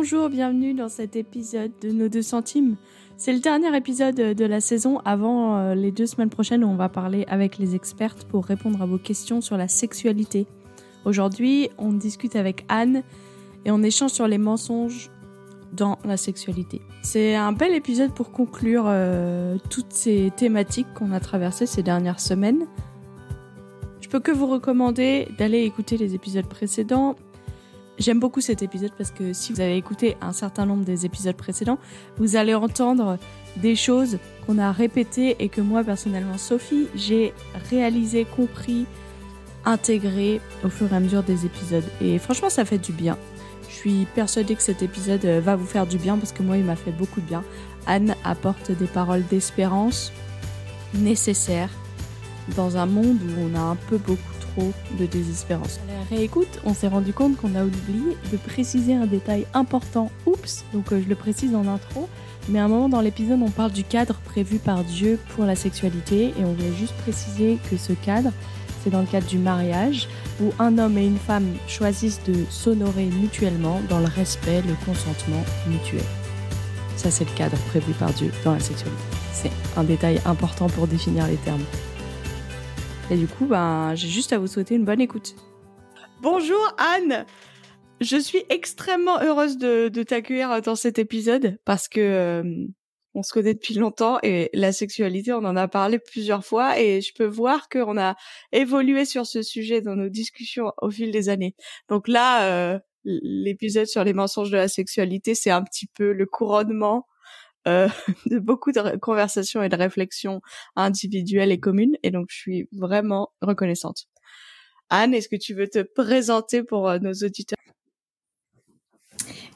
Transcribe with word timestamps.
Bonjour, 0.00 0.28
bienvenue 0.28 0.74
dans 0.74 0.88
cet 0.88 1.16
épisode 1.16 1.72
de 1.82 1.90
Nos 1.90 2.08
deux 2.08 2.22
centimes. 2.22 2.76
C'est 3.16 3.32
le 3.32 3.40
dernier 3.40 3.76
épisode 3.76 4.14
de 4.14 4.44
la 4.44 4.60
saison 4.60 5.00
avant 5.04 5.58
euh, 5.58 5.74
les 5.74 5.90
deux 5.90 6.06
semaines 6.06 6.30
prochaines 6.30 6.62
où 6.62 6.68
on 6.68 6.76
va 6.76 6.88
parler 6.88 7.24
avec 7.26 7.58
les 7.58 7.74
expertes 7.74 8.22
pour 8.22 8.44
répondre 8.44 8.80
à 8.80 8.86
vos 8.86 8.98
questions 8.98 9.40
sur 9.40 9.56
la 9.56 9.66
sexualité. 9.66 10.46
Aujourd'hui, 11.04 11.68
on 11.78 11.92
discute 11.92 12.36
avec 12.36 12.64
Anne 12.68 13.02
et 13.64 13.72
on 13.72 13.82
échange 13.82 14.12
sur 14.12 14.28
les 14.28 14.38
mensonges 14.38 15.10
dans 15.72 15.98
la 16.04 16.16
sexualité. 16.16 16.80
C'est 17.02 17.34
un 17.34 17.50
bel 17.50 17.74
épisode 17.74 18.14
pour 18.14 18.30
conclure 18.30 18.84
euh, 18.86 19.58
toutes 19.68 19.92
ces 19.92 20.30
thématiques 20.36 20.94
qu'on 20.94 21.10
a 21.10 21.18
traversées 21.18 21.66
ces 21.66 21.82
dernières 21.82 22.20
semaines. 22.20 22.66
Je 24.00 24.08
peux 24.08 24.20
que 24.20 24.30
vous 24.30 24.46
recommander 24.46 25.26
d'aller 25.38 25.64
écouter 25.64 25.96
les 25.96 26.14
épisodes 26.14 26.46
précédents 26.46 27.16
J'aime 27.98 28.20
beaucoup 28.20 28.40
cet 28.40 28.62
épisode 28.62 28.92
parce 28.96 29.10
que 29.10 29.32
si 29.32 29.52
vous 29.52 29.60
avez 29.60 29.76
écouté 29.76 30.16
un 30.20 30.32
certain 30.32 30.66
nombre 30.66 30.84
des 30.84 31.04
épisodes 31.04 31.34
précédents, 31.34 31.78
vous 32.16 32.36
allez 32.36 32.54
entendre 32.54 33.18
des 33.56 33.74
choses 33.74 34.18
qu'on 34.46 34.58
a 34.58 34.70
répétées 34.70 35.36
et 35.40 35.48
que 35.48 35.60
moi 35.60 35.82
personnellement, 35.82 36.38
Sophie, 36.38 36.86
j'ai 36.94 37.34
réalisé, 37.70 38.24
compris, 38.24 38.86
intégré 39.64 40.40
au 40.64 40.68
fur 40.68 40.92
et 40.92 40.96
à 40.96 41.00
mesure 41.00 41.24
des 41.24 41.44
épisodes. 41.44 41.84
Et 42.00 42.18
franchement, 42.18 42.50
ça 42.50 42.64
fait 42.64 42.78
du 42.78 42.92
bien. 42.92 43.18
Je 43.68 43.74
suis 43.74 44.06
persuadée 44.14 44.54
que 44.54 44.62
cet 44.62 44.82
épisode 44.82 45.24
euh, 45.24 45.40
va 45.40 45.56
vous 45.56 45.66
faire 45.66 45.86
du 45.86 45.98
bien 45.98 46.16
parce 46.16 46.32
que 46.32 46.42
moi, 46.42 46.56
il 46.56 46.64
m'a 46.64 46.76
fait 46.76 46.92
beaucoup 46.92 47.20
de 47.20 47.26
bien. 47.26 47.42
Anne 47.86 48.14
apporte 48.24 48.70
des 48.70 48.86
paroles 48.86 49.24
d'espérance 49.26 50.12
nécessaires 50.94 51.70
dans 52.56 52.76
un 52.76 52.86
monde 52.86 53.18
où 53.20 53.50
on 53.50 53.54
a 53.56 53.60
un 53.60 53.76
peu 53.76 53.98
beaucoup 53.98 54.37
de 54.98 55.06
désespérance. 55.06 55.80
À 55.88 55.92
la 55.92 56.16
réécoute, 56.16 56.60
on 56.64 56.74
s'est 56.74 56.88
rendu 56.88 57.12
compte 57.12 57.36
qu'on 57.36 57.54
a 57.54 57.64
oublié 57.64 58.16
de 58.32 58.36
préciser 58.36 58.94
un 58.94 59.06
détail 59.06 59.46
important. 59.54 60.10
Oups, 60.26 60.64
donc 60.72 60.92
euh, 60.92 61.00
je 61.02 61.08
le 61.08 61.14
précise 61.14 61.54
en 61.54 61.66
intro, 61.66 62.08
mais 62.48 62.58
à 62.58 62.64
un 62.64 62.68
moment 62.68 62.88
dans 62.88 63.00
l'épisode, 63.00 63.40
on 63.42 63.50
parle 63.50 63.72
du 63.72 63.84
cadre 63.84 64.14
prévu 64.24 64.58
par 64.58 64.84
Dieu 64.84 65.18
pour 65.34 65.44
la 65.44 65.56
sexualité 65.56 66.34
et 66.38 66.44
on 66.44 66.52
voulait 66.52 66.76
juste 66.78 66.94
préciser 66.94 67.58
que 67.70 67.76
ce 67.76 67.92
cadre, 67.92 68.30
c'est 68.82 68.90
dans 68.90 69.00
le 69.00 69.06
cadre 69.06 69.26
du 69.26 69.38
mariage 69.38 70.08
où 70.40 70.52
un 70.58 70.78
homme 70.78 70.98
et 70.98 71.06
une 71.06 71.18
femme 71.18 71.54
choisissent 71.66 72.20
de 72.26 72.34
s'honorer 72.50 73.06
mutuellement 73.06 73.80
dans 73.88 73.98
le 73.98 74.06
respect, 74.06 74.62
le 74.62 74.74
consentement 74.86 75.42
mutuel. 75.66 76.04
Ça, 76.96 77.10
c'est 77.10 77.24
le 77.24 77.36
cadre 77.36 77.56
prévu 77.68 77.92
par 77.92 78.12
Dieu 78.12 78.32
dans 78.44 78.54
la 78.54 78.60
sexualité. 78.60 79.02
C'est 79.32 79.52
un 79.76 79.84
détail 79.84 80.20
important 80.24 80.68
pour 80.68 80.88
définir 80.88 81.26
les 81.28 81.36
termes. 81.36 81.64
Et 83.10 83.16
du 83.16 83.26
coup, 83.26 83.46
ben, 83.46 83.94
j'ai 83.94 84.08
juste 84.08 84.34
à 84.34 84.38
vous 84.38 84.46
souhaiter 84.46 84.74
une 84.74 84.84
bonne 84.84 85.00
écoute. 85.00 85.34
Bonjour 86.20 86.60
Anne 86.76 87.24
Je 88.02 88.18
suis 88.18 88.42
extrêmement 88.50 89.22
heureuse 89.22 89.56
de, 89.56 89.88
t'accueillir 90.02 90.60
dans 90.60 90.74
cet 90.74 90.98
épisode 90.98 91.58
parce 91.64 91.88
que 91.88 92.00
euh, 92.00 92.66
on 93.14 93.22
se 93.22 93.32
connaît 93.32 93.54
depuis 93.54 93.74
longtemps 93.74 94.18
et 94.22 94.50
la 94.52 94.72
sexualité, 94.72 95.32
on 95.32 95.44
en 95.46 95.56
a 95.56 95.68
parlé 95.68 95.98
plusieurs 95.98 96.44
fois 96.44 96.78
et 96.78 97.00
je 97.00 97.14
peux 97.14 97.24
voir 97.24 97.70
qu'on 97.70 97.96
a 97.96 98.14
évolué 98.52 99.06
sur 99.06 99.24
ce 99.24 99.40
sujet 99.40 99.80
dans 99.80 99.96
nos 99.96 100.10
discussions 100.10 100.72
au 100.82 100.90
fil 100.90 101.10
des 101.10 101.30
années. 101.30 101.54
Donc 101.88 102.08
là, 102.08 102.74
euh, 102.74 102.78
l'épisode 103.04 103.86
sur 103.86 104.04
les 104.04 104.12
mensonges 104.12 104.50
de 104.50 104.58
la 104.58 104.68
sexualité, 104.68 105.34
c'est 105.34 105.50
un 105.50 105.62
petit 105.62 105.86
peu 105.86 106.12
le 106.12 106.26
couronnement 106.26 107.06
euh, 107.66 107.88
de 108.26 108.38
beaucoup 108.38 108.72
de 108.72 108.96
conversations 108.96 109.62
et 109.62 109.68
de 109.68 109.76
réflexions 109.76 110.40
individuelles 110.76 111.52
et 111.52 111.60
communes. 111.60 111.96
Et 112.02 112.10
donc, 112.10 112.26
je 112.30 112.36
suis 112.36 112.68
vraiment 112.72 113.32
reconnaissante. 113.42 114.06
Anne, 114.90 115.14
est-ce 115.14 115.28
que 115.28 115.36
tu 115.36 115.54
veux 115.54 115.68
te 115.68 115.80
présenter 115.80 116.62
pour 116.62 116.88
euh, 116.88 116.98
nos 116.98 117.12
auditeurs? 117.12 117.58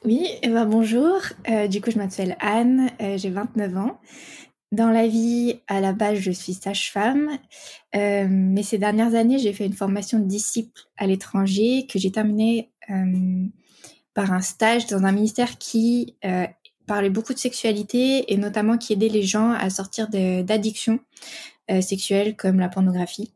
Oui, 0.05 0.27
eh 0.43 0.49
ben 0.49 0.67
bonjour. 0.67 1.21
Euh, 1.49 1.69
du 1.69 1.81
coup, 1.81 1.91
je 1.93 1.99
m'appelle 1.99 2.37
Anne, 2.41 2.91
j'ai 2.99 3.31
29 3.31 3.77
ans. 3.77 4.01
Dans 4.73 4.91
la 4.91 5.07
vie, 5.07 5.61
à 5.69 5.81
la 5.81 5.93
base, 5.93 6.19
je 6.19 6.33
suis 6.33 6.55
sage-femme, 6.55 7.39
mais 7.95 8.63
ces 8.63 8.79
dernières 8.79 9.15
années, 9.15 9.39
j'ai 9.39 9.53
fait 9.53 9.67
une 9.67 9.75
formation 9.75 10.19
de 10.19 10.25
disciple 10.25 10.81
à 10.97 11.07
l'étranger 11.07 11.87
que 11.87 11.99
j'ai 11.99 12.11
terminée 12.11 12.73
par 14.15 14.33
un 14.33 14.41
stage 14.41 14.87
dans 14.87 15.05
un 15.05 15.13
ministère 15.13 15.59
qui 15.59 16.17
parlait 16.87 17.11
beaucoup 17.11 17.35
de 17.35 17.39
sexualité 17.39 18.33
et 18.33 18.37
notamment 18.37 18.79
qui 18.79 18.93
aidait 18.93 19.09
les 19.09 19.23
gens 19.23 19.53
à 19.53 19.71
sortir 19.71 20.09
d'addictions 20.09 21.01
euh, 21.71 21.81
sexuelles 21.81 22.37
comme 22.37 22.59
la 22.59 22.69
pornographie. 22.69 23.33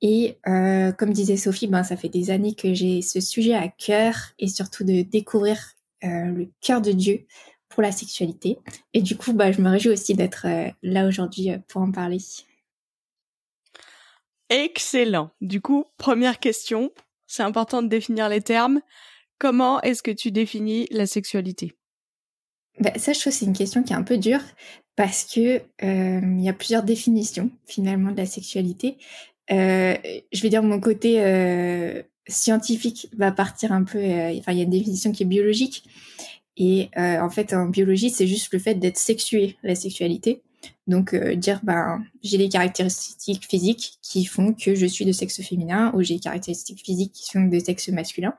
Et 0.00 0.38
euh, 0.48 0.90
comme 0.92 1.12
disait 1.12 1.36
Sophie, 1.36 1.68
ben, 1.68 1.84
ça 1.84 1.96
fait 1.96 2.08
des 2.08 2.30
années 2.30 2.54
que 2.54 2.74
j'ai 2.74 3.02
ce 3.02 3.20
sujet 3.20 3.54
à 3.54 3.68
cœur 3.68 4.14
et 4.38 4.48
surtout 4.48 4.84
de 4.84 5.02
découvrir 5.02 5.58
euh, 6.04 6.26
le 6.26 6.50
cœur 6.60 6.80
de 6.80 6.92
Dieu 6.92 7.26
pour 7.68 7.82
la 7.82 7.92
sexualité. 7.92 8.58
Et 8.94 9.00
du 9.00 9.16
coup, 9.16 9.32
bah, 9.32 9.52
je 9.52 9.60
me 9.60 9.70
réjouis 9.70 9.92
aussi 9.92 10.14
d'être 10.14 10.46
là 10.82 11.06
aujourd'hui 11.06 11.52
pour 11.68 11.82
en 11.82 11.92
parler. 11.92 12.18
Excellent. 14.50 15.30
Du 15.40 15.62
coup, 15.62 15.86
première 15.96 16.38
question, 16.38 16.90
c'est 17.26 17.42
important 17.42 17.82
de 17.82 17.88
définir 17.88 18.28
les 18.28 18.42
termes. 18.42 18.82
Comment 19.38 19.80
est-ce 19.80 20.02
que 20.02 20.10
tu 20.10 20.30
définis 20.30 20.86
la 20.90 21.06
sexualité? 21.06 21.74
Bah, 22.80 22.92
ça, 22.96 23.12
je 23.12 23.20
trouve 23.20 23.32
c'est 23.32 23.44
une 23.44 23.52
question 23.52 23.82
qui 23.82 23.92
est 23.92 23.96
un 23.96 24.02
peu 24.02 24.16
dure 24.16 24.40
parce 24.96 25.24
que 25.24 25.60
euh, 25.82 26.20
il 26.22 26.42
y 26.42 26.48
a 26.48 26.52
plusieurs 26.52 26.82
définitions 26.82 27.50
finalement 27.66 28.12
de 28.12 28.16
la 28.16 28.26
sexualité. 28.26 28.98
Euh, 29.50 29.96
je 30.32 30.42
vais 30.42 30.48
dire 30.48 30.62
mon 30.62 30.80
côté 30.80 31.16
euh, 31.20 32.02
scientifique 32.28 33.08
va 33.16 33.32
partir 33.32 33.72
un 33.72 33.84
peu. 33.84 33.98
Enfin, 33.98 34.52
il 34.52 34.58
y 34.58 34.60
a 34.60 34.64
une 34.64 34.70
définition 34.70 35.12
qui 35.12 35.22
est 35.22 35.26
biologique 35.26 35.84
et 36.58 36.90
en 36.96 37.30
fait 37.30 37.54
en 37.54 37.66
biologie 37.66 38.10
c'est 38.10 38.26
juste 38.26 38.52
le 38.52 38.58
fait 38.58 38.74
d'être 38.74 38.98
sexué, 38.98 39.56
la 39.62 39.74
sexualité. 39.74 40.42
Donc 40.86 41.14
dire 41.14 41.60
ben 41.62 42.04
j'ai 42.22 42.38
des 42.38 42.48
caractéristiques 42.48 43.46
physiques 43.48 43.98
qui 44.02 44.26
font 44.26 44.52
que 44.52 44.74
je 44.74 44.86
suis 44.86 45.04
de 45.04 45.12
sexe 45.12 45.40
féminin 45.42 45.90
ou 45.94 46.02
j'ai 46.02 46.14
des 46.14 46.20
caractéristiques 46.20 46.82
physiques 46.84 47.12
qui 47.12 47.24
sont 47.24 47.42
de 47.42 47.58
sexe 47.58 47.88
masculin. 47.88 48.34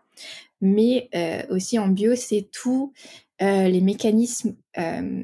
Mais 0.61 1.09
aussi 1.49 1.79
en 1.79 1.87
bio 1.87 2.15
c'est 2.15 2.47
tout 2.51 2.93
euh, 3.43 3.67
les 3.67 3.81
mécanismes 3.81 4.55
euh, 4.77 5.23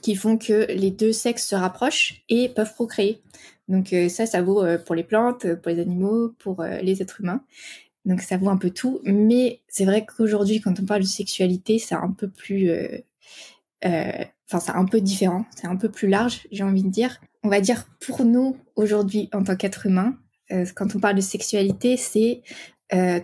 qui 0.00 0.14
font 0.14 0.38
que 0.38 0.66
les 0.72 0.90
deux 0.90 1.12
sexes 1.12 1.46
se 1.46 1.54
rapprochent 1.54 2.24
et 2.30 2.48
peuvent 2.48 2.72
procréer. 2.72 3.20
Donc 3.68 3.92
euh, 3.92 4.08
ça, 4.08 4.24
ça 4.24 4.40
vaut 4.40 4.64
pour 4.86 4.94
les 4.94 5.04
plantes, 5.04 5.54
pour 5.56 5.70
les 5.70 5.80
animaux, 5.80 6.30
pour 6.38 6.62
les 6.62 7.02
êtres 7.02 7.20
humains. 7.20 7.44
Donc 8.06 8.22
ça 8.22 8.38
vaut 8.38 8.48
un 8.48 8.56
peu 8.56 8.70
tout. 8.70 9.00
Mais 9.04 9.60
c'est 9.68 9.84
vrai 9.84 10.06
qu'aujourd'hui, 10.06 10.60
quand 10.60 10.80
on 10.80 10.86
parle 10.86 11.02
de 11.02 11.06
sexualité, 11.06 11.78
c'est 11.78 11.94
un 11.94 12.10
peu 12.10 12.28
plus... 12.28 12.70
Enfin, 13.82 14.60
c'est 14.60 14.72
un 14.72 14.84
peu 14.86 15.00
différent, 15.00 15.44
c'est 15.54 15.66
un 15.66 15.76
peu 15.76 15.90
plus 15.90 16.08
large, 16.08 16.46
j'ai 16.50 16.64
envie 16.64 16.82
de 16.82 16.88
dire. 16.88 17.20
On 17.42 17.48
va 17.48 17.60
dire 17.60 17.86
pour 18.00 18.24
nous, 18.24 18.56
aujourd'hui, 18.76 19.28
en 19.32 19.42
tant 19.42 19.56
qu'être 19.56 19.86
humain, 19.86 20.18
quand 20.74 20.96
on 20.96 21.00
parle 21.00 21.16
de 21.16 21.20
sexualité, 21.20 21.96
c'est 21.98 22.42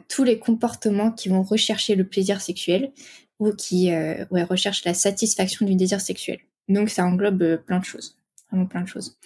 tous 0.09 0.25
les 0.25 0.39
comportements 0.39 1.13
qui 1.13 1.29
vont 1.31 1.43
rechercher 1.43 1.95
le 1.95 2.07
plaisir 2.07 2.41
sexuel, 2.41 2.93
ou 3.41 3.53
qui 3.53 3.93
euh, 3.93 4.25
ouais, 4.31 4.47
la 4.85 4.95
satisfaction 4.95 5.67
du 5.67 5.75
désir 5.75 6.01
sexuel. 6.01 6.39
Donc 6.69 6.91
ça 6.91 7.05
englobe 7.05 7.43
euh, 7.43 7.57
plein 7.57 7.81
de 7.81 7.85
choses, 7.85 8.17
vraiment 8.51 8.67
plein 8.67 8.83
de 8.83 8.87
choses. 8.87 9.17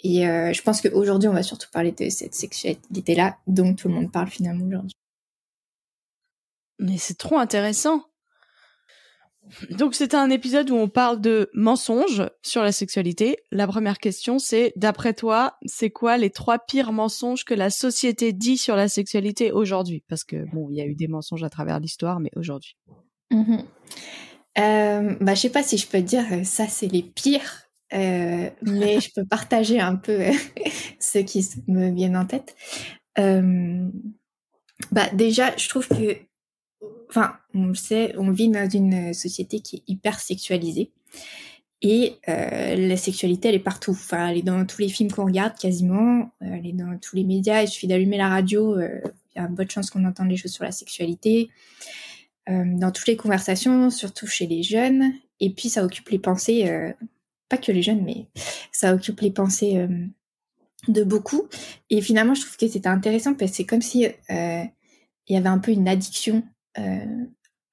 Et 0.00 0.28
euh, 0.28 0.52
je 0.52 0.60
pense 0.60 0.82
qu'aujourd'hui, 0.82 1.28
on 1.28 1.32
va 1.32 1.42
surtout 1.42 1.68
parler 1.72 1.92
de 1.92 2.10
cette 2.10 2.34
sexualité-là 2.34 3.38
dont 3.46 3.74
tout 3.74 3.88
le 3.88 3.94
monde 3.94 4.12
parle 4.12 4.28
finalement 4.28 4.66
aujourd'hui. 4.66 4.96
Mais 6.78 6.98
c'est 6.98 7.16
trop 7.16 7.38
intéressant. 7.38 8.04
Donc 9.70 9.94
c'est 9.94 10.14
un 10.14 10.30
épisode 10.30 10.70
où 10.70 10.76
on 10.76 10.88
parle 10.88 11.20
de 11.20 11.50
mensonges 11.54 12.22
sur 12.42 12.62
la 12.62 12.72
sexualité. 12.72 13.38
La 13.50 13.66
première 13.66 13.98
question 13.98 14.38
c'est, 14.38 14.72
d'après 14.76 15.14
toi, 15.14 15.56
c'est 15.64 15.90
quoi 15.90 16.18
les 16.18 16.30
trois 16.30 16.58
pires 16.58 16.92
mensonges 16.92 17.44
que 17.44 17.54
la 17.54 17.70
société 17.70 18.32
dit 18.32 18.56
sur 18.56 18.76
la 18.76 18.88
sexualité 18.88 19.50
aujourd'hui? 19.50 20.04
Parce 20.08 20.24
que 20.24 20.44
bon, 20.52 20.68
il 20.70 20.76
y 20.76 20.80
a 20.80 20.86
eu 20.86 20.94
des 20.94 21.08
mensonges 21.08 21.42
à 21.42 21.50
travers 21.50 21.80
l'histoire, 21.80 22.20
mais 22.20 22.30
aujourd'hui. 22.36 22.76
Mhm. 23.30 23.64
Euh, 24.58 25.16
bah, 25.20 25.34
je 25.34 25.40
sais 25.40 25.50
pas 25.50 25.62
si 25.62 25.78
je 25.78 25.86
peux 25.86 26.02
dire 26.02 26.24
euh, 26.32 26.44
ça, 26.44 26.66
c'est 26.66 26.88
les 26.88 27.02
pires, 27.02 27.68
euh, 27.94 28.50
mais 28.62 29.00
je 29.00 29.10
peux 29.14 29.24
partager 29.24 29.80
un 29.80 29.96
peu 29.96 30.20
euh, 30.20 30.32
ceux 31.00 31.22
qui 31.22 31.46
me 31.68 31.90
viennent 31.90 32.16
en 32.16 32.26
tête. 32.26 32.56
Bah, 34.92 35.08
déjà, 35.12 35.54
je 35.56 35.68
trouve 35.68 35.86
que, 35.86 36.16
enfin, 37.10 37.34
on 37.54 37.74
sait, 37.74 38.14
on 38.16 38.30
vit 38.30 38.48
dans 38.48 38.68
une 38.68 39.12
société 39.12 39.60
qui 39.60 39.76
est 39.76 39.82
hyper 39.86 40.18
sexualisée. 40.18 40.90
Et 41.82 42.14
la 42.26 42.96
sexualité, 42.96 43.48
elle 43.48 43.54
est 43.56 43.58
partout. 43.58 43.90
Enfin, 43.92 44.28
elle 44.28 44.38
est 44.38 44.42
dans 44.42 44.64
tous 44.64 44.80
les 44.80 44.88
films 44.88 45.10
qu'on 45.12 45.26
regarde 45.26 45.54
quasiment. 45.58 46.30
Elle 46.40 46.66
est 46.66 46.72
dans 46.72 46.98
tous 46.98 47.16
les 47.16 47.24
médias. 47.24 47.62
Il 47.62 47.68
suffit 47.68 47.86
d'allumer 47.86 48.16
la 48.16 48.28
radio. 48.28 48.80
Il 48.80 49.12
y 49.36 49.38
a 49.38 49.42
une 49.42 49.54
bonne 49.54 49.70
chance 49.70 49.90
qu'on 49.90 50.04
entende 50.06 50.30
les 50.30 50.36
choses 50.36 50.52
sur 50.52 50.64
la 50.64 50.72
sexualité. 50.72 51.50
Euh, 52.48 52.64
dans 52.66 52.90
toutes 52.90 53.06
les 53.06 53.16
conversations, 53.16 53.90
surtout 53.90 54.26
chez 54.26 54.46
les 54.46 54.62
jeunes. 54.62 55.12
Et 55.40 55.50
puis 55.50 55.68
ça 55.68 55.84
occupe 55.84 56.08
les 56.08 56.18
pensées, 56.18 56.68
euh, 56.68 56.92
pas 57.48 57.58
que 57.58 57.72
les 57.72 57.82
jeunes, 57.82 58.02
mais 58.02 58.26
ça 58.72 58.94
occupe 58.94 59.20
les 59.20 59.30
pensées 59.30 59.76
euh, 59.78 60.06
de 60.88 61.04
beaucoup. 61.04 61.48
Et 61.90 62.00
finalement, 62.00 62.34
je 62.34 62.42
trouve 62.42 62.56
que 62.56 62.68
c'était 62.68 62.88
intéressant 62.88 63.34
parce 63.34 63.50
que 63.50 63.56
c'est 63.58 63.66
comme 63.66 63.82
si 63.82 64.06
il 64.30 65.34
y 65.34 65.36
avait 65.36 65.48
un 65.48 65.58
peu 65.58 65.70
une 65.70 65.88
addiction 65.88 66.42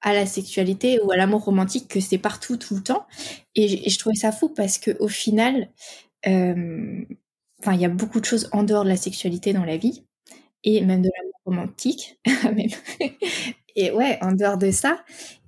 à 0.02 0.14
la 0.14 0.25
sexualité 0.25 1.00
ou 1.02 1.12
à 1.12 1.18
l'amour 1.18 1.44
romantique 1.44 1.88
que 1.88 2.00
c'est 2.00 2.18
partout 2.18 2.58
tout 2.58 2.75
le 2.75 2.84
temps. 2.84 3.08
Et, 3.56 3.90
je 3.90 3.98
trouvais 3.98 4.16
ça 4.16 4.31
fou 4.31 4.50
parce 4.50 4.78
que 4.78 4.96
au 5.00 5.08
final, 5.08 5.69
euh, 6.28 7.04
il 7.66 7.81
y 7.81 7.86
a 7.86 7.90
beaucoup 7.90 8.19
de 8.19 8.25
choses 8.25 8.50
en 8.52 8.64
dehors 8.64 8.84
de 8.84 8.90
la 8.90 8.98
sexualité 8.98 9.54
dans 9.54 9.66
la 9.66 9.78
vie 9.78 10.04
et 10.64 10.81
même 10.81 11.02
de 11.02 11.10
l'amour 11.16 11.42
romantique. 11.46 12.19
et 13.77 13.91
ouais, 13.91 14.18
en 14.21 14.33
dehors 14.33 14.57
de 14.57 14.71
ça. 14.71 15.00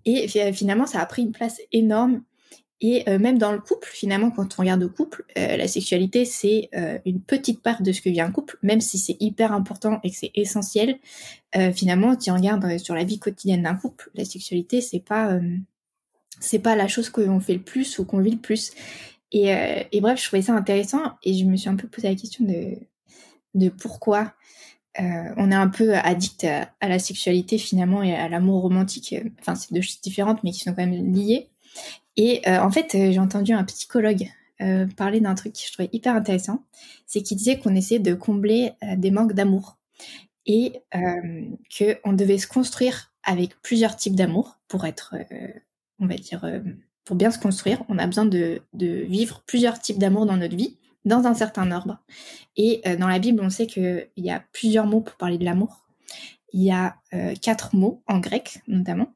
Et 0.05 0.29
finalement, 0.53 0.85
ça 0.85 1.01
a 1.01 1.05
pris 1.05 1.23
une 1.23 1.33
place 1.33 1.59
énorme 1.73 2.21
et 2.81 3.03
euh, 3.09 3.19
même 3.19 3.37
dans 3.37 3.51
le 3.51 3.59
couple, 3.59 3.89
finalement, 3.91 4.31
quand 4.31 4.57
on 4.57 4.61
regarde 4.61 4.79
le 4.79 4.87
couple, 4.87 5.25
euh, 5.37 5.57
la 5.57 5.67
sexualité, 5.67 6.23
c'est 6.23 6.69
euh, 6.75 6.97
une 7.05 7.21
petite 7.21 7.61
part 7.61 7.81
de 7.81 7.91
ce 7.91 8.01
que 8.01 8.09
vit 8.09 8.21
un 8.21 8.31
couple, 8.31 8.57
même 8.63 8.79
si 8.79 8.97
c'est 8.97 9.17
hyper 9.19 9.51
important 9.51 9.99
et 10.03 10.11
que 10.11 10.15
c'est 10.15 10.31
essentiel. 10.35 10.99
finalement, 11.73 12.17
si 12.19 12.31
on 12.31 12.35
regarde 12.35 12.77
sur 12.77 12.95
la 12.95 13.03
vie 13.03 13.19
quotidienne 13.19 13.63
d'un 13.63 13.75
couple, 13.75 14.11
la 14.13 14.23
sexualité, 14.23 14.81
c'est 14.81 14.99
pas 14.99 15.39
pas 16.63 16.75
la 16.75 16.87
chose 16.87 17.09
qu'on 17.09 17.39
fait 17.39 17.55
le 17.55 17.61
plus 17.61 17.99
ou 17.99 18.05
qu'on 18.05 18.19
vit 18.19 18.31
le 18.31 18.37
plus. 18.37 18.71
Et, 19.31 19.47
et, 19.91 20.01
bref, 20.01 20.21
je 20.21 20.27
trouvais 20.27 20.43
ça 20.43 20.53
intéressant 20.53 21.01
et 21.23 21.33
je 21.33 21.45
me 21.45 21.57
suis 21.57 21.69
un 21.69 21.75
peu 21.75 21.87
posé 21.87 22.07
la 22.07 22.15
question 22.15 22.45
de, 22.45 22.77
de 23.55 23.69
pourquoi 23.69 24.33
on 24.97 25.51
est 25.51 25.55
un 25.55 25.67
peu 25.69 25.95
addict 25.95 26.45
à, 26.45 26.87
la 26.87 26.99
sexualité 26.99 27.57
finalement 27.57 28.03
et 28.03 28.15
à 28.15 28.27
l'amour 28.27 28.61
romantique. 28.61 29.15
Enfin, 29.39 29.55
c'est 29.55 29.73
deux 29.73 29.81
choses 29.81 30.01
différentes 30.01 30.43
mais 30.43 30.51
qui 30.51 30.59
sont 30.59 30.73
quand 30.73 30.85
même 30.85 31.13
liées. 31.13 31.49
Et 32.17 32.41
euh, 32.47 32.59
en 32.59 32.69
fait, 32.69 32.95
euh, 32.95 33.11
j'ai 33.13 33.19
entendu 33.19 33.53
un 33.53 33.63
psychologue 33.63 34.29
euh, 34.61 34.85
parler 34.97 35.21
d'un 35.21 35.35
truc 35.35 35.53
que 35.53 35.59
je 35.65 35.71
trouvais 35.71 35.89
hyper 35.93 36.15
intéressant. 36.15 36.65
C'est 37.05 37.21
qu'il 37.21 37.37
disait 37.37 37.57
qu'on 37.57 37.75
essayait 37.75 38.01
de 38.01 38.13
combler 38.13 38.73
des 38.97 39.09
manques 39.09 39.33
d'amour 39.33 39.77
et 40.45 40.81
qu'on 40.91 42.13
devait 42.13 42.37
se 42.37 42.47
construire 42.47 43.13
avec 43.23 43.61
plusieurs 43.61 43.95
types 43.95 44.15
d'amour 44.15 44.59
pour 44.67 44.85
être, 44.85 45.15
on 45.99 46.07
va 46.07 46.15
dire, 46.15 46.43
pour 47.05 47.15
bien 47.15 47.31
se 47.31 47.39
construire. 47.39 47.83
On 47.87 47.97
a 47.97 48.05
besoin 48.05 48.25
de, 48.25 48.61
vivre 48.73 49.43
plusieurs 49.45 49.79
types 49.79 49.97
d'amour 49.97 50.25
dans 50.25 50.37
notre 50.37 50.55
vie 50.55 50.77
dans 51.05 51.25
un 51.25 51.33
certain 51.33 51.71
ordre. 51.71 51.99
Et 52.57 52.81
dans 52.99 53.07
la 53.07 53.19
Bible, 53.19 53.41
on 53.41 53.49
sait 53.49 53.67
qu'il 53.67 54.09
y 54.17 54.29
a 54.29 54.43
plusieurs 54.51 54.85
mots 54.85 55.01
pour 55.01 55.15
parler 55.15 55.37
de 55.37 55.45
l'amour. 55.45 55.85
Il 56.53 56.61
y 56.61 56.71
a 56.71 56.97
quatre 57.41 57.75
mots 57.75 58.03
en 58.07 58.19
grec 58.19 58.61
notamment. 58.67 59.13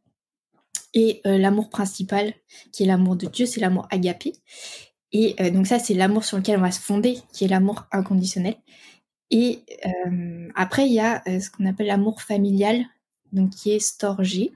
Et 0.94 1.22
euh, 1.26 1.38
l'amour 1.38 1.70
principal, 1.70 2.34
qui 2.72 2.84
est 2.84 2.86
l'amour 2.86 3.16
de 3.16 3.26
Dieu, 3.26 3.46
c'est 3.46 3.60
l'amour 3.60 3.88
agapé. 3.90 4.34
Et 5.12 5.36
euh, 5.40 5.50
donc 5.50 5.68
ça, 5.68 5.80
c'est 5.80 5.94
l'amour 5.94 6.24
sur 6.24 6.38
lequel 6.38 6.58
on 6.58 6.62
va 6.62 6.72
se 6.72 6.80
fonder, 6.80 7.18
qui 7.34 7.46
est 7.46 7.48
l'amour 7.48 7.86
inconditionnel. 7.92 8.56
Et 9.32 9.62
euh, 9.86 10.50
après, 10.56 10.88
il 10.88 10.94
y 10.94 11.00
a 11.00 11.24
ce 11.26 11.50
qu'on 11.50 11.66
appelle 11.66 11.88
l'amour 11.88 12.22
familial, 12.22 12.86
donc 13.32 13.50
qui 13.52 13.72
est 13.72 13.80
storgé. 13.80 14.52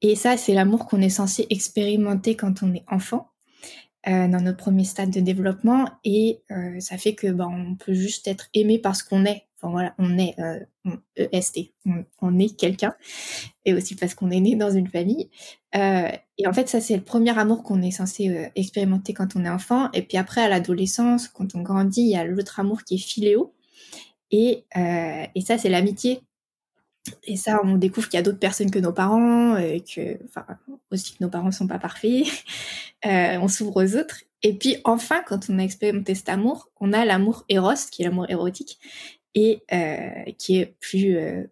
Et 0.00 0.14
ça, 0.14 0.36
c'est 0.36 0.54
l'amour 0.54 0.86
qu'on 0.86 1.02
est 1.02 1.10
censé 1.10 1.46
expérimenter 1.50 2.34
quand 2.34 2.62
on 2.62 2.72
est 2.72 2.84
enfant, 2.88 3.30
dans 4.06 4.42
notre 4.42 4.56
premier 4.56 4.84
stade 4.84 5.10
de 5.10 5.20
développement. 5.20 5.88
Et 6.04 6.42
ça 6.78 6.96
fait 6.96 7.14
que 7.14 7.26
ben, 7.28 7.48
on 7.48 7.74
peut 7.74 7.94
juste 7.94 8.26
être 8.28 8.48
aimé 8.54 8.78
parce 8.78 9.02
qu'on 9.02 9.24
est 9.24 9.48
Enfin 9.60 9.72
voilà, 9.72 9.94
on 9.98 10.16
est 10.18 10.36
euh, 10.38 10.60
EST, 11.16 11.72
on, 12.22 12.38
est 12.38 12.56
quelqu'un, 12.56 12.94
et 13.64 13.74
aussi 13.74 13.96
parce 13.96 14.14
qu'on 14.14 14.30
est 14.30 14.38
né 14.38 14.54
dans 14.54 14.70
une 14.70 14.86
famille. 14.86 15.30
Euh, 15.74 16.08
et 16.38 16.46
en 16.46 16.52
fait, 16.52 16.68
ça 16.68 16.80
c'est 16.80 16.96
le 16.96 17.02
premier 17.02 17.36
amour 17.36 17.64
qu'on 17.64 17.82
est 17.82 17.90
censé 17.90 18.28
euh, 18.28 18.46
expérimenter 18.54 19.14
quand 19.14 19.34
on 19.34 19.44
est 19.44 19.48
enfant. 19.48 19.90
Et 19.94 20.02
puis 20.02 20.16
après, 20.16 20.42
à 20.42 20.48
l'adolescence, 20.48 21.26
quand 21.26 21.56
on 21.56 21.62
grandit, 21.62 22.02
il 22.02 22.10
y 22.10 22.16
a 22.16 22.24
l'autre 22.24 22.60
amour 22.60 22.84
qui 22.84 22.94
est 22.94 22.98
philéo. 22.98 23.52
Et, 24.30 24.64
euh, 24.76 25.24
et 25.34 25.40
ça, 25.40 25.58
c'est 25.58 25.70
l'amitié. 25.70 26.20
Et 27.24 27.36
ça, 27.36 27.60
on 27.64 27.76
découvre 27.76 28.08
qu'il 28.08 28.18
y 28.18 28.20
a 28.20 28.22
d'autres 28.22 28.38
personnes 28.38 28.70
que 28.70 28.78
nos 28.78 28.92
parents, 28.92 29.56
que, 29.56 30.24
enfin, 30.24 30.46
aussi 30.90 31.12
que 31.16 31.24
nos 31.24 31.30
parents 31.30 31.52
sont 31.52 31.66
pas 31.66 31.78
parfaits. 31.78 32.24
on 33.04 33.48
s'ouvre 33.48 33.84
aux 33.84 33.96
autres. 33.96 34.22
Et 34.42 34.54
puis 34.54 34.76
enfin, 34.84 35.22
quand 35.26 35.50
on 35.50 35.58
a 35.58 35.62
expérimenté 35.62 36.14
cet 36.14 36.28
amour, 36.28 36.70
on 36.80 36.92
a 36.92 37.04
l'amour 37.04 37.44
éros, 37.48 37.74
qui 37.90 38.02
est 38.02 38.04
l'amour 38.04 38.30
érotique, 38.30 38.78
et 39.34 39.62
euh, 39.72 40.32
qui 40.38 40.58
est 40.58 40.74
plus 40.80 41.16
euh, 41.16 41.44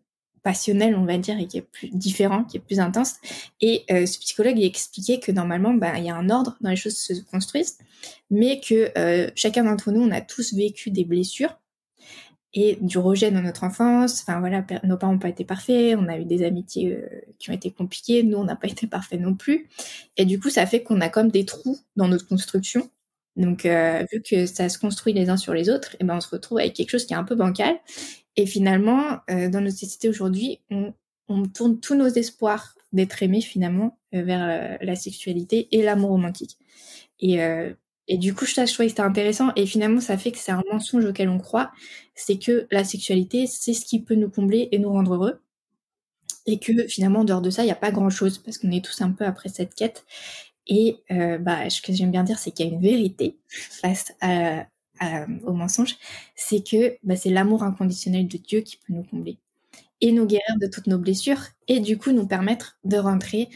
passionnel, 0.42 0.94
on 0.94 1.04
va 1.04 1.18
dire, 1.18 1.38
et 1.38 1.46
qui 1.46 1.58
est 1.58 1.62
plus 1.62 1.88
différent, 1.88 2.44
qui 2.44 2.56
est 2.56 2.60
plus 2.60 2.78
intense. 2.78 3.16
Et 3.60 3.84
euh, 3.90 4.06
ce 4.06 4.18
psychologue 4.18 4.58
il 4.58 4.64
expliquait 4.64 5.18
que 5.18 5.32
normalement, 5.32 5.74
ben, 5.74 5.96
il 5.96 6.04
y 6.04 6.10
a 6.10 6.16
un 6.16 6.30
ordre 6.30 6.56
dans 6.60 6.70
les 6.70 6.76
choses 6.76 6.96
se 6.96 7.14
construisent, 7.30 7.78
mais 8.30 8.60
que 8.60 8.92
chacun 9.34 9.64
d'entre 9.64 9.90
nous, 9.90 10.02
on 10.02 10.10
a 10.10 10.20
tous 10.20 10.54
vécu 10.54 10.90
des 10.90 11.04
blessures 11.04 11.58
et 12.56 12.78
du 12.80 12.98
rejet 12.98 13.30
dans 13.30 13.42
notre 13.42 13.62
enfance. 13.62 14.22
Enfin 14.22 14.40
voilà, 14.40 14.66
nos 14.82 14.96
parents 14.96 15.12
n'ont 15.12 15.18
pas 15.20 15.28
été 15.28 15.44
parfaits, 15.44 15.96
on 15.96 16.08
a 16.08 16.18
eu 16.18 16.24
des 16.24 16.44
amitiés 16.44 16.98
qui 17.38 17.50
ont 17.50 17.54
été 17.54 17.70
compliquées, 17.70 18.24
nous 18.24 18.38
on 18.38 18.44
n'a 18.44 18.56
pas 18.56 18.66
été 18.68 18.88
parfaits 18.88 19.20
non 19.20 19.34
plus. 19.34 19.68
Et 20.16 20.24
du 20.24 20.40
coup, 20.40 20.50
ça 20.50 20.66
fait 20.66 20.82
qu'on 20.82 21.00
a 21.00 21.08
comme 21.08 21.30
des 21.30 21.44
trous 21.44 21.78
dans 21.94 22.08
notre 22.08 22.26
construction 22.26 22.90
donc, 23.36 23.66
euh, 23.66 24.04
vu 24.10 24.22
que 24.22 24.46
ça 24.46 24.68
se 24.68 24.78
construit 24.78 25.12
les 25.12 25.28
uns 25.28 25.36
sur 25.36 25.52
les 25.52 25.68
autres, 25.68 25.94
et 25.94 25.98
eh 26.00 26.04
ben, 26.04 26.16
on 26.16 26.20
se 26.20 26.28
retrouve 26.28 26.58
avec 26.58 26.74
quelque 26.74 26.90
chose 26.90 27.04
qui 27.06 27.12
est 27.12 27.16
un 27.16 27.24
peu 27.24 27.34
bancal. 27.34 27.76
Et 28.36 28.46
finalement, 28.46 29.20
euh, 29.30 29.48
dans 29.48 29.60
notre 29.60 29.76
société 29.76 30.08
aujourd'hui, 30.08 30.60
on, 30.70 30.94
on, 31.28 31.46
tourne 31.46 31.78
tous 31.80 31.94
nos 31.94 32.08
espoirs 32.08 32.74
d'être 32.92 33.22
aimé 33.22 33.40
finalement 33.40 33.98
euh, 34.14 34.22
vers 34.22 34.78
la, 34.80 34.96
sexualité 34.96 35.68
et 35.72 35.82
l'amour 35.82 36.10
romantique. 36.10 36.56
Et, 37.20 37.38
et 38.08 38.18
du 38.18 38.34
coup, 38.34 38.46
je, 38.46 38.52
trouvais 38.52 38.66
que 38.66 38.88
c'était 38.88 39.00
intéressant. 39.00 39.50
Et 39.56 39.66
finalement, 39.66 40.00
ça 40.00 40.16
fait 40.16 40.32
que 40.32 40.38
c'est 40.38 40.52
un 40.52 40.62
mensonge 40.70 41.04
auquel 41.04 41.28
on 41.28 41.38
croit. 41.38 41.72
C'est 42.14 42.38
que 42.38 42.66
la 42.70 42.84
sexualité, 42.84 43.46
c'est 43.46 43.74
ce 43.74 43.84
qui 43.84 44.00
peut 44.00 44.14
nous 44.14 44.30
combler 44.30 44.68
et 44.72 44.78
nous 44.78 44.90
rendre 44.90 45.14
heureux. 45.14 45.40
Et 46.46 46.58
que 46.58 46.86
finalement, 46.86 47.20
en 47.20 47.24
dehors 47.24 47.42
de 47.42 47.50
ça, 47.50 47.62
il 47.62 47.66
n'y 47.66 47.72
a 47.72 47.76
pas 47.76 47.90
grand-chose 47.90 48.38
parce 48.38 48.58
qu'on 48.58 48.70
est 48.70 48.84
tous 48.84 49.00
un 49.00 49.10
peu 49.10 49.24
après 49.24 49.48
cette 49.48 49.74
quête. 49.74 50.04
Et 50.68 50.98
euh, 51.10 51.38
bah, 51.38 51.68
ce 51.70 51.80
que 51.82 51.92
j'aime 51.92 52.12
bien 52.12 52.24
dire, 52.24 52.38
c'est 52.38 52.52
qu'il 52.52 52.66
y 52.66 52.68
a 52.70 52.72
une 52.72 52.80
vérité 52.80 53.36
face 53.48 54.12
à, 54.20 54.66
au 55.44 55.52
mensonge, 55.52 55.96
c'est 56.36 56.66
que 56.66 56.96
bah, 57.02 57.16
c'est 57.16 57.30
l'amour 57.30 57.62
inconditionnel 57.62 58.28
de 58.28 58.38
Dieu 58.38 58.60
qui 58.60 58.76
peut 58.76 58.92
nous 58.92 59.04
combler 59.04 59.38
et 60.00 60.12
nous 60.12 60.26
guérir 60.26 60.56
de 60.60 60.66
toutes 60.66 60.86
nos 60.86 60.98
blessures 60.98 61.40
et 61.68 61.80
du 61.80 61.98
coup 61.98 62.12
nous 62.12 62.26
permettre 62.26 62.78
de 62.84 62.96
rentrer 62.96 63.48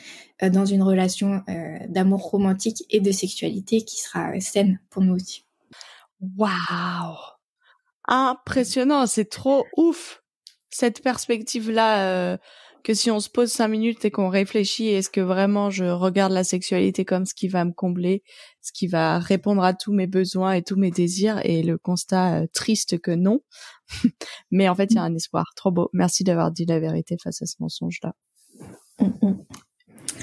euh, 0.43 0.51
dans 0.51 0.65
une 0.65 0.83
relation 0.83 1.43
euh, 1.49 1.79
d'amour 1.89 2.31
romantique 2.31 2.85
et 2.91 3.01
de 3.01 3.13
sexualité 3.13 3.83
qui 3.83 4.01
sera 4.01 4.39
saine 4.41 4.81
pour 4.91 5.03
nous 5.03 5.15
aussi. 5.15 5.45
Waouh 6.37 7.17
Impressionnant, 8.07 9.07
c'est 9.07 9.29
trop 9.29 9.67
ouf 9.77 10.23
cette 10.71 11.03
perspective-là 11.03 12.39
que 12.83 12.95
si 12.95 13.11
on 13.11 13.21
se 13.21 13.29
pose 13.29 13.51
cinq 13.51 13.69
minutes 13.69 14.05
et 14.05 14.11
qu'on 14.11 14.29
réfléchit, 14.29 14.89
est-ce 14.89 15.11
que 15.11 15.21
vraiment 15.21 15.71
je 15.71 15.85
regarde 15.85 16.33
la 16.33 16.45
sexualité 16.45 17.05
comme 17.05 17.27
ce 17.27 17.35
qui 17.35 17.49
va 17.49 17.65
me 17.65 17.73
combler, 17.73 18.23
ce 18.61 18.73
qui 18.73 18.87
va 18.87 19.19
répondre 19.19 19.63
à 19.63 19.75
tous 19.75 19.93
mes 19.93 20.07
besoins 20.07 20.53
et 20.53 20.63
tous 20.63 20.77
mes 20.77 20.91
désirs, 20.91 21.41
et 21.45 21.63
le 21.63 21.79
constat 21.79 22.43
euh, 22.43 22.47
triste 22.53 22.99
que 23.01 23.11
non. 23.11 23.41
Mais 24.51 24.69
en 24.69 24.75
fait, 24.75 24.87
il 24.91 24.97
y 24.97 24.99
a 24.99 25.03
un 25.03 25.15
espoir. 25.15 25.53
Trop 25.57 25.71
beau. 25.71 25.91
Merci 25.93 26.25
d'avoir 26.25 26.51
dit 26.51 26.67
la 26.67 26.81
vérité 26.81 27.17
face 27.23 27.43
à 27.43 27.47
ce 27.47 27.57
mensonge-là. 27.61 28.15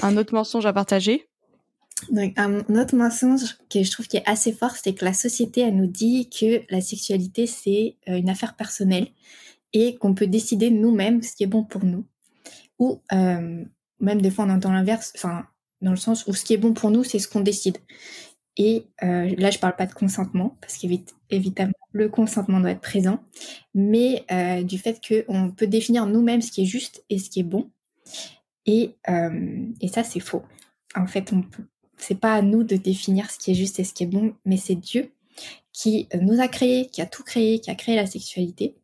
Un 0.01 0.17
autre 0.17 0.33
mensonge 0.33 0.65
à 0.65 0.73
partager? 0.73 1.27
Un 2.35 2.59
autre 2.75 2.95
mensonge 2.95 3.57
que 3.71 3.81
je 3.81 3.89
trouve 3.89 4.07
qui 4.07 4.17
est 4.17 4.29
assez 4.29 4.51
fort, 4.51 4.75
c'est 4.75 4.93
que 4.93 5.03
la 5.03 5.13
société, 5.13 5.61
elle 5.61 5.75
nous 5.75 5.87
dit 5.87 6.29
que 6.29 6.61
la 6.69 6.81
sexualité, 6.81 7.47
c'est 7.47 7.97
euh, 8.07 8.17
une 8.17 8.29
affaire 8.29 8.55
personnelle 8.55 9.07
et 9.73 9.95
qu'on 9.97 10.13
peut 10.13 10.27
décider 10.27 10.69
nous-mêmes 10.69 11.23
ce 11.23 11.35
qui 11.35 11.43
est 11.43 11.47
bon 11.47 11.63
pour 11.63 11.83
nous 11.83 12.05
ou 12.79 13.01
euh, 13.13 13.63
même 13.99 14.21
des 14.21 14.31
fois 14.31 14.45
on 14.45 14.49
entend 14.49 14.71
l'inverse, 14.71 15.11
enfin 15.15 15.45
dans 15.81 15.91
le 15.91 15.97
sens 15.97 16.25
où 16.27 16.33
ce 16.33 16.43
qui 16.43 16.53
est 16.53 16.57
bon 16.57 16.73
pour 16.73 16.89
nous, 16.89 17.03
c'est 17.03 17.19
ce 17.19 17.27
qu'on 17.27 17.41
décide. 17.41 17.77
Et 18.57 18.85
euh, 19.03 19.33
là, 19.37 19.51
je 19.51 19.59
parle 19.59 19.75
pas 19.75 19.85
de 19.85 19.93
consentement, 19.93 20.57
parce 20.61 20.77
qu'évidemment, 20.77 21.73
le 21.91 22.09
consentement 22.09 22.59
doit 22.59 22.71
être 22.71 22.81
présent, 22.81 23.23
mais 23.75 24.25
euh, 24.31 24.63
du 24.63 24.77
fait 24.77 24.99
qu'on 25.07 25.51
peut 25.51 25.67
définir 25.67 26.07
nous-mêmes 26.07 26.41
ce 26.41 26.51
qui 26.51 26.63
est 26.63 26.65
juste 26.65 27.03
et 27.09 27.19
ce 27.19 27.29
qui 27.29 27.41
est 27.41 27.43
bon. 27.43 27.69
Et, 28.65 28.95
euh, 29.09 29.67
ça, 29.91 30.03
c'est 30.03 30.19
faux. 30.19 30.43
En 30.95 31.05
fait, 31.07 31.31
peut, 31.31 31.63
c'est 31.97 32.19
pas 32.19 32.33
à 32.33 32.41
nous 32.41 32.63
de 32.63 32.75
définir 32.75 33.29
ce 33.29 33.37
qui 33.37 33.51
est 33.51 33.55
juste 33.55 33.79
et 33.79 33.83
ce 33.83 33.93
qui 33.93 34.03
est 34.03 34.07
bon, 34.07 34.33
mais 34.45 34.57
c'est 34.57 34.75
Dieu 34.75 35.11
qui 35.71 36.07
nous 36.19 36.41
a 36.41 36.47
créé, 36.47 36.87
qui 36.87 37.01
a 37.01 37.05
tout 37.05 37.23
créé, 37.23 37.59
qui 37.59 37.69
a 37.69 37.75
créé 37.75 37.95
la 37.95 38.07
sexualité. 38.07 38.75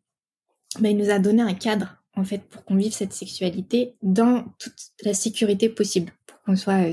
Mais 0.80 0.92
il 0.92 0.96
nous 0.96 1.10
a 1.10 1.18
donné 1.18 1.42
un 1.42 1.54
cadre 1.54 2.04
en 2.16 2.24
fait, 2.24 2.38
pour 2.48 2.64
qu'on 2.64 2.76
vive 2.76 2.92
cette 2.92 3.12
sexualité 3.12 3.94
dans 4.02 4.44
toute 4.58 4.92
la 5.02 5.14
sécurité 5.14 5.68
possible, 5.68 6.12
pour 6.26 6.40
qu'on 6.42 6.56
soit 6.56 6.88
euh, 6.88 6.92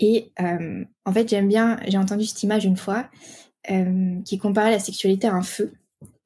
Et 0.00 0.32
euh, 0.40 0.84
en 1.04 1.12
fait, 1.12 1.28
j'aime 1.28 1.46
bien, 1.46 1.78
j'ai 1.86 1.98
entendu 1.98 2.24
cette 2.24 2.42
image 2.42 2.64
une 2.64 2.78
fois 2.78 3.08
euh, 3.70 4.18
qui 4.24 4.38
comparait 4.38 4.70
la 4.70 4.80
sexualité 4.80 5.28
à 5.28 5.34
un 5.34 5.42
feu 5.42 5.74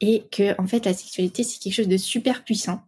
et 0.01 0.25
que 0.31 0.59
en 0.61 0.67
fait 0.69 0.85
la 0.87 0.95
sexualité 0.95 1.43
c'est 1.43 1.59
quelque 1.59 1.75
chose 1.75 1.89
de 1.89 1.97
super 1.97 2.45
puissant 2.45 2.81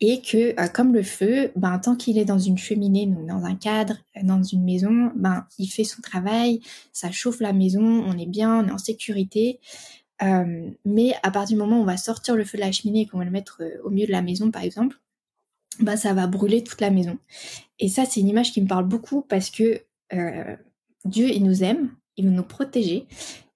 et 0.00 0.20
que 0.20 0.60
euh, 0.60 0.68
comme 0.68 0.92
le 0.92 1.02
feu, 1.02 1.50
ben 1.56 1.78
tant 1.78 1.96
qu'il 1.96 2.18
est 2.18 2.26
dans 2.26 2.38
une 2.38 2.58
cheminée, 2.58 3.06
donc 3.06 3.26
dans 3.26 3.44
un 3.44 3.54
cadre, 3.54 3.96
dans 4.22 4.42
une 4.42 4.62
maison, 4.62 5.10
ben 5.16 5.46
il 5.58 5.68
fait 5.68 5.84
son 5.84 6.02
travail, 6.02 6.60
ça 6.92 7.10
chauffe 7.10 7.40
la 7.40 7.54
maison, 7.54 7.82
on 7.82 8.18
est 8.18 8.26
bien, 8.26 8.62
on 8.62 8.68
est 8.68 8.72
en 8.72 8.78
sécurité. 8.78 9.58
Mais 10.84 11.14
à 11.24 11.32
partir 11.32 11.56
du 11.56 11.60
moment 11.60 11.78
où 11.78 11.82
on 11.82 11.84
va 11.84 11.96
sortir 11.96 12.36
le 12.36 12.44
feu 12.44 12.56
de 12.56 12.62
la 12.62 12.70
cheminée 12.70 13.00
et 13.00 13.06
qu'on 13.06 13.18
va 13.18 13.24
le 13.24 13.32
mettre 13.32 13.60
au 13.82 13.90
milieu 13.90 14.06
de 14.06 14.12
la 14.12 14.22
maison, 14.22 14.52
par 14.52 14.62
exemple, 14.62 15.00
bah 15.80 15.96
ça 15.96 16.14
va 16.14 16.28
brûler 16.28 16.62
toute 16.62 16.80
la 16.80 16.90
maison. 16.90 17.18
Et 17.80 17.88
ça, 17.88 18.04
c'est 18.04 18.20
une 18.20 18.28
image 18.28 18.52
qui 18.52 18.62
me 18.62 18.68
parle 18.68 18.86
beaucoup 18.86 19.22
parce 19.22 19.50
que 19.50 19.82
euh, 20.12 20.56
Dieu, 21.04 21.28
il 21.28 21.44
nous 21.44 21.64
aime, 21.64 21.94
il 22.16 22.26
veut 22.26 22.30
nous 22.30 22.42
protéger. 22.42 23.06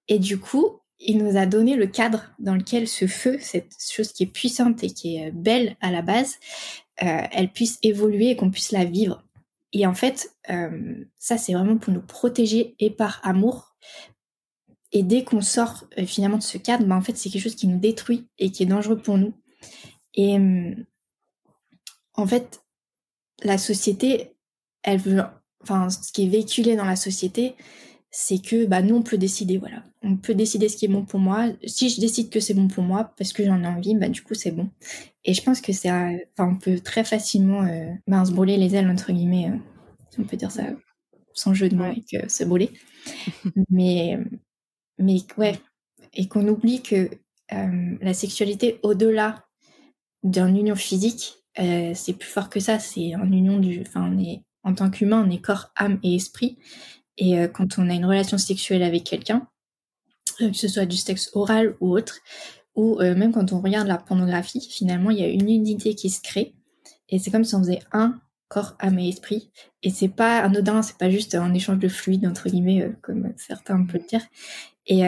Et 0.08 0.18
du 0.18 0.38
coup, 0.38 0.80
il 0.98 1.18
nous 1.18 1.36
a 1.36 1.46
donné 1.46 1.76
le 1.76 1.86
cadre 1.86 2.30
dans 2.38 2.54
lequel 2.54 2.88
ce 2.88 3.06
feu, 3.06 3.38
cette 3.40 3.76
chose 3.78 4.12
qui 4.12 4.24
est 4.24 4.32
puissante 4.32 4.82
et 4.82 4.90
qui 4.90 5.16
est 5.16 5.30
belle 5.30 5.76
à 5.80 5.90
la 5.90 6.02
base, 6.02 6.38
euh, 7.02 7.22
elle 7.30 7.52
puisse 7.52 7.78
évoluer 7.82 8.30
et 8.30 8.36
qu'on 8.36 8.50
puisse 8.50 8.72
la 8.72 8.84
vivre. 8.84 9.22
Et 9.72 9.86
en 9.86 9.94
fait, 9.94 10.34
euh, 10.48 11.04
ça, 11.18 11.36
c'est 11.36 11.52
vraiment 11.52 11.76
pour 11.76 11.92
nous 11.92 12.00
protéger 12.00 12.74
et 12.78 12.90
par 12.90 13.20
amour. 13.22 13.76
Et 14.92 15.02
dès 15.02 15.24
qu'on 15.24 15.42
sort 15.42 15.84
euh, 15.98 16.06
finalement 16.06 16.38
de 16.38 16.42
ce 16.42 16.56
cadre, 16.56 16.86
bah, 16.86 16.96
en 16.96 17.02
fait, 17.02 17.16
c'est 17.16 17.28
quelque 17.28 17.42
chose 17.42 17.56
qui 17.56 17.66
nous 17.66 17.78
détruit 17.78 18.26
et 18.38 18.50
qui 18.50 18.62
est 18.62 18.66
dangereux 18.66 18.98
pour 18.98 19.18
nous. 19.18 19.34
Et 20.14 20.38
en 22.14 22.26
fait, 22.26 22.64
la 23.42 23.58
société, 23.58 24.34
elle 24.82 24.98
veut, 24.98 25.22
enfin, 25.66 25.90
ce 25.90 26.12
qui 26.12 26.24
est 26.24 26.28
véhiculé 26.28 26.76
dans 26.76 26.84
la 26.84 26.96
société, 26.96 27.54
c'est 28.18 28.38
que 28.38 28.64
bah, 28.64 28.80
nous, 28.80 28.96
on 28.96 29.02
peut 29.02 29.18
décider, 29.18 29.58
voilà. 29.58 29.84
On 30.02 30.16
peut 30.16 30.34
décider 30.34 30.70
ce 30.70 30.76
qui 30.78 30.86
est 30.86 30.88
bon 30.88 31.04
pour 31.04 31.20
moi. 31.20 31.48
Si 31.66 31.90
je 31.90 32.00
décide 32.00 32.30
que 32.30 32.40
c'est 32.40 32.54
bon 32.54 32.66
pour 32.68 32.82
moi, 32.82 33.12
parce 33.18 33.34
que 33.34 33.44
j'en 33.44 33.62
ai 33.62 33.66
envie, 33.66 33.94
bah, 33.94 34.08
du 34.08 34.22
coup, 34.22 34.34
c'est 34.34 34.52
bon. 34.52 34.70
Et 35.24 35.34
je 35.34 35.42
pense 35.42 35.60
que 35.60 35.72
c'est, 35.72 35.90
enfin, 35.90 36.50
on 36.52 36.56
peut 36.56 36.80
très 36.80 37.04
facilement 37.04 37.64
euh, 37.64 37.90
bah, 38.06 38.24
se 38.24 38.32
brûler 38.32 38.56
les 38.56 38.74
ailes, 38.74 38.88
entre 38.88 39.12
guillemets, 39.12 39.50
euh, 39.50 39.58
si 40.10 40.20
on 40.20 40.24
peut 40.24 40.38
dire 40.38 40.50
ça, 40.50 40.62
sans 41.34 41.52
jeu 41.52 41.68
de 41.68 41.76
mots, 41.76 41.84
euh, 42.14 42.28
se 42.28 42.44
brûler. 42.44 42.70
mais, 43.70 44.18
mais 44.98 45.18
ouais, 45.36 45.58
et 46.14 46.26
qu'on 46.28 46.48
oublie 46.48 46.82
que 46.82 47.10
la 47.50 48.14
sexualité, 48.14 48.80
au-delà 48.82 49.44
d'une 50.24 50.56
union 50.56 50.74
physique, 50.74 51.34
c'est 51.54 52.18
plus 52.18 52.28
fort 52.28 52.48
que 52.48 52.60
ça. 52.60 52.78
C'est 52.78 53.14
en 53.14 53.30
union 53.30 53.58
du, 53.58 53.82
enfin, 53.82 54.10
on 54.10 54.18
est 54.18 54.42
en 54.66 54.74
tant 54.74 54.90
qu'humain, 54.90 55.24
on 55.26 55.30
est 55.30 55.40
corps, 55.40 55.70
âme 55.76 56.00
et 56.02 56.16
esprit. 56.16 56.58
Et 57.16 57.38
euh, 57.38 57.46
quand 57.46 57.78
on 57.78 57.88
a 57.88 57.94
une 57.94 58.04
relation 58.04 58.36
sexuelle 58.36 58.82
avec 58.82 59.04
quelqu'un, 59.04 59.46
euh, 60.42 60.50
que 60.50 60.56
ce 60.56 60.66
soit 60.66 60.86
du 60.86 60.96
sexe 60.96 61.30
oral 61.34 61.76
ou 61.80 61.96
autre, 61.96 62.18
ou 62.74 63.00
euh, 63.00 63.14
même 63.14 63.32
quand 63.32 63.52
on 63.52 63.60
regarde 63.60 63.86
la 63.86 63.96
pornographie, 63.96 64.68
finalement, 64.68 65.10
il 65.10 65.20
y 65.20 65.22
a 65.22 65.28
une 65.28 65.48
unité 65.48 65.94
qui 65.94 66.10
se 66.10 66.20
crée. 66.20 66.52
Et 67.08 67.20
c'est 67.20 67.30
comme 67.30 67.44
si 67.44 67.54
on 67.54 67.60
faisait 67.60 67.78
un 67.92 68.18
corps, 68.48 68.74
âme 68.80 68.98
et 68.98 69.08
esprit. 69.08 69.50
Et 69.84 69.90
c'est 69.90 70.08
pas 70.08 70.40
anodin, 70.40 70.82
c'est 70.82 70.98
pas 70.98 71.10
juste 71.10 71.36
un 71.36 71.54
échange 71.54 71.78
de 71.78 71.88
fluide, 71.88 72.26
entre 72.26 72.48
guillemets, 72.48 72.92
comme 73.02 73.32
certains 73.36 73.84
peuvent 73.84 74.02
le 74.02 74.08
dire. 74.08 74.22
Et, 74.88 75.02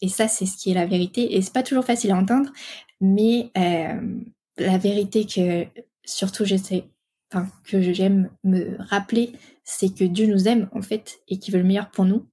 et, 0.00 0.08
ça, 0.08 0.28
c'est 0.28 0.46
ce 0.46 0.56
qui 0.56 0.70
est 0.70 0.74
la 0.74 0.86
vérité. 0.86 1.36
Et 1.36 1.42
c'est 1.42 1.52
pas 1.52 1.64
toujours 1.64 1.84
facile 1.84 2.12
à 2.12 2.16
entendre, 2.16 2.52
mais 3.00 3.50
la 3.54 4.78
vérité 4.78 5.26
que 5.26 5.66
surtout 6.04 6.44
j'essaie, 6.44 6.84
enfin, 7.32 7.48
que 7.64 7.80
j'aime 7.92 8.30
me 8.44 8.76
rappeler, 8.78 9.32
c'est 9.64 9.94
que 9.94 10.04
Dieu 10.04 10.26
nous 10.26 10.48
aime 10.48 10.68
en 10.72 10.82
fait 10.82 11.20
et 11.28 11.38
qu'il 11.38 11.54
veut 11.54 11.60
le 11.60 11.66
meilleur 11.66 11.90
pour 11.90 12.04
nous 12.04 12.26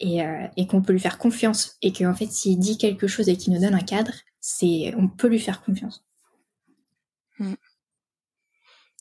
et, 0.00 0.22
euh, 0.22 0.46
et 0.56 0.66
qu'on 0.66 0.82
peut 0.82 0.92
lui 0.92 1.00
faire 1.00 1.18
confiance 1.18 1.76
et 1.82 1.92
qu'en 1.92 2.14
fait 2.14 2.30
s'il 2.30 2.58
dit 2.58 2.78
quelque 2.78 3.06
chose 3.06 3.28
et 3.28 3.36
qu'il 3.36 3.52
nous 3.52 3.60
donne 3.60 3.74
un 3.74 3.80
cadre, 3.80 4.12
c'est 4.40 4.94
on 4.96 5.08
peut 5.08 5.28
lui 5.28 5.40
faire 5.40 5.62
confiance. 5.62 6.04
Hmm. 7.38 7.54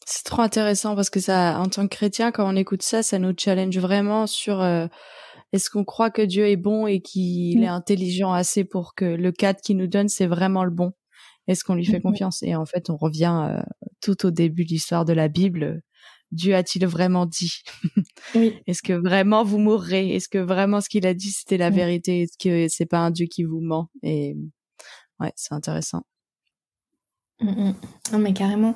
C'est 0.06 0.24
trop 0.24 0.42
intéressant 0.42 0.96
parce 0.96 1.10
que 1.10 1.20
ça, 1.20 1.60
en 1.60 1.68
tant 1.68 1.84
que 1.84 1.94
chrétien, 1.94 2.32
quand 2.32 2.50
on 2.50 2.56
écoute 2.56 2.82
ça, 2.82 3.04
ça 3.04 3.20
nous 3.20 3.34
challenge 3.38 3.78
vraiment 3.78 4.26
sur 4.26 4.62
euh, 4.62 4.88
est-ce 5.52 5.70
qu'on 5.70 5.84
croit 5.84 6.12
que 6.12 6.22
Dieu 6.22 6.48
est 6.48 6.56
bon 6.56 6.88
et 6.88 7.02
qu'il 7.02 7.62
est 7.62 7.68
intelligent 7.68 8.32
assez 8.32 8.64
pour 8.64 8.96
que 8.96 9.04
le 9.04 9.32
cadre 9.34 9.60
qu'il 9.60 9.76
nous 9.76 9.88
donne, 9.88 10.08
c'est 10.08 10.28
vraiment 10.28 10.64
le 10.64 10.72
bon? 10.72 10.94
Est-ce 11.48 11.64
qu'on 11.64 11.76
lui 11.76 11.86
fait 11.86 12.02
confiance? 12.02 12.44
Et 12.44 12.56
en 12.56 12.66
fait, 12.66 12.90
on 12.90 12.98
revient 12.98 13.50
euh, 13.50 13.62
tout 14.02 14.26
au 14.26 14.32
début 14.32 14.66
de 14.66 14.70
l'histoire 14.70 15.06
de 15.06 15.14
la 15.14 15.28
Bible. 15.28 15.82
Dieu 16.32 16.56
a-t-il 16.56 16.86
vraiment 16.86 17.26
dit? 17.26 17.62
Oui. 18.36 18.60
Est-ce 18.68 18.82
que 18.82 18.94
vraiment 18.94 19.44
vous 19.44 19.60
mourrez? 19.60 20.16
Est-ce 20.16 20.28
que 20.28 20.38
vraiment 20.38 20.82
ce 20.82 20.90
qu'il 20.90 21.08
a 21.08 21.14
dit 21.14 21.32
c'était 21.32 21.58
la 21.58 21.70
vérité? 21.70 22.24
Est-ce 22.24 22.38
que 22.38 22.68
c'est 22.70 22.86
pas 22.86 23.00
un 23.00 23.12
Dieu 23.12 23.28
qui 23.28 23.44
vous 23.44 23.62
ment? 23.62 23.90
Et 24.04 24.36
ouais, 25.20 25.32
c'est 25.36 25.54
intéressant. 25.54 26.04
Mmh, 27.40 27.50
mmh. 27.50 27.76
Non 28.14 28.20
mais 28.20 28.34
carrément. 28.34 28.76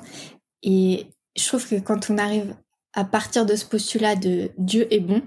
Et 0.62 1.06
je 1.36 1.46
trouve 1.46 1.68
que 1.68 1.78
quand 1.80 2.10
on 2.10 2.18
arrive 2.18 2.56
à 2.94 3.04
partir 3.04 3.44
de 3.44 3.54
ce 3.54 3.66
postulat 3.66 4.16
de 4.16 4.50
Dieu 4.58 4.92
est 4.92 5.00
bon, 5.00 5.22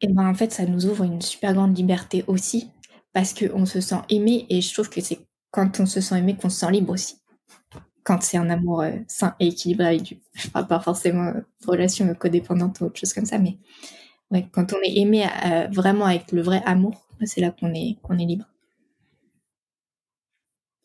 et 0.00 0.06
eh 0.06 0.12
ben 0.12 0.28
en 0.28 0.34
fait 0.34 0.52
ça 0.52 0.64
nous 0.64 0.86
ouvre 0.86 1.02
une 1.02 1.20
super 1.20 1.54
grande 1.54 1.76
liberté 1.76 2.22
aussi 2.28 2.70
parce 3.12 3.34
qu'on 3.34 3.66
se 3.66 3.80
sent 3.80 4.00
aimé 4.10 4.46
et 4.48 4.60
je 4.60 4.72
trouve 4.72 4.88
que 4.88 5.00
c'est 5.00 5.18
quand 5.50 5.80
on 5.80 5.86
se 5.86 6.00
sent 6.00 6.16
aimé 6.16 6.36
qu'on 6.36 6.50
se 6.50 6.60
sent 6.60 6.70
libre 6.70 6.92
aussi 6.92 7.16
quand 8.08 8.22
c'est 8.22 8.38
un 8.38 8.48
amour 8.48 8.80
euh, 8.80 8.92
sain 9.06 9.36
et 9.38 9.48
équilibré 9.48 9.86
avec. 9.86 10.18
Je 10.32 10.48
parle 10.48 10.66
pas 10.66 10.80
forcément 10.80 11.30
de 11.30 11.44
relation 11.66 12.12
codépendante 12.14 12.80
ou 12.80 12.86
autre 12.86 12.98
chose 12.98 13.12
comme 13.12 13.26
ça, 13.26 13.36
mais 13.36 13.58
ouais, 14.30 14.48
quand 14.50 14.72
on 14.72 14.78
est 14.82 14.96
aimé 14.96 15.26
euh, 15.44 15.68
vraiment 15.70 16.06
avec 16.06 16.32
le 16.32 16.40
vrai 16.40 16.62
amour, 16.64 17.06
c'est 17.24 17.42
là 17.42 17.50
qu'on 17.50 17.74
est, 17.74 17.98
qu'on 18.02 18.18
est 18.18 18.24
libre. 18.24 18.46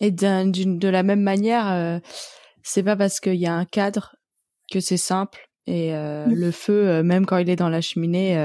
Et 0.01 0.11
de 0.11 0.87
la 0.89 1.03
même 1.03 1.21
manière, 1.21 1.71
euh, 1.71 1.99
c'est 2.61 2.83
pas 2.83 2.97
parce 2.97 3.21
qu'il 3.21 3.35
y 3.35 3.47
a 3.47 3.53
un 3.53 3.63
cadre 3.63 4.17
que 4.69 4.81
c'est 4.81 4.97
simple. 4.97 5.49
Et 5.65 5.93
le 5.93 6.51
feu, 6.51 7.03
même 7.03 7.25
quand 7.25 7.37
il 7.37 7.49
est 7.49 7.55
dans 7.55 7.69
la 7.69 7.79
cheminée, 7.79 8.35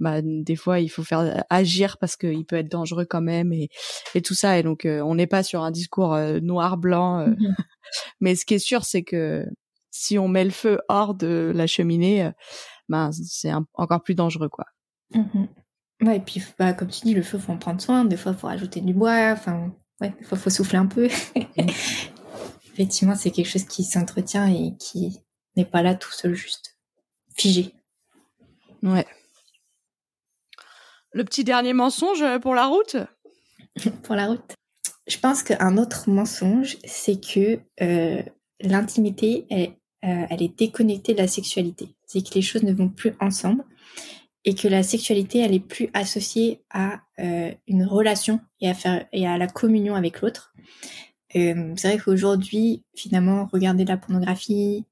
bah 0.00 0.20
des 0.22 0.56
fois 0.56 0.80
il 0.80 0.88
faut 0.88 1.02
faire 1.02 1.44
agir 1.50 1.98
parce 1.98 2.16
qu'il 2.16 2.44
peut 2.44 2.56
être 2.56 2.70
dangereux 2.70 3.04
quand 3.04 3.20
même 3.20 3.52
et, 3.52 3.68
et 4.14 4.22
tout 4.22 4.34
ça 4.34 4.58
et 4.58 4.62
donc 4.62 4.86
on 4.86 5.14
n'est 5.16 5.26
pas 5.26 5.42
sur 5.42 5.62
un 5.62 5.70
discours 5.70 6.16
noir 6.40 6.76
blanc 6.76 7.26
mmh 7.26 7.36
mais 8.20 8.34
ce 8.34 8.44
qui 8.44 8.54
est 8.54 8.58
sûr, 8.58 8.84
c'est 8.84 9.02
que 9.02 9.46
si 9.90 10.18
on 10.18 10.28
met 10.28 10.44
le 10.44 10.50
feu 10.50 10.80
hors 10.88 11.14
de 11.14 11.52
la 11.54 11.66
cheminée, 11.66 12.24
euh, 12.24 12.30
ben 12.88 13.10
c'est 13.12 13.52
encore 13.74 14.02
plus 14.02 14.14
dangereux, 14.14 14.48
quoi. 14.48 14.66
Mmh 15.14 15.46
ouais, 16.02 16.16
et 16.18 16.20
puis 16.20 16.42
bah, 16.58 16.72
comme 16.72 16.88
tu 16.88 17.00
dis, 17.02 17.14
le 17.14 17.22
feu, 17.22 17.38
faut 17.38 17.52
en 17.52 17.58
prendre 17.58 17.80
soin. 17.80 18.04
Des 18.04 18.16
fois, 18.16 18.34
faut 18.34 18.46
rajouter 18.46 18.80
du 18.80 18.94
bois. 18.94 19.32
Enfin, 19.32 19.72
ouais, 20.00 20.14
des 20.18 20.24
fois, 20.24 20.38
faut 20.38 20.50
souffler 20.50 20.78
un 20.78 20.86
peu. 20.86 21.08
Mmh. 21.36 21.42
Effectivement, 22.72 23.16
c'est 23.16 23.30
quelque 23.30 23.48
chose 23.48 23.64
qui 23.64 23.82
s'entretient 23.82 24.46
et 24.46 24.76
qui 24.78 25.20
n'est 25.56 25.64
pas 25.64 25.82
là 25.82 25.94
tout 25.94 26.12
seul, 26.12 26.34
juste 26.34 26.78
figé. 27.36 27.74
Ouais. 28.82 29.06
Le 31.12 31.24
petit 31.24 31.44
dernier 31.44 31.72
mensonge 31.72 32.24
pour 32.40 32.54
la 32.54 32.66
route 32.66 32.96
Pour 34.02 34.14
la 34.14 34.26
route 34.26 34.54
je 35.08 35.18
pense 35.18 35.42
qu'un 35.42 35.78
autre 35.78 36.08
mensonge, 36.10 36.76
c'est 36.84 37.18
que 37.20 37.58
euh, 37.80 38.22
l'intimité, 38.60 39.46
euh, 39.50 39.66
elle 40.02 40.42
est 40.42 40.56
déconnectée 40.56 41.14
de 41.14 41.18
la 41.18 41.26
sexualité. 41.26 41.88
C'est 42.06 42.20
que 42.20 42.34
les 42.34 42.42
choses 42.42 42.62
ne 42.62 42.72
vont 42.72 42.90
plus 42.90 43.14
ensemble 43.18 43.64
et 44.44 44.54
que 44.54 44.68
la 44.68 44.82
sexualité, 44.82 45.40
elle 45.40 45.54
est 45.54 45.66
plus 45.66 45.88
associée 45.94 46.62
à 46.70 47.00
euh, 47.18 47.50
une 47.66 47.84
relation 47.84 48.40
et 48.60 48.68
à, 48.68 48.74
faire, 48.74 49.06
et 49.12 49.26
à 49.26 49.38
la 49.38 49.46
communion 49.46 49.94
avec 49.94 50.20
l'autre. 50.20 50.54
c'est 51.32 51.54
vrai 51.54 51.98
qu'aujourd'hui, 51.98 52.84
finalement, 52.94 53.48
regarder 53.52 53.84
de 53.84 53.90
la 53.90 53.96
pornographie, 53.96 54.84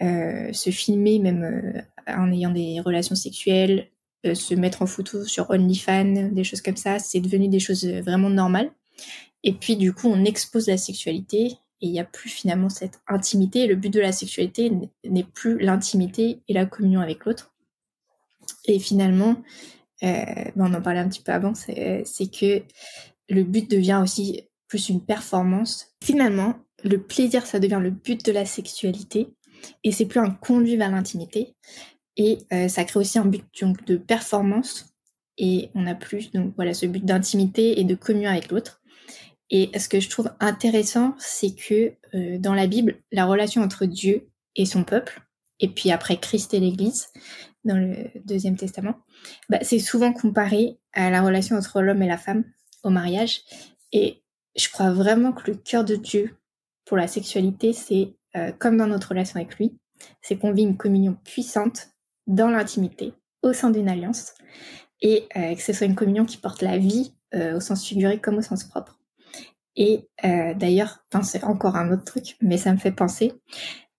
se 0.00 0.70
filmer 0.70 1.18
même 1.18 1.84
en 2.06 2.30
ayant 2.30 2.50
des 2.50 2.80
relations 2.80 3.14
sexuelles, 3.14 3.90
se 4.34 4.54
mettre 4.54 4.82
en 4.82 4.86
photo 4.86 5.24
sur 5.24 5.50
OnlyFans, 5.50 6.30
des 6.32 6.44
choses 6.44 6.62
comme 6.62 6.76
ça, 6.76 6.98
c'est 6.98 7.20
devenu 7.20 7.48
des 7.48 7.60
choses 7.60 7.86
vraiment 7.86 8.30
normales. 8.30 8.70
Et 9.44 9.52
puis 9.52 9.76
du 9.76 9.92
coup, 9.92 10.08
on 10.08 10.24
expose 10.24 10.66
la 10.66 10.76
sexualité 10.76 11.58
et 11.80 11.86
il 11.86 11.92
n'y 11.92 12.00
a 12.00 12.04
plus 12.04 12.30
finalement 12.30 12.68
cette 12.68 13.00
intimité. 13.06 13.66
Le 13.66 13.76
but 13.76 13.92
de 13.92 14.00
la 14.00 14.12
sexualité 14.12 14.72
n'est 15.04 15.24
plus 15.24 15.58
l'intimité 15.58 16.40
et 16.48 16.52
la 16.52 16.66
communion 16.66 17.00
avec 17.00 17.24
l'autre. 17.24 17.54
Et 18.64 18.78
finalement, 18.78 19.42
euh, 20.02 20.06
ben, 20.56 20.70
on 20.70 20.74
en 20.74 20.82
parlait 20.82 21.00
un 21.00 21.08
petit 21.08 21.22
peu 21.22 21.32
avant, 21.32 21.54
c'est 21.54 22.30
que 22.32 22.62
le 23.28 23.44
but 23.44 23.70
devient 23.70 24.00
aussi 24.02 24.42
plus 24.68 24.88
une 24.88 25.04
performance. 25.04 25.94
Finalement, 26.02 26.54
le 26.82 27.02
plaisir, 27.02 27.46
ça 27.46 27.58
devient 27.58 27.80
le 27.80 27.90
but 27.90 28.24
de 28.24 28.32
la 28.32 28.44
sexualité 28.44 29.28
et 29.84 29.92
c'est 29.92 30.06
plus 30.06 30.20
un 30.20 30.30
conduit 30.30 30.76
vers 30.76 30.90
l'intimité. 30.90 31.54
Et 32.16 32.38
euh, 32.52 32.68
ça 32.68 32.84
crée 32.84 33.00
aussi 33.00 33.18
un 33.18 33.24
but 33.24 33.44
donc, 33.60 33.84
de 33.84 33.96
performance 33.96 34.96
et 35.38 35.70
on 35.74 35.86
a 35.86 35.94
plus 35.94 36.32
donc 36.32 36.54
voilà 36.56 36.72
ce 36.72 36.86
but 36.86 37.04
d'intimité 37.04 37.78
et 37.78 37.84
de 37.84 37.94
communion 37.94 38.30
avec 38.30 38.50
l'autre. 38.50 38.80
Et 39.50 39.70
ce 39.78 39.88
que 39.88 40.00
je 40.00 40.10
trouve 40.10 40.30
intéressant, 40.40 41.14
c'est 41.18 41.54
que 41.54 41.92
euh, 42.14 42.38
dans 42.38 42.54
la 42.54 42.66
Bible, 42.66 42.96
la 43.12 43.26
relation 43.26 43.62
entre 43.62 43.86
Dieu 43.86 44.28
et 44.56 44.66
son 44.66 44.82
peuple, 44.82 45.20
et 45.60 45.68
puis 45.68 45.90
après 45.90 46.16
Christ 46.16 46.52
et 46.52 46.60
l'Église, 46.60 47.08
dans 47.64 47.76
le 47.76 48.10
Deuxième 48.24 48.56
Testament, 48.56 48.94
bah, 49.48 49.58
c'est 49.62 49.78
souvent 49.78 50.12
comparé 50.12 50.78
à 50.92 51.10
la 51.10 51.22
relation 51.22 51.56
entre 51.56 51.80
l'homme 51.80 52.02
et 52.02 52.08
la 52.08 52.18
femme 52.18 52.44
au 52.82 52.90
mariage. 52.90 53.42
Et 53.92 54.22
je 54.56 54.68
crois 54.68 54.92
vraiment 54.92 55.32
que 55.32 55.50
le 55.50 55.56
cœur 55.56 55.84
de 55.84 55.94
Dieu 55.94 56.36
pour 56.84 56.96
la 56.96 57.06
sexualité, 57.06 57.72
c'est 57.72 58.14
euh, 58.36 58.52
comme 58.52 58.76
dans 58.76 58.86
notre 58.86 59.10
relation 59.10 59.36
avec 59.36 59.56
lui, 59.56 59.78
c'est 60.22 60.36
qu'on 60.36 60.52
vit 60.52 60.62
une 60.62 60.76
communion 60.76 61.16
puissante 61.24 61.88
dans 62.26 62.48
l'intimité, 62.48 63.14
au 63.42 63.52
sein 63.52 63.70
d'une 63.70 63.88
alliance, 63.88 64.34
et 65.02 65.28
euh, 65.36 65.54
que 65.54 65.62
ce 65.62 65.72
soit 65.72 65.86
une 65.86 65.94
communion 65.94 66.24
qui 66.24 66.38
porte 66.38 66.62
la 66.62 66.78
vie 66.78 67.12
au 67.34 67.60
sens 67.60 67.84
figuré 67.84 68.18
comme 68.18 68.38
au 68.38 68.40
sens 68.40 68.64
propre. 68.64 68.98
Et 69.76 70.08
euh, 70.24 70.54
d'ailleurs, 70.54 71.04
c'est 71.22 71.44
encore 71.44 71.76
un 71.76 71.92
autre 71.92 72.04
truc, 72.04 72.36
mais 72.40 72.56
ça 72.56 72.72
me 72.72 72.78
fait 72.78 72.92
penser 72.92 73.34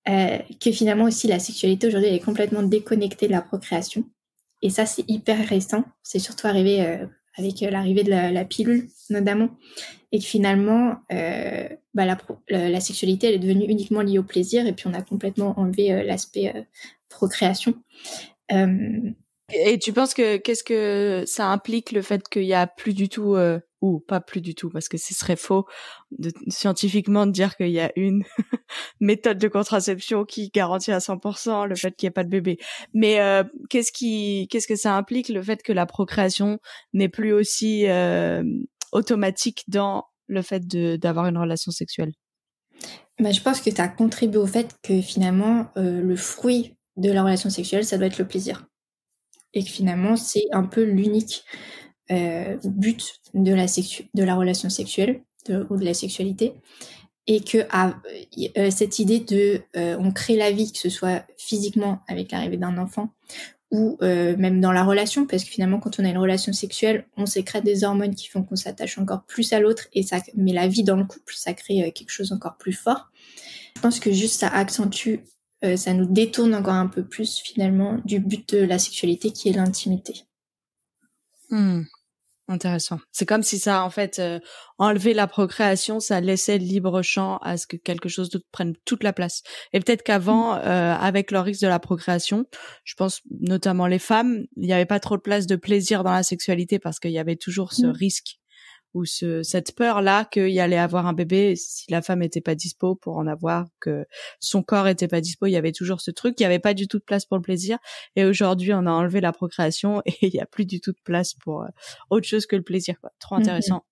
euh, 0.10 0.40
que 0.60 0.72
finalement 0.72 1.06
aussi 1.06 1.28
la 1.28 1.40
sexualité 1.40 1.88
aujourd'hui 1.88 2.10
est 2.10 2.24
complètement 2.24 2.64
déconnectée 2.64 3.28
de 3.28 3.32
la 3.32 3.42
procréation. 3.42 4.06
Et 4.64 4.72
ça, 4.72 4.86
c'est 4.88 5.08
hyper 5.08 5.48
récent. 5.48 5.84
C'est 6.02 6.20
surtout 6.20 6.48
arrivé 6.48 6.82
euh, 6.82 7.06
avec 7.38 7.62
l'arrivée 7.62 8.04
de 8.04 8.10
la, 8.10 8.46
pilule, 8.46 8.88
notamment. 9.10 9.50
Et 10.12 10.20
que 10.20 10.26
finalement, 10.26 10.98
bah, 11.10 12.18
la, 12.50 12.80
sexualité, 12.80 13.28
elle 13.28 13.36
est 13.36 13.40
devenue 13.40 13.66
uniquement 13.66 14.02
liée 14.02 14.20
au 14.20 14.24
plaisir. 14.24 14.66
Et 14.68 14.74
puis, 14.74 14.88
on 14.88 14.94
a 14.94 15.02
complètement 15.02 15.60
enlevé 15.60 16.04
l'aspect 16.04 16.66
procréation. 17.10 17.76
Et 19.54 19.80
tu 19.80 19.94
penses 19.94 20.14
que 20.14 20.38
qu'est-ce 20.38 20.64
que 20.64 21.24
ça 21.26 21.48
implique 21.48 21.92
le 21.92 22.02
fait 22.02 22.28
qu'il 22.28 22.44
y 22.44 22.54
a 22.54 22.68
plus 22.68 22.94
du 22.94 23.08
tout 23.08 23.36
euh, 23.36 23.60
ou 23.82 24.00
pas 24.00 24.20
plus 24.20 24.42
du 24.42 24.56
tout 24.56 24.70
parce 24.70 24.90
que 24.90 24.98
ce 24.98 25.14
serait 25.14 25.36
faux 25.36 25.66
scientifiquement 26.48 27.26
de 27.28 27.32
dire 27.32 27.56
qu'il 27.56 27.70
y 27.70 27.80
a 27.80 27.92
une 27.96 28.24
méthode 29.00 29.38
de 29.38 29.48
contraception 29.48 30.26
qui 30.26 30.50
garantit 30.50 30.92
à 30.92 31.00
100% 31.00 31.68
le 31.68 31.76
fait 31.76 31.96
qu'il 31.96 32.08
n'y 32.08 32.10
ait 32.10 32.12
pas 32.12 32.24
de 32.24 32.30
bébé. 32.30 32.58
Mais 32.94 33.20
euh, 33.20 33.44
qu'est-ce 33.70 33.92
qui 33.92 34.48
qu'est-ce 34.50 34.68
que 34.68 34.76
ça 34.76 34.96
implique 34.96 35.30
le 35.30 35.42
fait 35.42 35.62
que 35.62 35.74
la 35.74 35.86
procréation 35.86 36.60
n'est 36.94 37.10
plus 37.10 37.34
aussi 37.34 37.88
euh, 37.88 38.44
automatique 38.92 39.64
dans 39.68 40.06
le 40.28 40.42
fait 40.42 40.68
d'avoir 40.68 41.28
une 41.28 41.38
relation 41.38 41.72
sexuelle? 41.72 42.14
Bah, 43.20 43.32
je 43.32 43.42
pense 43.42 43.62
que 43.62 43.72
ça 43.72 43.88
contribué 43.88 44.38
au 44.38 44.48
fait 44.48 44.76
que 44.84 45.02
finalement 45.02 45.72
le 45.76 46.16
fruit 46.16 46.76
de 46.98 47.12
la 47.12 47.24
relation 47.24 47.50
sexuelle 47.50 47.86
ça 47.86 47.98
doit 47.98 48.08
être 48.08 48.20
le 48.20 48.28
plaisir 48.28 48.68
et 49.54 49.64
que 49.64 49.70
finalement 49.70 50.16
c'est 50.16 50.46
un 50.52 50.64
peu 50.64 50.84
l'unique 50.84 51.44
euh, 52.12 52.58
but 52.64 53.22
de 53.34 53.54
la, 53.54 54.36
relation 54.36 54.70
sexuelle 54.70 55.22
ou 55.50 55.78
de 55.78 55.86
la 55.86 55.94
sexualité 55.94 56.54
et 57.26 57.42
que 57.42 57.58
euh, 57.58 58.72
cette 58.72 59.00
idée 59.00 59.20
de 59.20 59.62
euh, 59.76 59.98
on 60.00 60.12
crée 60.12 60.36
la 60.36 60.52
vie 60.52 60.72
que 60.72 60.78
ce 60.78 60.90
soit 60.90 61.26
physiquement 61.38 62.00
avec 62.08 62.32
l'arrivée 62.32 62.58
d'un 62.58 62.78
enfant 62.78 63.10
ou 63.70 63.98
même 64.02 64.62
dans 64.62 64.72
la 64.72 64.86
relation 64.86 65.26
parce 65.26 65.44
que 65.44 65.50
finalement 65.50 65.80
quand 65.80 66.00
on 66.00 66.06
a 66.06 66.10
une 66.10 66.18
relation 66.18 66.54
sexuelle 66.54 67.06
on 67.18 67.26
sécrète 67.26 67.66
des 67.66 67.84
hormones 67.84 68.16
qui 68.16 68.30
font 68.30 68.42
qu'on 68.42 68.56
s'attache 68.56 68.98
encore 68.98 69.24
plus 69.24 69.52
à 69.52 69.60
l'autre 69.60 69.88
et 69.92 70.04
ça 70.04 70.22
mais 70.36 70.54
la 70.54 70.70
vie 70.70 70.84
dans 70.84 70.96
le 70.96 71.04
couple 71.04 71.34
ça 71.36 71.54
crée 71.54 71.92
quelque 71.92 72.12
chose 72.12 72.32
encore 72.32 72.56
plus 72.56 72.72
fort 72.72 73.12
je 73.76 73.82
pense 73.82 74.00
que 74.00 74.14
juste 74.14 74.40
ça 74.40 74.48
accentue 74.48 75.20
euh, 75.64 75.76
ça 75.76 75.94
nous 75.94 76.06
détourne 76.06 76.54
encore 76.54 76.76
un 76.76 76.88
peu 76.88 77.04
plus 77.04 77.40
finalement 77.40 77.98
du 78.06 78.20
but 78.20 78.54
de 78.54 78.60
la 78.60 78.78
sexualité 78.78 79.32
qui 79.32 79.50
est 79.50 79.54
l'intimité. 79.54 80.26
Hmm. 81.50 81.84
Intéressant. 82.50 83.00
C'est 83.12 83.26
comme 83.26 83.44
si 83.44 83.60
ça, 83.60 83.84
en 83.84 83.90
fait, 83.90 84.20
euh, 84.20 84.40
enlever 84.78 85.14
la 85.14 85.28
procréation, 85.28 86.00
ça 86.00 86.22
laissait 86.22 86.58
libre 86.58 87.02
champ 87.02 87.38
à 87.40 87.58
ce 87.58 87.68
que 87.68 87.76
quelque 87.76 88.08
chose 88.08 88.30
d'autre 88.30 88.46
prenne 88.54 88.74
toute 88.86 89.04
la 89.04 89.12
place. 89.12 89.44
Et 89.74 89.82
peut-être 89.82 90.02
qu'avant, 90.02 90.56
hmm. 90.56 90.62
euh, 90.64 90.96
avec 90.96 91.32
le 91.32 91.40
risque 91.40 91.62
de 91.62 91.68
la 91.68 91.80
procréation, 91.80 92.46
je 92.86 92.96
pense 92.96 93.22
notamment 93.42 93.86
les 93.86 94.00
femmes, 94.00 94.46
il 94.56 94.66
n'y 94.66 94.74
avait 94.74 94.86
pas 94.86 95.02
trop 95.02 95.18
de 95.18 95.22
place 95.22 95.46
de 95.46 95.58
plaisir 95.58 96.06
dans 96.06 96.14
la 96.14 96.24
sexualité 96.24 96.80
parce 96.80 97.02
qu'il 97.02 97.12
y 97.12 97.20
avait 97.20 97.36
toujours 97.36 97.74
ce 97.74 97.88
hmm. 97.88 97.92
risque 97.92 98.38
ou 98.98 99.06
ce, 99.06 99.44
cette 99.44 99.76
peur 99.76 100.02
là 100.02 100.26
qu'il 100.26 100.60
allait 100.60 100.78
avoir 100.78 101.06
un 101.06 101.14
bébé 101.14 101.56
si 101.56 101.86
la 101.92 102.02
femme 102.02 102.22
était 102.24 102.42
pas 102.42 102.56
dispo 102.56 102.96
pour 102.96 103.18
en 103.18 103.28
avoir, 103.28 103.68
que 103.80 104.06
son 104.40 104.64
corps 104.64 104.88
était 104.88 105.08
pas 105.08 105.22
dispo, 105.22 105.46
il 105.46 105.52
y 105.52 105.58
avait 105.58 105.72
toujours 105.72 106.02
ce 106.02 106.12
truc, 106.12 106.40
il 106.40 106.44
y 106.44 106.46
avait 106.46 106.60
pas 106.60 106.74
du 106.74 106.88
tout 106.88 106.98
de 106.98 107.04
place 107.04 107.26
pour 107.26 107.38
le 107.38 107.44
plaisir. 107.44 107.78
Et 108.16 108.26
aujourd'hui, 108.26 108.74
on 108.74 108.86
a 108.86 108.92
enlevé 108.92 109.22
la 109.22 109.32
procréation 109.32 110.02
et 110.06 110.16
il 110.22 110.34
y 110.34 110.40
a 110.40 110.46
plus 110.46 110.66
du 110.66 110.82
tout 110.82 110.92
de 110.92 111.02
place 111.04 111.34
pour 111.36 111.64
euh, 111.64 111.68
autre 112.10 112.28
chose 112.28 112.46
que 112.46 112.56
le 112.56 112.64
plaisir. 112.64 112.96
Quoi. 113.00 113.12
Trop 113.20 113.36
intéressant. 113.36 113.84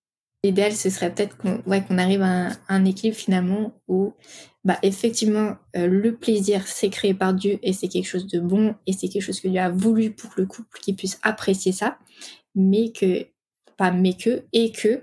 L'idéal, 0.44 0.72
ce 0.72 0.90
serait 0.90 1.12
peut-être 1.12 1.36
qu'on 1.36 1.62
ouais, 1.66 1.82
qu'on 1.84 1.98
arrive 1.98 2.22
à 2.22 2.50
un, 2.68 2.84
équilibre 2.84 3.16
finalement 3.16 3.72
où, 3.88 4.12
bah, 4.64 4.78
effectivement, 4.82 5.56
euh, 5.76 5.86
le 5.86 6.14
plaisir, 6.14 6.68
c'est 6.68 6.90
créé 6.90 7.14
par 7.14 7.34
Dieu 7.34 7.58
et 7.62 7.72
c'est 7.72 7.88
quelque 7.88 8.06
chose 8.06 8.26
de 8.26 8.38
bon 8.38 8.74
et 8.86 8.92
c'est 8.92 9.08
quelque 9.08 9.22
chose 9.22 9.40
que 9.40 9.48
Dieu 9.48 9.60
a 9.60 9.70
voulu 9.70 10.12
pour 10.12 10.30
le 10.36 10.46
couple 10.46 10.78
qui 10.80 10.92
puisse 10.92 11.18
apprécier 11.22 11.72
ça, 11.72 11.98
mais 12.54 12.92
que 12.92 13.26
pas 13.76 13.90
mais 13.90 14.14
que, 14.14 14.44
et 14.52 14.72
que 14.72 15.02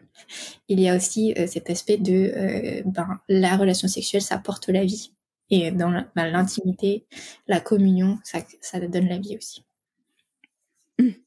il 0.67 0.79
y 0.79 0.89
a 0.89 0.95
aussi 0.95 1.33
euh, 1.37 1.47
cet 1.47 1.69
aspect 1.69 1.97
de 1.97 2.13
euh, 2.13 2.81
ben, 2.85 3.19
la 3.27 3.57
relation 3.57 3.87
sexuelle, 3.87 4.21
ça 4.21 4.37
porte 4.37 4.69
la 4.69 4.83
vie. 4.83 5.13
Et 5.49 5.71
dans 5.71 5.91
ben, 6.15 6.31
l'intimité, 6.31 7.05
la, 7.47 7.59
communion, 7.59 8.17
ça, 8.23 8.39
ça 8.61 8.79
donne 8.79 9.07
la 9.07 9.19
vie 9.19 9.37
aussi. 9.37 9.63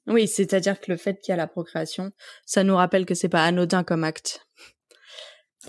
Oui, 0.06 0.28
c'est-à-dire 0.28 0.80
que 0.80 0.90
le 0.90 0.96
fait 0.96 1.20
qu'il 1.20 1.32
y 1.32 1.34
a 1.34 1.36
la 1.36 1.46
procréation, 1.46 2.12
ça 2.44 2.64
nous 2.64 2.76
rappelle 2.76 3.04
que 3.04 3.14
c'est 3.14 3.28
pas 3.28 3.44
anodin 3.44 3.84
comme 3.84 4.04
acte. 4.04 4.46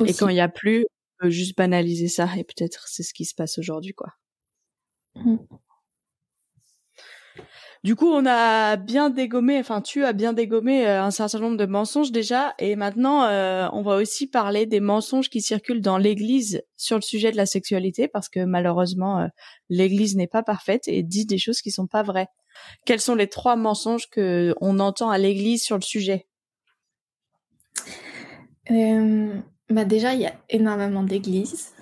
Et 0.06 0.14
quand 0.14 0.30
il 0.30 0.36
y 0.36 0.42
a 0.42 0.50
plus, 0.50 0.86
on 1.20 1.26
peut 1.26 1.30
juste 1.30 1.58
banaliser 1.58 2.08
ça 2.08 2.30
et 2.38 2.44
peut-être 2.44 2.88
c'est 2.88 3.04
ce 3.04 3.14
qui 3.14 3.26
se 3.26 3.34
passe 3.34 3.58
aujourd'hui, 3.58 3.94
quoi. 3.94 4.14
Mmh. 5.16 5.38
Du 7.84 7.96
coup, 7.96 8.08
on 8.08 8.26
a 8.26 8.76
bien 8.76 9.10
dégommé, 9.10 9.60
enfin 9.60 9.82
tu 9.82 10.04
as 10.04 10.14
bien 10.14 10.34
dégommé 10.34 10.88
euh, 10.88 11.04
un 11.04 11.12
certain 11.12 11.40
nombre 11.40 11.58
de 11.58 11.66
mensonges 11.66 12.12
déjà, 12.12 12.54
et 12.60 12.76
maintenant 12.76 13.24
euh, 13.26 13.68
on 13.72 13.82
va 13.82 13.96
aussi 13.98 14.28
parler 14.28 14.66
des 14.66 14.80
mensonges 14.80 15.30
qui 15.30 15.42
circulent 15.42 15.82
dans 15.82 15.98
l'Église 15.98 16.64
sur 16.76 16.98
le 16.98 17.02
sujet 17.02 17.32
de 17.32 17.38
la 17.38 17.46
sexualité, 17.46 18.08
parce 18.08 18.30
que 18.30 18.44
malheureusement 18.44 19.20
euh, 19.20 19.28
l'Église 19.70 20.16
n'est 20.16 20.28
pas 20.28 20.44
parfaite 20.44 20.88
et 20.88 21.04
dit 21.04 21.26
des 21.26 21.38
choses 21.38 21.62
qui 21.62 21.72
sont 21.72 21.88
pas 21.88 22.04
vraies. 22.04 22.28
Quels 22.86 23.02
sont 23.02 23.16
les 23.16 23.28
trois 23.28 23.56
mensonges 23.56 24.10
que 24.10 24.56
on 24.60 24.80
entend 24.80 25.10
à 25.10 25.18
l'Église 25.18 25.64
sur 25.64 25.76
le 25.78 25.84
sujet? 25.84 26.28
Bah 29.70 29.84
déjà, 29.84 30.14
il 30.14 30.22
y 30.22 30.26
a 30.26 30.34
énormément 30.50 31.04
d'églises 31.04 31.74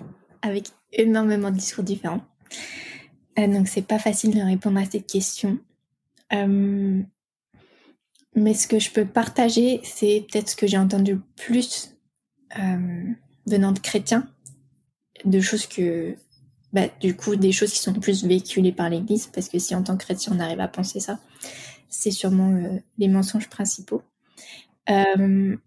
avec 0.42 0.66
énormément 0.92 1.50
de 1.50 1.56
discours 1.56 1.84
différents. 1.84 2.20
donc 3.36 3.68
c'est 3.68 3.86
pas 3.86 3.98
facile 3.98 4.34
de 4.34 4.40
répondre 4.40 4.78
à 4.78 4.84
cette 4.84 5.06
question. 5.06 5.58
Euh, 6.32 7.02
mais 8.34 8.54
ce 8.54 8.66
que 8.66 8.78
je 8.78 8.90
peux 8.90 9.04
partager, 9.04 9.80
c'est 9.82 10.26
peut-être 10.30 10.50
ce 10.50 10.56
que 10.56 10.66
j'ai 10.66 10.78
entendu 10.78 11.18
plus 11.36 11.96
euh, 12.58 13.04
venant 13.46 13.72
de 13.72 13.78
chrétiens, 13.78 14.28
de 15.24 15.40
choses 15.40 15.66
que, 15.66 16.14
bah, 16.72 16.88
du 17.00 17.16
coup, 17.16 17.36
des 17.36 17.52
choses 17.52 17.72
qui 17.72 17.78
sont 17.78 17.94
plus 17.94 18.24
véhiculées 18.24 18.72
par 18.72 18.90
l'Église, 18.90 19.28
parce 19.28 19.48
que 19.48 19.58
si 19.58 19.74
en 19.74 19.82
tant 19.82 19.96
que 19.96 20.04
chrétien 20.04 20.32
on 20.36 20.40
arrive 20.40 20.60
à 20.60 20.68
penser 20.68 21.00
ça, 21.00 21.18
c'est 21.88 22.10
sûrement 22.10 22.52
euh, 22.52 22.78
les 22.98 23.08
mensonges 23.08 23.48
principaux. 23.48 24.02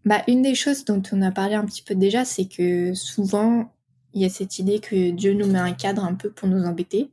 Bah, 0.06 0.24
une 0.30 0.44
des 0.44 0.56
choses 0.56 0.86
dont 0.86 1.04
on 1.12 1.22
a 1.22 1.32
parlé 1.32 1.56
un 1.56 1.66
petit 1.66 1.82
peu 1.82 1.94
déjà, 1.94 2.24
c'est 2.24 2.46
que 2.46 2.94
souvent 2.94 3.70
il 4.14 4.22
y 4.22 4.26
a 4.26 4.30
cette 4.30 4.60
idée 4.60 4.80
que 4.80 5.12
Dieu 5.12 5.34
nous 5.34 5.48
met 5.48 5.60
un 5.60 5.74
cadre 5.74 6.04
un 6.04 6.14
peu 6.14 6.32
pour 6.32 6.48
nous 6.48 6.64
embêter 6.64 7.10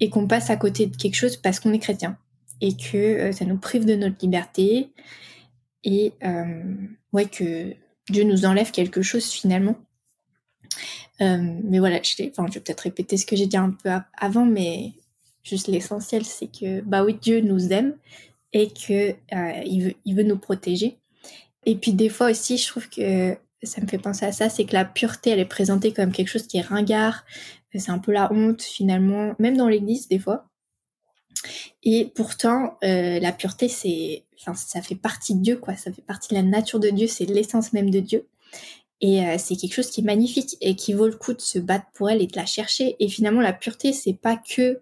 et 0.00 0.10
qu'on 0.10 0.26
passe 0.26 0.50
à 0.50 0.56
côté 0.56 0.86
de 0.86 0.96
quelque 0.96 1.14
chose 1.14 1.36
parce 1.36 1.60
qu'on 1.60 1.72
est 1.72 1.78
chrétien 1.78 2.18
et 2.60 2.76
que 2.76 2.96
euh, 2.96 3.32
ça 3.32 3.44
nous 3.44 3.58
prive 3.58 3.84
de 3.84 3.94
notre 3.94 4.16
liberté 4.20 4.90
et 5.82 6.12
euh, 6.24 6.62
ouais 7.12 7.26
que 7.26 7.74
Dieu 8.08 8.24
nous 8.24 8.44
enlève 8.44 8.70
quelque 8.70 9.02
chose 9.02 9.30
finalement. 9.30 9.76
Euh, 11.20 11.58
mais 11.62 11.78
voilà, 11.78 12.00
je, 12.02 12.22
vais 12.22 12.30
peut-être 12.30 12.80
répéter 12.80 13.16
ce 13.16 13.26
que 13.26 13.36
j'ai 13.36 13.46
dit 13.46 13.56
un 13.56 13.70
peu 13.70 13.90
avant, 14.16 14.44
mais 14.44 14.92
juste 15.42 15.68
l'essentiel, 15.68 16.24
c'est 16.24 16.48
que 16.48 16.80
bah 16.80 17.04
oui, 17.04 17.16
Dieu 17.20 17.40
nous 17.40 17.72
aime 17.72 17.96
et 18.52 18.68
que 18.68 19.14
il 19.64 19.84
veut, 19.84 19.94
il 20.04 20.16
veut 20.16 20.22
nous 20.22 20.38
protéger. 20.38 20.98
Et 21.66 21.76
puis 21.76 21.92
des 21.92 22.08
fois 22.08 22.30
aussi, 22.30 22.58
je 22.58 22.66
trouve 22.66 22.88
que 22.88 23.36
ça 23.62 23.80
me 23.80 23.86
fait 23.86 23.98
penser 23.98 24.26
à 24.26 24.32
ça, 24.32 24.48
c'est 24.48 24.64
que 24.64 24.74
la 24.74 24.84
pureté, 24.84 25.30
elle 25.30 25.38
est 25.38 25.44
présentée 25.44 25.92
comme 25.92 26.12
quelque 26.12 26.28
chose 26.28 26.46
qui 26.46 26.58
est 26.58 26.62
ringard. 26.62 27.24
C'est 27.74 27.90
un 27.90 27.98
peu 27.98 28.12
la 28.12 28.32
honte 28.32 28.62
finalement, 28.62 29.34
même 29.38 29.56
dans 29.56 29.68
l'Église 29.68 30.08
des 30.08 30.18
fois. 30.18 30.46
Et 31.82 32.10
pourtant, 32.14 32.76
euh, 32.84 33.20
la 33.20 33.32
pureté, 33.32 33.68
c'est, 33.68 34.24
ça 34.54 34.82
fait 34.82 34.94
partie 34.94 35.34
de 35.34 35.40
Dieu, 35.40 35.56
quoi. 35.56 35.76
Ça 35.76 35.92
fait 35.92 36.02
partie 36.02 36.30
de 36.30 36.34
la 36.34 36.42
nature 36.42 36.80
de 36.80 36.90
Dieu, 36.90 37.06
c'est 37.06 37.26
l'essence 37.26 37.72
même 37.72 37.90
de 37.90 38.00
Dieu. 38.00 38.26
Et 39.00 39.24
euh, 39.24 39.36
c'est 39.38 39.56
quelque 39.56 39.74
chose 39.74 39.90
qui 39.90 40.00
est 40.00 40.04
magnifique 40.04 40.56
et 40.60 40.76
qui 40.76 40.92
vaut 40.94 41.06
le 41.06 41.16
coup 41.16 41.34
de 41.34 41.40
se 41.40 41.58
battre 41.58 41.86
pour 41.94 42.10
elle 42.10 42.22
et 42.22 42.26
de 42.26 42.36
la 42.36 42.46
chercher. 42.46 42.96
Et 43.00 43.08
finalement, 43.08 43.40
la 43.40 43.52
pureté, 43.52 43.92
c'est 43.92 44.14
pas 44.14 44.36
que 44.36 44.80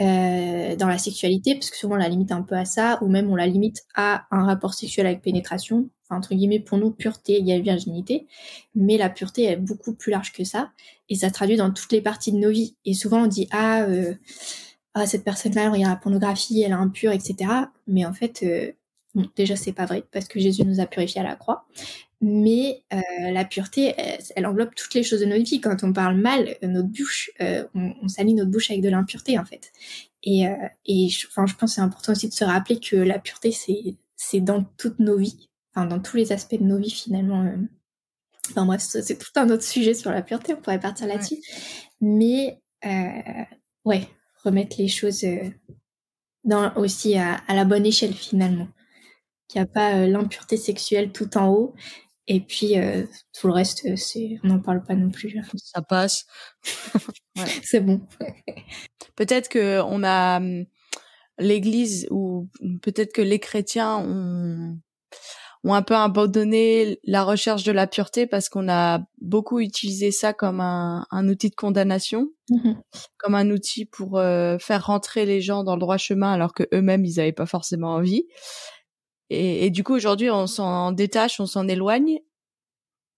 euh, 0.00 0.74
dans 0.74 0.88
la 0.88 0.98
sexualité, 0.98 1.54
parce 1.54 1.70
que 1.70 1.76
souvent 1.76 1.94
on 1.94 1.98
la 1.98 2.08
limite 2.08 2.32
un 2.32 2.42
peu 2.42 2.56
à 2.56 2.64
ça, 2.64 2.98
ou 3.00 3.08
même 3.08 3.30
on 3.30 3.36
la 3.36 3.46
limite 3.46 3.84
à 3.94 4.26
un 4.32 4.44
rapport 4.44 4.74
sexuel 4.74 5.06
avec 5.06 5.22
pénétration. 5.22 5.88
Enfin, 6.04 6.18
entre 6.18 6.34
guillemets, 6.34 6.58
pour 6.58 6.78
nous, 6.78 6.90
pureté 6.90 7.38
il 7.38 7.46
y 7.46 7.52
a 7.52 7.60
virginité. 7.60 8.26
Mais 8.74 8.98
la 8.98 9.08
pureté 9.08 9.44
est 9.44 9.56
beaucoup 9.56 9.94
plus 9.94 10.10
large 10.10 10.32
que 10.32 10.44
ça. 10.44 10.72
Et 11.08 11.14
ça 11.14 11.30
traduit 11.30 11.56
dans 11.56 11.70
toutes 11.70 11.92
les 11.92 12.00
parties 12.00 12.32
de 12.32 12.38
nos 12.38 12.50
vies. 12.50 12.76
Et 12.84 12.92
souvent 12.92 13.22
on 13.22 13.26
dit, 13.26 13.48
ah, 13.52 13.82
euh, 13.82 14.14
ah, 14.94 15.06
cette 15.06 15.24
personne-là, 15.24 15.64
elle 15.64 15.70
regarde 15.70 15.92
la 15.92 15.96
pornographie, 15.96 16.62
elle 16.62 16.70
est 16.70 16.74
impure, 16.74 17.12
etc. 17.12 17.50
Mais 17.86 18.04
en 18.04 18.12
fait, 18.12 18.42
euh, 18.42 18.72
bon, 19.14 19.28
déjà, 19.36 19.56
c'est 19.56 19.72
pas 19.72 19.86
vrai 19.86 20.04
parce 20.12 20.26
que 20.26 20.40
Jésus 20.40 20.64
nous 20.64 20.80
a 20.80 20.86
purifiés 20.86 21.20
à 21.20 21.24
la 21.24 21.36
croix. 21.36 21.66
Mais 22.20 22.84
euh, 22.92 23.30
la 23.32 23.44
pureté, 23.44 23.94
elle, 24.34 24.46
enveloppe 24.46 24.74
toutes 24.74 24.94
les 24.94 25.02
choses 25.02 25.20
de 25.20 25.26
notre 25.26 25.44
vie. 25.44 25.60
Quand 25.60 25.84
on 25.84 25.92
parle 25.92 26.16
mal, 26.16 26.56
euh, 26.62 26.68
notre 26.68 26.88
bouche, 26.88 27.30
euh, 27.40 27.64
on, 27.74 27.92
on 28.02 28.08
salit 28.08 28.34
notre 28.34 28.50
bouche 28.50 28.70
avec 28.70 28.82
de 28.82 28.88
l'impureté, 28.88 29.38
en 29.38 29.44
fait. 29.44 29.72
Et, 30.22 30.48
euh, 30.48 30.54
et 30.86 31.08
je, 31.08 31.26
enfin, 31.26 31.46
je 31.46 31.54
pense 31.54 31.72
que 31.72 31.74
c'est 31.74 31.80
important 31.82 32.12
aussi 32.12 32.28
de 32.28 32.32
se 32.32 32.44
rappeler 32.44 32.80
que 32.80 32.96
la 32.96 33.18
pureté, 33.18 33.52
c'est, 33.52 33.96
c'est 34.16 34.40
dans 34.40 34.64
toutes 34.78 35.00
nos 35.00 35.18
vies, 35.18 35.50
enfin, 35.74 35.86
dans 35.86 36.00
tous 36.00 36.16
les 36.16 36.32
aspects 36.32 36.58
de 36.58 36.64
nos 36.64 36.78
vies, 36.78 36.90
finalement. 36.90 37.52
Enfin 38.50 38.64
bref, 38.66 38.80
c'est 38.80 39.18
tout 39.18 39.32
un 39.36 39.50
autre 39.50 39.62
sujet 39.62 39.94
sur 39.94 40.10
la 40.10 40.22
pureté, 40.22 40.54
on 40.54 40.60
pourrait 40.60 40.80
partir 40.80 41.06
là-dessus. 41.06 41.38
Mais 42.00 42.60
euh, 42.84 43.44
ouais, 43.84 44.08
remettre 44.44 44.76
les 44.78 44.88
choses 44.88 45.24
euh, 45.24 45.50
dans, 46.44 46.74
aussi 46.76 47.16
à, 47.16 47.42
la 47.48 47.64
bonne 47.64 47.86
échelle 47.86 48.14
finalement. 48.14 48.68
Qu'il 49.48 49.60
n'y 49.60 49.64
a 49.64 49.70
pas 49.70 49.96
euh, 49.96 50.06
l'impureté 50.06 50.56
sexuelle 50.56 51.12
tout 51.12 51.36
en 51.36 51.48
haut 51.48 51.74
et 52.26 52.40
puis 52.40 52.76
tout 53.38 53.48
le 53.48 53.52
reste, 53.52 53.96
c'est 53.96 54.38
on 54.42 54.48
n'en 54.48 54.58
parle 54.58 54.82
pas 54.82 54.94
non 54.94 55.10
plus. 55.10 55.38
Ça 55.56 55.82
passe. 55.82 56.24
C'est 57.62 57.80
bon. 57.80 58.00
peut-être 59.14 59.50
que 59.50 59.82
on 59.82 60.02
a 60.02 60.38
hum, 60.38 60.64
l'Église 61.38 62.08
ou 62.10 62.48
peut-être 62.80 63.12
que 63.12 63.20
les 63.20 63.40
chrétiens 63.40 63.96
ont 63.96 64.78
ont 65.64 65.74
un 65.74 65.82
peu 65.82 65.94
abandonné 65.94 67.00
la 67.04 67.24
recherche 67.24 67.64
de 67.64 67.72
la 67.72 67.86
pureté 67.86 68.26
parce 68.26 68.48
qu'on 68.48 68.68
a 68.68 69.00
beaucoup 69.20 69.60
utilisé 69.60 70.10
ça 70.10 70.34
comme 70.34 70.60
un, 70.60 71.06
un 71.10 71.28
outil 71.28 71.48
de 71.48 71.54
condamnation, 71.54 72.28
mm-hmm. 72.50 72.76
comme 73.16 73.34
un 73.34 73.50
outil 73.50 73.86
pour 73.86 74.18
euh, 74.18 74.58
faire 74.58 74.86
rentrer 74.86 75.24
les 75.24 75.40
gens 75.40 75.64
dans 75.64 75.74
le 75.74 75.80
droit 75.80 75.96
chemin 75.96 76.32
alors 76.32 76.52
que 76.52 76.64
eux-mêmes 76.74 77.04
ils 77.06 77.16
n'avaient 77.16 77.32
pas 77.32 77.46
forcément 77.46 77.94
envie. 77.94 78.24
Et, 79.30 79.64
et 79.64 79.70
du 79.70 79.82
coup 79.82 79.94
aujourd'hui 79.94 80.30
on 80.30 80.46
s'en 80.46 80.92
détache, 80.92 81.40
on 81.40 81.46
s'en 81.46 81.66
éloigne, 81.66 82.18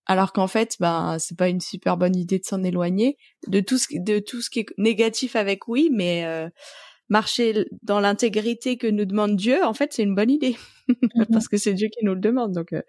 alors 0.07 0.33
qu'en 0.33 0.47
fait 0.47 0.77
ben 0.79 1.19
c'est 1.19 1.37
pas 1.37 1.49
une 1.49 1.61
super 1.61 1.97
bonne 1.97 2.15
idée 2.17 2.39
de 2.39 2.45
s'en 2.45 2.63
éloigner 2.63 3.17
de 3.49 3.59
tout 3.59 3.77
ce 3.77 3.89
de 3.91 4.21
tout 4.21 4.41
ce 4.41 4.51
qui 4.51 4.61
est 4.61 4.67
négatif 4.79 5.35
avec 5.35 5.67
oui, 5.67 5.91
mais 5.93 6.25
euh, 6.25 6.49
marcher 7.09 7.66
dans 7.83 8.01
l'intégrité 8.01 8.77
que 8.77 8.87
nous 8.87 9.05
demande 9.05 9.37
Dieu, 9.37 9.64
en 9.64 9.73
fait, 9.75 9.92
c'est 9.92 10.03
une 10.03 10.14
bonne 10.14 10.31
idée. 10.31 10.57
Mmh 10.88 11.25
parce 11.33 11.49
que 11.49 11.57
c'est 11.57 11.75
Dieu 11.75 11.88
qui 11.88 12.05
nous 12.05 12.14
le 12.14 12.21
demande. 12.21 12.53
Donc, 12.53 12.73
euh, 12.73 12.81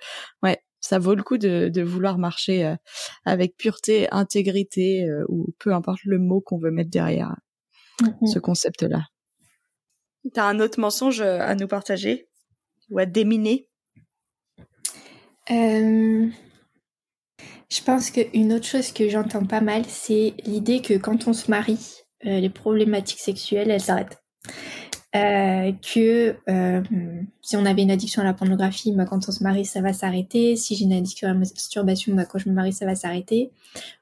ouais, 0.44 0.62
ça 0.80 1.00
vaut 1.00 1.16
le 1.16 1.24
coup 1.24 1.40
de, 1.40 1.68
de 1.68 1.82
vouloir 1.82 2.20
marcher 2.20 2.64
euh, 2.64 2.76
avec 3.26 3.58
pureté, 3.58 4.08
intégrité 4.12 5.04
euh, 5.10 5.26
ou 5.30 5.48
peu 5.58 5.74
importe 5.74 6.04
le 6.04 6.20
mot 6.20 6.40
qu'on 6.40 6.60
veut 6.60 6.70
mettre 6.70 6.92
derrière 6.92 7.36
mmh 8.04 8.28
ce 8.28 8.38
concept-là. 8.38 9.08
T'as 10.32 10.46
un 10.46 10.60
autre 10.60 10.80
mensonge 10.80 11.22
à 11.22 11.56
nous 11.56 11.68
partager? 11.68 12.30
Ou 12.92 13.00
à 13.00 13.08
déminer? 13.08 13.68
Je 17.70 17.82
pense 17.84 18.12
qu'une 18.12 18.54
autre 18.54 18.66
chose 18.66 18.92
que 18.92 19.10
j'entends 19.10 19.46
pas 19.46 19.62
mal, 19.62 19.86
c'est 19.86 20.34
l'idée 20.46 20.82
que 20.82 20.94
quand 20.94 21.28
on 21.28 21.34
se 21.34 21.50
marie, 21.52 22.02
euh, 22.02 22.07
les 22.24 22.50
problématiques 22.50 23.20
sexuelles, 23.20 23.70
elles 23.70 23.82
s'arrêtent. 23.82 24.22
Euh, 25.16 25.72
que 25.72 26.36
euh, 26.50 26.82
si 27.42 27.56
on 27.56 27.66
avait 27.66 27.82
une 27.82 27.92
addiction 27.92 28.22
à 28.22 28.26
la 28.26 28.34
pornographie, 28.34 28.92
bah, 28.92 29.06
quand 29.06 29.28
on 29.28 29.32
se 29.32 29.42
marie, 29.42 29.66
ça 29.66 29.82
va 29.82 29.94
s'arrêter. 29.94 30.56
Si 30.56 30.76
j'ai 30.76 30.84
une 30.84 30.94
addiction 30.94 31.28
à 31.28 31.34
la 31.34 31.40
masturbation, 31.40 32.14
bah, 32.14 32.26
quand 32.26 32.40
je 32.40 32.50
me 32.50 32.54
marie, 32.54 32.74
ça 32.74 32.86
va 32.86 32.94
s'arrêter. 32.94 33.52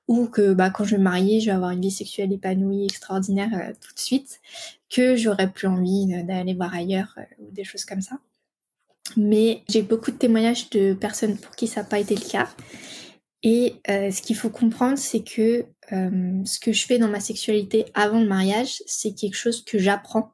Ou 0.08 0.28
que 0.28 0.54
bah, 0.54 0.72
quand 0.72 0.84
je 0.84 0.98
me 0.98 1.04
marie, 1.04 1.42
je 1.42 1.48
vais 1.48 1.52
avoir 1.52 1.72
une 1.72 1.82
vie 1.82 1.92
sexuelle 1.92 2.34
épanouie, 2.34 2.86
extraordinaire 2.86 3.74
tout 3.80 3.94
de 3.94 4.00
suite. 4.00 4.42
Que 4.90 5.16
j'aurais 5.16 5.52
plus 5.52 5.68
envie 5.68 6.08
d'aller 6.24 6.54
voir 6.54 6.74
ailleurs 6.74 7.16
ou 7.40 7.52
des 7.52 7.64
choses 7.64 7.86
comme 7.86 8.02
ça. 8.02 8.18
Mais 9.16 9.62
j'ai 9.70 9.84
beaucoup 9.84 10.12
de 10.12 10.18
témoignages 10.18 10.70
de 10.72 10.94
personnes 10.94 11.38
pour 11.38 11.56
qui 11.56 11.68
ça 11.68 11.82
n'a 11.82 11.88
pas 11.88 12.00
été 12.00 12.16
le 12.16 12.28
cas. 12.28 12.50
Et 13.44 13.76
ce 13.86 14.22
qu'il 14.22 14.36
faut 14.36 14.50
comprendre, 14.50 14.98
c'est 14.98 15.22
que 15.22 15.66
euh, 15.94 16.44
ce 16.46 16.60
que 16.60 16.72
je 16.72 16.86
fais 16.86 16.98
dans 16.98 17.08
ma 17.08 17.20
sexualité 17.20 17.86
avant 17.94 18.20
le 18.20 18.28
mariage, 18.28 18.82
c'est 18.86 19.14
quelque 19.14 19.36
chose 19.36 19.64
que 19.64 19.78
j'apprends 19.78 20.34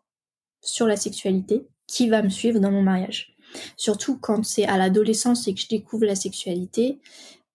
sur 0.61 0.87
la 0.87 0.95
sexualité 0.95 1.67
qui 1.87 2.07
va 2.07 2.21
me 2.21 2.29
suivre 2.29 2.59
dans 2.59 2.71
mon 2.71 2.81
mariage. 2.81 3.35
Surtout 3.75 4.17
quand 4.17 4.45
c'est 4.45 4.65
à 4.65 4.77
l'adolescence 4.77 5.47
et 5.47 5.53
que 5.53 5.59
je 5.59 5.67
découvre 5.67 6.05
la 6.05 6.15
sexualité, 6.15 6.99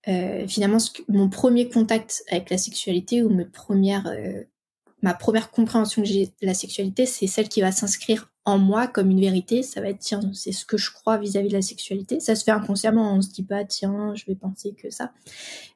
euh, 0.08 0.46
finalement, 0.46 0.78
mon 1.08 1.28
premier 1.28 1.68
contact 1.68 2.22
avec 2.30 2.50
la 2.50 2.58
sexualité 2.58 3.22
ou 3.22 3.30
euh, 3.30 4.44
ma 5.02 5.14
première 5.14 5.50
compréhension 5.50 6.02
que 6.02 6.08
j'ai 6.08 6.26
de 6.26 6.46
la 6.46 6.54
sexualité, 6.54 7.06
c'est 7.06 7.26
celle 7.26 7.48
qui 7.48 7.62
va 7.62 7.72
s'inscrire 7.72 8.30
en 8.44 8.58
moi 8.58 8.86
comme 8.88 9.10
une 9.10 9.20
vérité. 9.20 9.62
Ça 9.62 9.80
va 9.80 9.88
être, 9.88 10.00
tiens, 10.00 10.20
c'est 10.34 10.52
ce 10.52 10.66
que 10.66 10.76
je 10.76 10.92
crois 10.92 11.16
vis-à-vis 11.16 11.48
de 11.48 11.54
la 11.54 11.62
sexualité. 11.62 12.20
Ça 12.20 12.36
se 12.36 12.44
fait 12.44 12.50
inconsciemment, 12.50 13.14
on 13.14 13.22
se 13.22 13.30
dit 13.30 13.42
pas, 13.42 13.64
tiens, 13.64 14.14
je 14.14 14.26
vais 14.26 14.36
penser 14.36 14.74
que 14.74 14.90
ça. 14.90 15.12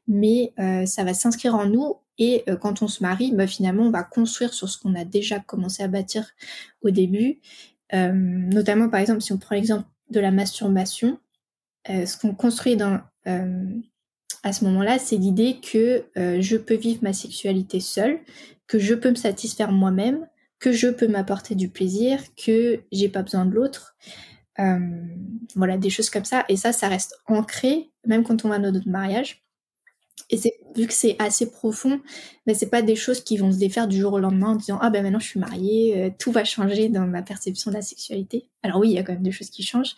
Mais 0.07 0.53
ça 0.87 1.03
va 1.03 1.15
s'inscrire 1.15 1.55
en 1.55 1.67
nous 1.67 1.97
et 2.21 2.45
euh, 2.49 2.57
quand 2.57 2.83
on 2.83 2.89
se 2.89 3.03
marie, 3.03 3.33
bah, 3.33 3.47
finalement, 3.47 3.85
on 3.85 3.91
va 3.91 4.05
construire 4.05 4.53
sur 4.53 4.69
ce 4.69 4.79
qu'on 4.79 4.95
a 4.95 5.05
déjà 5.05 5.41
commencé 5.41 5.83
à 5.83 5.89
bâtir 5.89 6.29
au 6.83 6.91
début. 6.91 7.41
Euh, 7.95 8.13
notamment, 8.13 8.89
par 8.89 9.01
exemple, 9.01 9.23
si 9.23 9.33
on 9.33 9.39
prend 9.39 9.57
l'exemple 9.57 9.89
de 10.11 10.21
la 10.21 10.31
masturbation, 10.31 11.19
euh, 11.89 12.05
ce 12.05 12.19
qu'on 12.19 12.35
construit 12.35 12.77
dans, 12.77 13.01
à 14.43 14.53
ce 14.53 14.65
moment-là, 14.65 14.99
c'est 14.99 15.17
l'idée 15.17 15.61
que 15.61 16.05
je 16.17 16.57
peux 16.57 16.75
vivre 16.75 17.03
ma 17.03 17.13
sexualité 17.13 17.81
seule, 17.81 18.21
que 18.67 18.79
je 18.79 18.95
peux 18.95 19.11
me 19.11 19.15
satisfaire 19.15 19.73
moi-même, 19.73 20.27
que 20.59 20.73
je 20.73 20.89
peux 20.89 21.09
m'apporter 21.09 21.55
du 21.55 21.69
plaisir, 21.69 22.21
que 22.37 22.81
j'ai 22.93 23.09
pas 23.09 23.23
besoin 23.23 23.47
de 23.47 23.55
l'autre. 23.55 23.97
voilà, 25.55 25.79
des 25.79 25.91
choses 25.91 26.11
comme 26.11 26.25
ça. 26.25 26.45
Et 26.49 26.57
ça, 26.57 26.73
ça 26.73 26.89
reste 26.89 27.19
ancré, 27.27 27.91
même 28.07 28.25
quand 28.25 28.45
on 28.45 28.49
va 28.49 28.57
à 28.57 28.59
notre 28.59 28.89
mariage. 28.89 29.43
Et 30.31 30.39
vu 30.77 30.87
que 30.87 30.93
c'est 30.93 31.17
assez 31.19 31.51
profond, 31.51 32.01
mais 32.47 32.55
c'est 32.55 32.69
pas 32.69 32.83
des 32.83 32.97
choses 32.97 33.23
qui 33.23 33.37
vont 33.37 33.53
se 33.53 33.59
défaire 33.59 33.89
du 33.89 33.99
jour 33.99 34.13
au 34.13 34.19
lendemain 34.19 34.51
en 34.51 34.57
disant 34.57 34.79
ah 34.81 34.91
ben 34.91 35.03
maintenant 35.03 35.19
je 35.19 35.27
suis 35.27 35.41
mariée, 35.41 35.95
euh, 35.97 36.11
tout 36.19 36.33
va 36.33 36.45
changer 36.45 36.89
dans 36.89 37.07
ma 37.07 37.23
perception 37.23 37.71
de 37.71 37.77
la 37.77 37.83
sexualité. 37.83 38.49
Alors 38.63 38.81
oui, 38.81 38.91
il 38.91 38.95
y 38.95 38.99
a 38.99 39.03
quand 39.03 39.13
même 39.13 39.23
des 39.23 39.33
choses 39.33 39.51
qui 39.51 39.63
changent, 39.63 39.97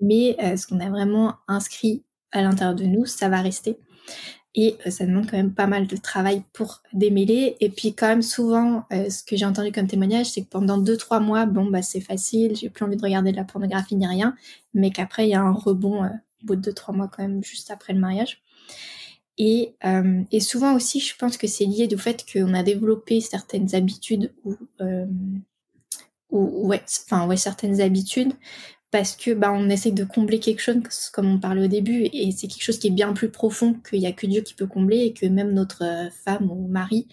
mais 0.00 0.36
euh, 0.42 0.56
ce 0.56 0.66
qu'on 0.66 0.80
a 0.80 0.88
vraiment 0.88 1.36
inscrit 1.48 2.04
à 2.32 2.42
l'intérieur 2.42 2.74
de 2.74 2.84
nous, 2.84 3.06
ça 3.06 3.28
va 3.28 3.40
rester. 3.40 3.78
Et 4.54 4.76
euh, 4.86 4.90
ça 4.90 5.06
demande 5.06 5.30
quand 5.30 5.36
même 5.36 5.54
pas 5.54 5.66
mal 5.66 5.86
de 5.86 5.96
travail 5.96 6.42
pour 6.52 6.82
démêler. 6.92 7.56
Et 7.60 7.68
puis 7.68 7.94
quand 7.94 8.08
même 8.08 8.22
souvent, 8.22 8.84
ce 8.90 9.22
que 9.22 9.36
j'ai 9.36 9.44
entendu 9.44 9.72
comme 9.72 9.86
témoignage, 9.86 10.26
c'est 10.26 10.42
que 10.42 10.48
pendant 10.48 10.78
deux 10.78 10.96
trois 10.96 11.20
mois, 11.20 11.46
bon 11.46 11.66
bah 11.66 11.82
c'est 11.82 12.00
facile, 12.00 12.56
j'ai 12.56 12.68
plus 12.68 12.84
envie 12.84 12.96
de 12.96 13.02
regarder 13.02 13.30
de 13.32 13.36
la 13.36 13.44
pornographie 13.44 13.96
ni 13.96 14.06
rien, 14.06 14.34
mais 14.74 14.90
qu'après 14.90 15.26
il 15.26 15.30
y 15.30 15.34
a 15.34 15.40
un 15.40 15.52
rebond 15.52 16.04
au 16.04 16.46
bout 16.46 16.56
de 16.56 16.60
deux 16.60 16.72
trois 16.72 16.94
mois 16.94 17.08
quand 17.08 17.22
même 17.22 17.42
juste 17.44 17.70
après 17.70 17.92
le 17.92 18.00
mariage. 18.00 18.42
Et, 19.42 19.74
euh, 19.86 20.22
et, 20.30 20.40
souvent 20.40 20.74
aussi, 20.74 21.00
je 21.00 21.16
pense 21.16 21.38
que 21.38 21.46
c'est 21.46 21.64
lié 21.64 21.88
au 21.94 21.96
fait 21.96 22.26
qu'on 22.30 22.52
a 22.52 22.62
développé 22.62 23.22
certaines 23.22 23.74
habitudes 23.74 24.34
ou, 24.44 24.54
euh, 24.82 25.06
ou 26.28 26.68
ouais, 26.68 26.82
enfin 27.06 27.26
ouais, 27.26 27.38
certaines 27.38 27.80
habitudes 27.80 28.34
parce 28.90 29.16
que 29.16 29.32
bah 29.32 29.52
on 29.52 29.68
essaie 29.70 29.92
de 29.92 30.04
combler 30.04 30.40
quelque 30.40 30.60
chose 30.60 30.82
comme 31.12 31.26
on 31.26 31.38
parlait 31.38 31.64
au 31.64 31.68
début 31.68 32.08
et 32.12 32.32
c'est 32.32 32.48
quelque 32.48 32.62
chose 32.62 32.78
qui 32.78 32.88
est 32.88 32.92
bien 32.92 33.12
plus 33.12 33.30
profond 33.30 33.74
qu'il 33.74 34.00
y 34.00 34.06
a 34.06 34.12
que 34.12 34.26
Dieu 34.26 34.42
qui 34.42 34.54
peut 34.54 34.66
combler 34.66 34.98
et 34.98 35.12
que 35.12 35.26
même 35.26 35.52
notre 35.52 35.84
euh, 35.84 36.10
femme 36.10 36.50
ou 36.50 36.66
mari 36.68 37.06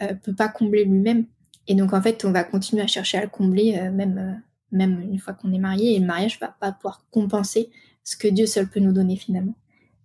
euh, 0.00 0.14
peut 0.14 0.34
pas 0.34 0.48
combler 0.48 0.84
lui-même. 0.84 1.26
Et 1.66 1.74
donc 1.74 1.92
en 1.92 2.00
fait, 2.00 2.24
on 2.24 2.32
va 2.32 2.44
continuer 2.44 2.82
à 2.82 2.86
chercher 2.86 3.18
à 3.18 3.22
le 3.22 3.28
combler 3.28 3.78
euh, 3.78 3.90
même 3.90 4.42
même 4.70 5.00
une 5.00 5.18
fois 5.18 5.34
qu'on 5.34 5.52
est 5.52 5.58
marié 5.58 5.96
et 5.96 5.98
le 5.98 6.06
mariage 6.06 6.38
va 6.40 6.48
pas 6.48 6.72
pouvoir 6.72 7.04
compenser 7.10 7.70
ce 8.04 8.16
que 8.16 8.28
Dieu 8.28 8.46
seul 8.46 8.68
peut 8.68 8.80
nous 8.80 8.92
donner 8.92 9.16
finalement. 9.16 9.54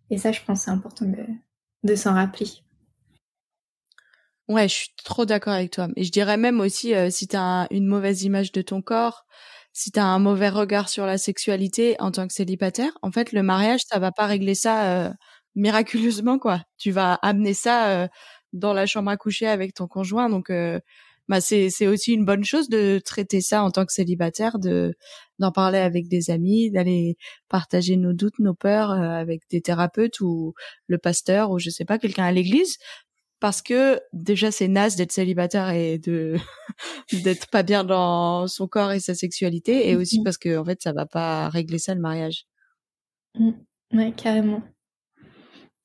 Et 0.10 0.18
ça, 0.18 0.32
je 0.32 0.42
pense, 0.46 0.62
c'est 0.62 0.72
important 0.72 1.06
de, 1.06 1.18
de 1.84 1.96
s'en 1.96 2.14
rappeler. 2.14 2.48
Ouais, 4.50 4.68
je 4.68 4.74
suis 4.74 4.90
trop 5.06 5.26
d'accord 5.26 5.54
avec 5.54 5.72
toi. 5.72 5.88
Et 5.96 6.04
je 6.04 6.12
dirais 6.12 6.38
même 6.38 6.60
aussi, 6.60 6.94
euh, 6.94 7.10
si 7.10 7.28
tu 7.28 7.36
as 7.38 7.68
une 7.72 7.88
mauvaise 7.88 8.24
image 8.24 8.52
de 8.52 8.62
ton 8.62 8.82
corps, 8.82 9.26
si 9.72 9.92
tu 9.92 10.00
as 10.00 10.06
un 10.06 10.20
mauvais 10.20 10.50
regard 10.50 10.90
sur 10.90 11.06
la 11.06 11.18
sexualité 11.18 11.96
en 12.00 12.12
tant 12.12 12.28
que 12.28 12.34
célibataire, 12.34 12.92
en 13.02 13.12
fait, 13.12 13.32
le 13.32 13.42
mariage, 13.42 13.82
ça 13.88 14.00
va 14.00 14.12
pas 14.12 14.26
régler 14.28 14.54
ça 14.56 15.06
euh, 15.08 15.10
miraculeusement, 15.56 16.40
quoi. 16.40 16.62
Tu 16.78 16.92
vas 16.92 17.14
amener 17.22 17.54
ça 17.54 17.88
euh, 18.04 18.08
dans 18.52 18.74
la 18.74 18.86
chambre 18.86 19.10
à 19.12 19.18
coucher 19.18 19.48
avec 19.48 19.74
ton 19.74 19.88
conjoint. 19.88 20.30
Donc, 20.30 20.52
bah 21.30 21.40
c'est 21.42 21.70
c'est 21.70 21.88
aussi 21.88 22.14
une 22.14 22.26
bonne 22.26 22.44
chose 22.44 22.70
de 22.70 23.00
traiter 23.04 23.42
ça 23.42 23.64
en 23.64 23.72
tant 23.72 23.86
que 23.86 23.94
célibataire, 23.94 24.60
de 24.60 24.94
d'en 25.44 25.52
parler 25.52 25.78
avec 25.78 26.08
des 26.08 26.32
amis, 26.32 26.72
d'aller 26.72 27.18
partager 27.50 27.98
nos 27.98 28.14
doutes, 28.14 28.40
nos 28.40 28.54
peurs 28.54 28.92
euh, 28.92 29.10
avec 29.10 29.42
des 29.50 29.62
thérapeutes 29.62 30.20
ou 30.22 30.54
le 30.88 30.98
pasteur 30.98 31.52
ou 31.52 31.60
je 31.60 31.70
sais 31.70 31.86
pas 31.86 32.00
quelqu'un 32.00 32.24
à 32.26 32.32
l'église 32.32 32.78
parce 33.40 33.62
que 33.62 34.00
déjà 34.14 34.52
c'est 34.52 34.70
naze 34.70 34.96
d'être 34.96 35.12
célibataire 35.12 35.70
et 35.72 35.98
de 36.00 36.38
d'être 37.24 37.50
pas 37.50 37.62
bien 37.62 37.84
dans 37.84 38.48
son 38.48 38.68
corps 38.68 38.94
et 38.94 39.02
sa 39.02 39.16
sexualité 39.16 39.90
et 39.90 39.98
aussi 39.98 40.22
mmh 40.22 40.24
parce 40.24 40.38
que 40.38 40.58
en 40.58 40.64
fait 40.64 40.82
ça 40.82 40.94
va 40.94 41.06
pas 41.06 41.50
régler 41.50 41.78
ça 41.78 41.94
le 41.94 42.02
mariage. 42.02 42.46
Mmh. 43.38 43.52
Ouais, 43.94 44.14
carrément. 44.16 44.64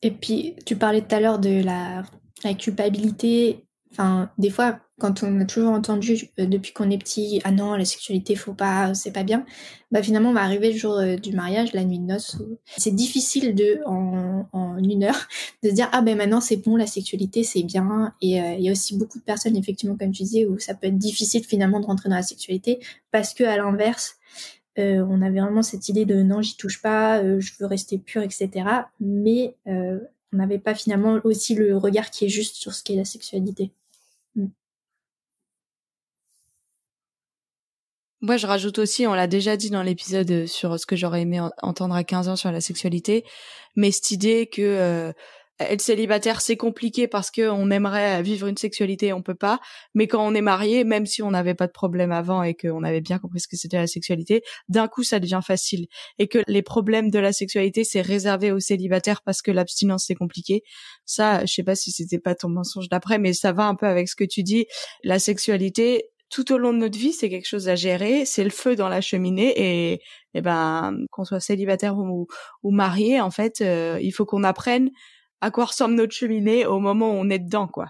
Et 0.03 0.13
puis 0.13 0.55
tu 0.65 0.77
parlais 0.77 1.03
tout 1.03 1.15
à 1.15 1.21
l'heure 1.21 1.41
de 1.41 1.63
la, 1.63 2.05
la 2.45 2.55
culpabilité. 2.55 3.67
Enfin, 3.91 4.31
des 4.39 4.51
fois, 4.51 4.81
quand 4.99 5.23
on 5.23 5.41
a 5.41 5.45
toujours 5.45 5.73
entendu 5.73 6.29
euh, 6.39 6.47
depuis 6.47 6.73
qu'on 6.73 6.91
est 6.91 6.99
petit, 6.99 7.41
ah 7.45 7.53
non, 7.53 7.75
la 7.75 7.85
sexualité, 7.85 8.35
faut 8.35 8.53
pas, 8.53 8.95
c'est 8.95 9.13
pas 9.13 9.23
bien, 9.23 9.47
bah 9.93 10.03
finalement 10.03 10.31
on 10.31 10.35
va 10.35 10.43
arriver 10.43 10.73
le 10.73 10.79
jour 10.79 10.95
euh, 10.95 11.17
du 11.17 11.33
mariage, 11.33 11.73
la 11.73 11.85
nuit 11.85 11.99
de 11.99 12.05
noces. 12.05 12.37
C'est 12.77 12.95
difficile 12.95 13.55
de, 13.55 13.81
en, 13.87 14.77
une 14.79 15.05
heure, 15.05 15.29
de 15.63 15.71
se 15.71 15.75
dire 15.75 15.89
ah 15.93 16.03
ben 16.03 16.17
maintenant 16.17 16.41
c'est 16.41 16.57
bon, 16.57 16.77
la 16.77 16.87
sexualité 16.87 17.45
c'est 17.45 17.63
bien. 17.63 18.13
Et 18.21 18.41
euh, 18.41 18.55
il 18.59 18.65
y 18.65 18.69
a 18.69 18.73
aussi 18.73 18.97
beaucoup 18.97 19.19
de 19.19 19.25
personnes 19.25 19.57
effectivement 19.57 19.97
comme 19.97 20.11
tu 20.11 20.25
disais 20.25 20.47
où 20.47 20.59
ça 20.59 20.75
peut 20.75 20.89
être 20.89 20.99
difficile 20.99 21.45
finalement 21.45 21.81
de 21.81 21.87
rentrer 21.87 22.09
dans 22.09 22.17
la 22.17 22.23
sexualité 22.23 22.81
parce 23.13 23.35
que 23.35 23.45
à 23.45 23.57
l'inverse, 23.57 24.17
on 24.81 25.23
avait 25.23 25.41
vraiment 25.41 25.63
cette 25.63 25.89
idée 25.89 26.05
de 26.05 26.23
non 26.23 26.41
j'y 26.41 26.57
touche 26.57 26.81
pas, 26.81 27.21
je 27.41 27.51
veux 27.59 27.67
rester 27.67 27.99
pure, 27.99 28.23
etc. 28.23 28.49
Mais 29.01 29.57
on 29.67 30.37
n'avait 30.37 30.61
pas 30.61 30.77
finalement 30.77 31.19
aussi 31.25 31.57
le 31.57 31.77
regard 31.77 32.13
qui 32.13 32.27
est 32.27 32.29
juste 32.29 32.55
sur 32.55 32.73
ce 32.73 32.85
qu'est 32.85 32.95
la 32.95 33.05
sexualité. 33.05 33.73
Moi, 38.21 38.37
je 38.37 38.47
rajoute 38.49 38.79
aussi, 38.79 39.07
on 39.07 39.15
l'a 39.15 39.29
déjà 39.29 39.57
dit 39.57 39.71
dans 39.71 39.83
l'épisode 39.83 40.47
sur 40.47 40.79
ce 40.79 40.87
que 40.87 40.97
j'aurais 40.97 41.23
aimé 41.23 41.41
entendre 41.63 41.95
à 41.95 42.03
15 42.03 42.29
ans 42.29 42.37
sur 42.37 42.51
la 42.51 42.61
sexualité, 42.61 43.25
mais 43.77 43.93
cette 43.93 44.11
idée 44.11 44.49
que 44.53 44.61
euh, 44.63 45.13
être 45.61 45.81
célibataire 45.81 46.41
c'est 46.41 46.57
compliqué 46.57 47.09
parce 47.09 47.31
que 47.31 47.49
on 47.49 47.71
aimerait 47.71 48.23
vivre 48.23 48.47
une 48.47 48.57
sexualité 48.57 49.13
on 49.13 49.23
peut 49.23 49.35
pas. 49.35 49.61
Mais 49.95 50.07
quand 50.07 50.25
on 50.27 50.35
est 50.35 50.41
marié 50.41 50.85
même 50.85 51.07
si 51.07 51.23
on 51.23 51.31
n'avait 51.31 51.55
pas 51.55 51.67
de 51.67 51.73
problème 51.73 52.13
avant 52.13 52.43
et 52.43 52.55
qu'on 52.55 52.85
avait 52.85 53.01
bien 53.01 53.19
compris 53.19 53.41
ce 53.41 53.49
que 53.49 53.57
c'était 53.57 53.77
la 53.77 53.87
sexualité 53.87 54.43
d'un 54.69 54.89
coup 54.89 55.03
ça 55.03 55.19
devient 55.21 55.41
facile. 55.45 55.87
Et 56.19 56.29
que 56.29 56.39
les 56.47 56.63
problèmes 56.63 57.11
de 57.11 57.19
la 57.19 57.33
sexualité 57.33 57.85
c'est 57.85 58.01
réservé 58.01 58.53
aux 58.53 58.61
célibataires 58.61 59.23
parce 59.23 59.43
que 59.43 59.51
l'abstinence 59.51 60.05
c'est 60.07 60.15
compliqué. 60.15 60.63
Ça 61.05 61.45
je 61.45 61.53
sais 61.53 61.65
pas 61.65 61.75
si 61.75 61.91
c'était 61.91 62.21
pas 62.21 62.35
ton 62.35 62.49
mensonge 62.49 62.89
d'après 62.89 63.19
mais 63.19 63.33
ça 63.33 63.53
va 63.53 63.67
un 63.67 63.75
peu 63.75 63.87
avec 63.87 64.09
ce 64.09 64.17
que 64.17 64.25
tu 64.25 64.43
dis. 64.43 64.67
La 65.03 65.19
sexualité 65.19 66.11
tout 66.31 66.53
au 66.53 66.59
long 66.59 66.73
de 66.73 66.79
notre 66.79 66.99
vie, 66.99 67.13
c'est 67.13 67.31
quelque 67.31 67.47
chose 67.49 67.69
à 67.69 67.75
gérer, 67.75 68.25
c'est 68.25 68.45
le 68.45 68.51
feu 68.51 68.77
dans 68.77 68.89
la 68.89 69.01
cheminée 69.01 69.53
et, 69.57 70.01
et 70.35 70.41
ben 70.41 70.97
qu'on 71.11 71.25
soit 71.25 71.41
célibataire 71.41 71.97
ou, 71.97 72.27
ou 72.63 72.71
marié, 72.71 73.21
en 73.21 73.31
fait, 73.31 73.61
euh, 73.61 73.99
il 74.03 74.13
faut 74.13 74.27
qu'on 74.27 74.45
apprenne 74.45 74.91
à 75.41 75.51
quoi 75.51 75.67
ressemble 75.67 75.95
notre 75.95 76.13
cheminée 76.13 76.67
au 76.67 76.81
moment 76.81 77.11
où 77.11 77.15
on 77.15 77.31
est 77.31 77.39
dedans, 77.39 77.69
quoi. 77.69 77.87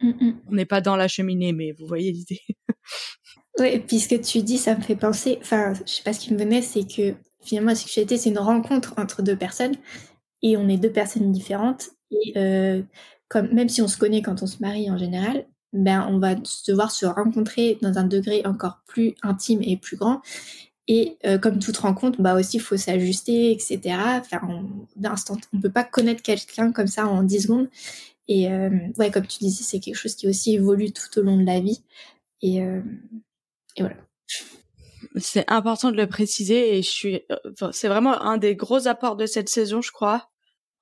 Mm, 0.00 0.08
mm. 0.08 0.40
On 0.48 0.54
n'est 0.54 0.66
pas 0.66 0.80
dans 0.80 0.96
la 0.96 1.08
cheminée, 1.08 1.52
mais 1.52 1.72
vous 1.72 1.86
voyez 1.86 2.12
l'idée. 2.12 2.40
oui, 3.58 3.68
et 3.68 3.80
puis 3.80 4.00
ce 4.00 4.08
que 4.08 4.20
tu 4.20 4.42
dis, 4.42 4.58
ça 4.58 4.74
me 4.76 4.82
fait 4.82 4.96
penser, 4.96 5.38
enfin, 5.40 5.72
je 5.74 5.92
sais 5.92 6.02
pas 6.02 6.12
ce 6.12 6.20
qui 6.20 6.32
me 6.32 6.38
venait, 6.38 6.62
c'est 6.62 6.86
que 6.86 7.14
finalement, 7.42 7.70
la 7.70 7.76
sexualité, 7.76 8.16
c'est 8.16 8.30
une 8.30 8.38
rencontre 8.38 8.94
entre 8.98 9.22
deux 9.22 9.36
personnes, 9.36 9.76
et 10.42 10.56
on 10.56 10.68
est 10.68 10.78
deux 10.78 10.92
personnes 10.92 11.30
différentes, 11.32 11.90
et 12.10 12.32
euh, 12.36 12.82
comme, 13.28 13.52
même 13.52 13.68
si 13.68 13.82
on 13.82 13.88
se 13.88 13.98
connaît 13.98 14.22
quand 14.22 14.42
on 14.42 14.46
se 14.46 14.58
marie 14.60 14.90
en 14.90 14.98
général, 14.98 15.46
ben, 15.72 16.06
on 16.10 16.18
va 16.18 16.34
devoir 16.66 16.90
se 16.90 17.06
rencontrer 17.06 17.78
dans 17.82 17.98
un 17.98 18.04
degré 18.04 18.42
encore 18.46 18.80
plus 18.86 19.14
intime 19.22 19.60
et 19.62 19.76
plus 19.76 19.96
grand. 19.96 20.22
Et 20.88 21.16
euh, 21.26 21.38
comme 21.38 21.58
toute 21.58 21.76
rencontre, 21.78 22.20
bah 22.22 22.34
aussi, 22.34 22.58
il 22.58 22.60
faut 22.60 22.76
s'ajuster, 22.76 23.50
etc. 23.50 23.80
Enfin, 24.20 24.40
d'instant, 24.94 25.36
on 25.52 25.60
peut 25.60 25.70
pas 25.70 25.84
connaître 25.84 26.22
quelqu'un 26.22 26.72
comme 26.72 26.86
ça 26.86 27.06
en 27.06 27.22
10 27.24 27.42
secondes. 27.42 27.68
Et 28.28 28.50
euh, 28.50 28.70
ouais, 28.98 29.10
comme 29.10 29.26
tu 29.26 29.38
disais, 29.38 29.64
c'est 29.64 29.80
quelque 29.80 29.96
chose 29.96 30.14
qui 30.14 30.28
aussi 30.28 30.54
évolue 30.54 30.92
tout 30.92 31.18
au 31.18 31.22
long 31.22 31.36
de 31.36 31.44
la 31.44 31.60
vie. 31.60 31.82
Et, 32.42 32.62
euh, 32.62 32.80
et 33.76 33.82
voilà. 33.82 33.96
C'est 35.16 35.50
important 35.50 35.90
de 35.90 35.96
le 35.96 36.06
préciser 36.06 36.76
et 36.76 36.82
je 36.82 36.90
suis, 36.90 37.22
c'est 37.72 37.88
vraiment 37.88 38.20
un 38.20 38.36
des 38.36 38.54
gros 38.54 38.86
apports 38.86 39.16
de 39.16 39.26
cette 39.26 39.48
saison, 39.48 39.80
je 39.80 39.90
crois, 39.90 40.28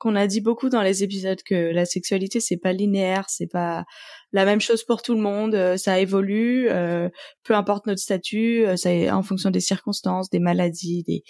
qu'on 0.05 0.17
a 0.17 0.27
dit 0.27 0.43
beaucoup 0.43 0.69
dans 0.69 0.83
les 0.83 1.03
épisodes 1.03 1.43
que 1.43 1.55
la 1.55 1.87
sexualité 1.87 2.38
c'est 2.38 2.59
pas 2.59 2.75
linéaire, 2.75 3.25
c'est 3.31 3.47
pas 3.47 3.87
la 4.33 4.45
même 4.45 4.61
chose 4.61 4.85
pour 4.85 5.01
tout 5.01 5.14
le 5.14 5.21
monde, 5.23 5.55
euh, 5.55 5.79
ça 5.79 5.99
évolue, 5.99 6.69
euh, 6.69 7.09
peu 7.43 7.55
importe 7.55 7.87
notre 7.87 8.03
statut, 8.03 8.67
euh, 8.67 8.77
ça 8.77 8.93
est 8.93 9.11
en 9.11 9.23
fonction 9.23 9.51
des 9.51 9.61
circonstances, 9.61 10.29
des 10.29 10.40
maladies, 10.40 11.05
des 11.05 11.25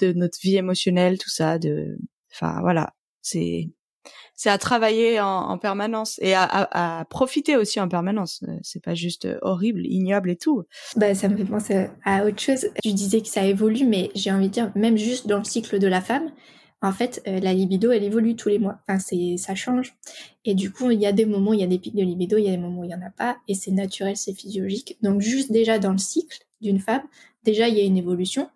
de 0.00 0.12
notre 0.12 0.38
vie 0.42 0.56
émotionnelle, 0.56 1.16
tout 1.16 1.30
ça, 1.30 1.58
de, 1.58 1.96
enfin 2.30 2.60
voilà, 2.60 2.92
c'est 3.22 3.70
c'est 4.34 4.50
à 4.50 4.58
travailler 4.58 5.20
en, 5.20 5.58
permanence 5.58 6.18
et 6.22 6.34
à, 6.34 6.44
à, 6.44 7.04
profiter 7.06 7.56
aussi 7.56 7.80
en 7.80 7.88
permanence. 7.88 8.44
C'est 8.62 8.82
pas 8.82 8.94
juste 8.94 9.26
horrible, 9.42 9.84
ignoble 9.84 10.30
et 10.30 10.36
tout. 10.36 10.62
Bah, 10.94 11.12
ça 11.16 11.28
me 11.28 11.36
fait 11.36 11.44
penser 11.44 11.88
à 12.04 12.24
autre 12.24 12.40
chose. 12.40 12.68
Tu 12.84 12.92
disais 12.92 13.20
que 13.20 13.26
ça 13.26 13.44
évolue, 13.44 13.84
mais 13.84 14.12
j'ai 14.14 14.30
envie 14.30 14.46
de 14.46 14.52
dire, 14.52 14.70
même 14.76 14.96
juste 14.96 15.26
dans 15.26 15.38
le 15.38 15.44
cycle 15.44 15.80
de 15.80 15.88
la 15.88 16.00
femme, 16.00 16.30
en 16.80 16.92
fait, 16.92 17.22
euh, 17.26 17.40
la 17.40 17.52
libido, 17.52 17.90
elle 17.90 18.04
évolue 18.04 18.36
tous 18.36 18.48
les 18.48 18.58
mois. 18.58 18.78
Enfin, 18.86 18.98
c'est, 18.98 19.36
ça 19.36 19.54
change. 19.54 19.96
Et 20.44 20.54
du 20.54 20.70
coup, 20.70 20.90
il 20.90 21.00
y 21.00 21.06
a 21.06 21.12
des 21.12 21.26
moments 21.26 21.50
où 21.50 21.54
il 21.54 21.60
y 21.60 21.64
a 21.64 21.68
des 21.68 21.78
pics 21.78 21.96
de 21.96 22.02
libido, 22.02 22.38
il 22.38 22.44
y 22.44 22.48
a 22.48 22.52
des 22.52 22.58
moments 22.58 22.82
où 22.82 22.84
il 22.84 22.90
y 22.90 22.94
en 22.94 23.02
a 23.02 23.10
pas, 23.10 23.38
et 23.48 23.54
c'est 23.54 23.72
naturel, 23.72 24.16
c'est 24.16 24.32
physiologique. 24.32 24.96
Donc, 25.02 25.20
juste 25.20 25.50
déjà 25.50 25.78
dans 25.78 25.92
le 25.92 25.98
cycle 25.98 26.38
d'une 26.60 26.78
femme, 26.78 27.02
déjà, 27.44 27.68
il 27.68 27.76
y 27.76 27.80
a 27.80 27.84
une 27.84 27.96
évolution. 27.96 28.48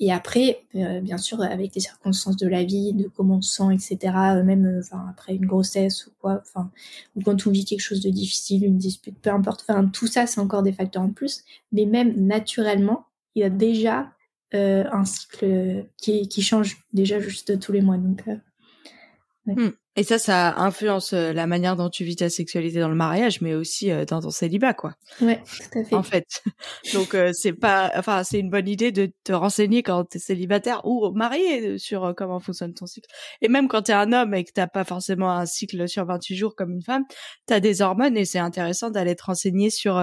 Et 0.00 0.10
après, 0.12 0.66
euh, 0.74 1.00
bien 1.00 1.18
sûr, 1.18 1.42
avec 1.42 1.74
les 1.74 1.80
circonstances 1.80 2.36
de 2.36 2.48
la 2.48 2.64
vie, 2.64 2.94
de 2.94 3.06
comment 3.06 3.36
on 3.36 3.42
se 3.42 3.56
sent, 3.56 3.74
etc., 3.74 4.14
euh, 4.16 4.42
même 4.42 4.80
enfin, 4.80 5.06
après 5.10 5.34
une 5.34 5.46
grossesse 5.46 6.06
ou 6.06 6.10
quoi, 6.20 6.42
enfin, 6.42 6.70
ou 7.14 7.20
quand 7.20 7.46
on 7.46 7.50
vit 7.50 7.64
quelque 7.64 7.80
chose 7.80 8.00
de 8.00 8.10
difficile, 8.10 8.64
une 8.64 8.78
dispute, 8.78 9.18
peu 9.20 9.30
importe, 9.30 9.64
enfin, 9.68 9.86
tout 9.86 10.06
ça, 10.06 10.26
c'est 10.26 10.40
encore 10.40 10.62
des 10.62 10.72
facteurs 10.72 11.02
en 11.02 11.10
plus. 11.10 11.44
Mais 11.70 11.84
même 11.84 12.14
naturellement, 12.26 13.06
il 13.34 13.42
y 13.42 13.44
a 13.44 13.50
déjà 13.50 14.10
euh, 14.54 14.84
un 14.90 15.04
cycle 15.04 15.84
qui, 15.98 16.26
qui, 16.28 16.40
change 16.40 16.78
déjà 16.94 17.20
juste 17.20 17.58
tous 17.60 17.72
les 17.72 17.82
mois. 17.82 17.98
Donc, 17.98 18.22
euh, 18.28 18.36
hmm. 19.46 19.72
Et 19.94 20.04
ça, 20.04 20.18
ça 20.18 20.56
influence 20.58 21.12
euh, 21.12 21.32
la 21.32 21.46
manière 21.46 21.76
dont 21.76 21.90
tu 21.90 22.04
vis 22.04 22.16
ta 22.16 22.30
sexualité 22.30 22.78
dans 22.80 22.88
le 22.88 22.94
mariage, 22.94 23.42
mais 23.42 23.54
aussi 23.54 23.90
dans 24.06 24.20
ton 24.20 24.30
célibat, 24.30 24.72
quoi. 24.72 24.94
Ouais, 25.20 25.42
tout 25.44 25.78
à 25.78 25.84
fait. 25.84 25.94
En 25.94 26.02
fait, 26.02 26.42
donc 26.94 27.14
c'est 27.34 27.52
pas, 27.52 27.92
enfin, 27.96 28.24
c'est 28.24 28.38
une 28.38 28.48
bonne 28.48 28.68
idée 28.68 28.90
de 28.90 29.12
te 29.24 29.32
renseigner 29.32 29.82
quand 29.82 30.04
t'es 30.04 30.18
célibataire 30.18 30.80
ou 30.86 31.10
marié 31.10 31.78
sur 31.78 32.14
comment 32.16 32.40
fonctionne 32.40 32.72
ton 32.72 32.86
cycle. 32.86 33.10
Et 33.42 33.48
même 33.48 33.68
quand 33.68 33.82
t'es 33.82 33.92
un 33.92 34.12
homme 34.14 34.32
et 34.32 34.44
que 34.44 34.52
t'as 34.54 34.68
pas 34.68 34.84
forcément 34.84 35.30
un 35.30 35.44
cycle 35.44 35.86
sur 35.88 36.06
28 36.06 36.36
jours 36.36 36.54
comme 36.54 36.72
une 36.72 36.82
femme, 36.82 37.04
t'as 37.44 37.60
des 37.60 37.82
hormones 37.82 38.16
et 38.16 38.24
c'est 38.24 38.38
intéressant 38.38 38.90
d'aller 38.90 39.14
te 39.14 39.24
renseigner 39.24 39.68
sur 39.68 39.98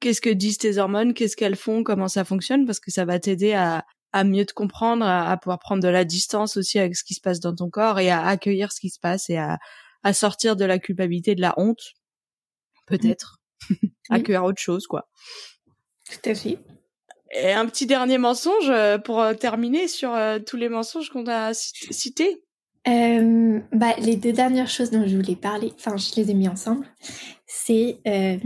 qu'est-ce 0.00 0.20
que 0.20 0.30
disent 0.30 0.58
tes 0.58 0.78
hormones, 0.78 1.14
qu'est-ce 1.14 1.36
qu'elles 1.36 1.56
font, 1.56 1.82
comment 1.82 2.08
ça 2.08 2.24
fonctionne, 2.24 2.66
parce 2.66 2.80
que 2.80 2.90
ça 2.90 3.04
va 3.04 3.18
t'aider 3.18 3.52
à, 3.52 3.84
à 4.12 4.24
mieux 4.24 4.44
te 4.44 4.52
comprendre, 4.52 5.04
à, 5.04 5.36
pouvoir 5.36 5.58
prendre 5.58 5.82
de 5.82 5.88
la 5.88 6.04
distance 6.04 6.56
aussi 6.56 6.78
avec 6.78 6.96
ce 6.96 7.04
qui 7.04 7.14
se 7.14 7.20
passe 7.20 7.40
dans 7.40 7.54
ton 7.54 7.70
corps 7.70 7.98
et 7.98 8.10
à 8.10 8.26
accueillir 8.26 8.72
ce 8.72 8.80
qui 8.80 8.90
se 8.90 8.98
passe 9.00 9.30
et 9.30 9.36
à, 9.36 9.58
à 10.02 10.12
sortir 10.12 10.56
de 10.56 10.64
la 10.64 10.78
culpabilité, 10.78 11.34
de 11.34 11.40
la 11.40 11.54
honte, 11.56 11.82
peut-être, 12.86 13.40
accueillir 14.10 14.44
autre 14.44 14.60
chose, 14.60 14.86
quoi. 14.86 15.08
Tout 16.08 16.30
à 16.30 16.34
fait. 16.34 16.58
Et 17.32 17.52
un 17.52 17.66
petit 17.66 17.86
dernier 17.86 18.18
mensonge 18.18 18.70
euh, 18.70 18.98
pour 18.98 19.20
euh, 19.20 19.34
terminer 19.34 19.88
sur 19.88 20.14
euh, 20.14 20.38
tous 20.38 20.56
les 20.56 20.68
mensonges 20.68 21.10
qu'on 21.10 21.26
a 21.26 21.52
cités. 21.54 22.42
Euh, 22.88 23.60
bah, 23.72 23.94
les 24.00 24.16
deux 24.16 24.32
dernières 24.32 24.68
choses 24.68 24.90
dont 24.90 25.06
je 25.06 25.16
voulais 25.16 25.36
parler, 25.36 25.72
enfin, 25.76 25.96
je 25.96 26.14
les 26.16 26.30
ai 26.30 26.34
mis 26.34 26.48
ensemble. 26.48 26.86
C'est, 27.46 27.98
euh, 28.06 28.36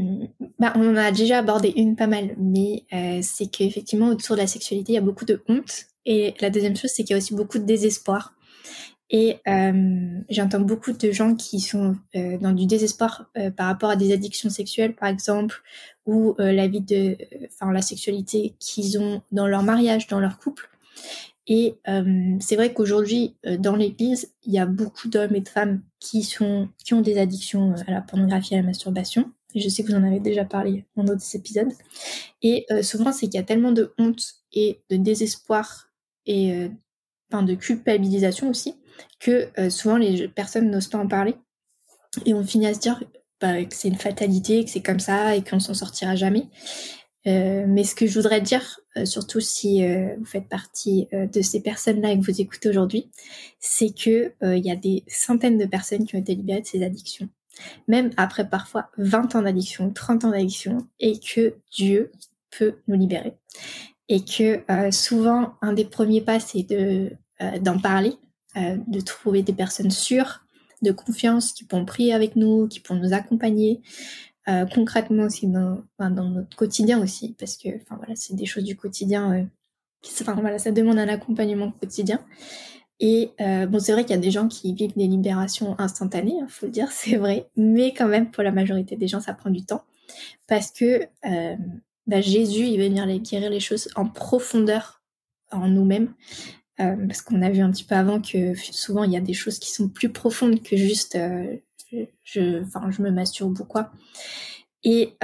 bah, 0.59 0.72
on 0.76 0.90
en 0.90 0.96
a 0.96 1.12
déjà 1.12 1.38
abordé 1.38 1.72
une 1.76 1.94
pas 1.94 2.07
mal, 2.07 2.35
mais 2.38 2.85
euh, 2.92 3.20
c'est 3.22 3.50
qu'effectivement 3.50 4.09
autour 4.09 4.37
de 4.37 4.40
la 4.40 4.46
sexualité, 4.46 4.92
il 4.92 4.94
y 4.94 4.98
a 4.98 5.03
beaucoup 5.03 5.26
de 5.26 5.42
honte. 5.48 5.87
Et 6.07 6.35
la 6.40 6.48
deuxième 6.48 6.76
chose, 6.76 6.90
c'est 6.94 7.05
qu'il 7.05 7.12
y 7.12 7.14
a 7.14 7.18
aussi 7.18 7.35
beaucoup 7.35 7.59
de 7.59 7.64
désespoir. 7.64 8.35
Et 9.11 9.38
euh, 9.46 10.20
j'entends 10.31 10.61
beaucoup 10.61 10.92
de 10.92 11.12
gens 11.12 11.35
qui 11.35 11.59
sont 11.59 11.96
dans 12.14 12.53
du 12.53 12.66
désespoir 12.66 13.29
par 13.57 13.66
rapport 13.66 13.90
à 13.90 13.96
des 13.96 14.12
addictions 14.12 14.50
sexuelles, 14.50 14.94
par 14.94 15.09
exemple, 15.09 15.62
ou 16.07 16.37
la 16.38 16.68
vie 16.68 16.81
de, 16.81 17.18
enfin, 17.46 17.72
la 17.72 17.83
sexualité 17.83 18.55
qu'ils 18.61 19.00
ont 19.00 19.20
dans 19.33 19.48
leur 19.48 19.64
mariage, 19.64 20.07
dans 20.07 20.20
leur 20.20 20.38
couple. 20.38 20.70
Et 21.53 21.75
euh, 21.89 22.37
c'est 22.39 22.55
vrai 22.55 22.73
qu'aujourd'hui, 22.73 23.35
euh, 23.45 23.57
dans 23.57 23.75
l'Église, 23.75 24.33
il 24.45 24.53
y 24.53 24.61
a 24.61 24.67
beaucoup 24.67 25.09
d'hommes 25.09 25.35
et 25.35 25.41
de 25.41 25.49
femmes 25.49 25.83
qui, 25.99 26.23
sont, 26.23 26.69
qui 26.85 26.95
ont 26.95 27.01
des 27.01 27.19
addictions 27.19 27.73
euh, 27.73 27.83
à 27.89 27.91
la 27.91 28.01
pornographie 28.01 28.55
et 28.55 28.59
à 28.59 28.61
la 28.61 28.69
masturbation. 28.69 29.33
je 29.57 29.69
sais 29.69 29.83
que 29.83 29.89
vous 29.89 29.99
en 29.99 30.05
avez 30.05 30.21
déjà 30.21 30.45
parlé 30.45 30.85
dans 30.95 31.03
d'autres 31.03 31.35
épisodes. 31.35 31.73
Et 32.41 32.67
souvent, 32.83 33.13
c'est 33.13 33.27
qu'il 33.27 33.35
y 33.35 33.43
a 33.43 33.43
tellement 33.43 33.73
de 33.73 33.93
honte 33.99 34.23
et 34.53 34.79
de 34.91 34.97
désespoir 34.97 35.91
et 36.25 36.71
enfin, 37.31 37.43
de 37.43 37.55
culpabilisation 37.55 38.49
aussi 38.49 38.77
que 39.19 39.51
souvent 39.69 39.97
les 39.97 40.29
personnes 40.29 40.71
n'osent 40.71 40.87
pas 40.87 40.99
en 40.99 41.09
parler. 41.09 41.35
Et 42.27 42.33
on 42.33 42.45
finit 42.45 42.69
à 42.69 42.75
se 42.75 42.79
dire 42.79 43.03
bah, 43.41 43.65
que 43.65 43.75
c'est 43.75 43.89
une 43.89 43.99
fatalité, 43.99 44.65
que 44.65 44.71
c'est 44.71 44.83
comme 44.83 45.01
ça 45.01 45.35
et 45.35 45.43
qu'on 45.43 45.59
s'en 45.59 45.75
sortira 45.75 46.15
jamais. 46.15 46.47
Mais 47.27 47.83
ce 47.83 47.97
que 47.97 48.07
je 48.07 48.15
voudrais 48.15 48.41
dire, 48.41 48.80
euh, 48.96 49.05
surtout 49.05 49.40
si 49.40 49.85
euh, 49.85 50.16
vous 50.18 50.24
faites 50.24 50.48
partie 50.48 51.09
de 51.12 51.42
ces 51.42 51.61
personnes-là 51.61 52.12
et 52.12 52.18
que 52.18 52.24
vous 52.24 52.40
écoutez 52.40 52.68
aujourd'hui, 52.68 53.11
c'est 53.59 53.90
que 53.90 54.33
il 54.42 54.64
y 54.64 54.70
a 54.70 54.76
des 54.76 55.05
centaines 55.07 55.59
de 55.59 55.66
personnes 55.66 56.07
qui 56.07 56.16
ont 56.16 56.18
été 56.18 56.35
libérées 56.35 56.62
de 56.62 56.66
ces 56.66 56.83
addictions, 56.83 57.29
même 57.88 58.11
après 58.16 58.48
parfois 58.48 58.90
20 58.98 59.37
ans 59.37 59.42
d'addiction, 59.42 59.90
30 59.90 60.24
ans 60.24 60.31
d'addiction, 60.31 60.87
et 60.98 61.18
que 61.18 61.55
Dieu 61.72 62.11
peut 62.50 62.76
nous 62.88 62.98
libérer. 62.98 63.35
Et 64.09 64.24
que 64.24 64.62
souvent, 64.90 65.55
un 65.62 65.72
des 65.72 65.85
premiers 65.85 66.20
pas, 66.20 66.40
c'est 66.40 66.64
de 66.64 67.12
d'en 67.61 67.79
parler, 67.79 68.14
de 68.57 69.00
trouver 69.00 69.42
des 69.42 69.53
personnes 69.53 69.90
sûres, 69.90 70.44
de 70.83 70.92
confiance, 70.92 71.53
qui 71.53 71.64
pourront 71.64 71.85
prier 71.85 72.12
avec 72.12 72.37
nous, 72.37 72.66
qui 72.68 72.81
pourront 72.81 73.00
nous 73.00 73.12
accompagner, 73.12 73.81
euh, 74.48 74.64
concrètement 74.64 75.24
aussi 75.24 75.46
dans, 75.46 75.83
dans 75.98 76.31
notre 76.31 76.57
quotidien 76.57 77.03
aussi, 77.03 77.35
parce 77.38 77.59
que 77.59 77.68
enfin 77.76 77.96
voilà, 77.96 78.16
c'est 78.16 78.35
des 78.35 78.46
choses 78.46 78.64
du 78.64 78.74
quotidien. 78.76 79.33
Euh, 79.33 79.44
qui, 80.00 80.14
enfin 80.22 80.35
voilà, 80.40 80.59
ça 80.59 80.70
demande 80.70 80.98
un 80.98 81.09
accompagnement 81.09 81.70
quotidien. 81.72 82.24
Et 83.00 83.33
euh, 83.40 83.66
bon, 83.66 83.79
c'est 83.79 83.92
vrai 83.92 84.05
qu'il 84.05 84.14
y 84.16 84.18
a 84.18 84.22
des 84.22 84.31
gens 84.31 84.48
qui 84.48 84.72
vivent 84.74 84.96
des 84.96 85.07
libérations 85.07 85.79
instantanées, 85.79 86.37
il 86.38 86.42
hein, 86.42 86.46
faut 86.48 86.66
le 86.66 86.72
dire, 86.72 86.88
c'est 86.92 87.16
vrai, 87.16 87.50
mais 87.57 87.92
quand 87.92 88.09
même 88.09 88.31
pour 88.31 88.42
la 88.42 88.53
majorité 88.53 88.96
des 88.96 89.09
gens, 89.09 89.20
ça 89.20 89.35
prend 89.35 89.50
du 89.50 89.64
temps, 89.64 89.85
parce 90.46 90.70
que 90.70 91.07
bah, 92.07 92.20
Jésus, 92.20 92.64
il 92.64 92.79
va 92.79 92.85
venir 92.85 93.07
les 93.07 93.20
guérir 93.20 93.50
les 93.50 93.61
choses 93.61 93.88
en 93.94 94.07
profondeur 94.07 95.03
en 95.53 95.68
nous-mêmes. 95.68 96.14
parce 96.76 97.20
qu'on 97.22 97.42
a 97.42 97.50
vu 97.50 97.61
un 97.61 97.70
petit 97.70 97.85
peu 97.85 97.94
avant 97.94 98.20
que 98.22 98.55
souvent 98.55 99.05
il 99.05 99.12
y 99.12 99.16
a 99.16 99.20
des 99.20 99.35
choses 99.35 99.59
qui 99.59 99.70
sont 99.70 99.88
plus 99.88 100.09
profondes 100.09 100.62
que 100.62 100.76
juste 100.76 101.16
je, 102.24 102.62
enfin, 102.62 102.90
je 102.90 103.03
me 103.03 103.11
masturbe 103.11 103.61
ou 103.61 103.64
quoi. 103.64 103.90
Et 104.83 105.14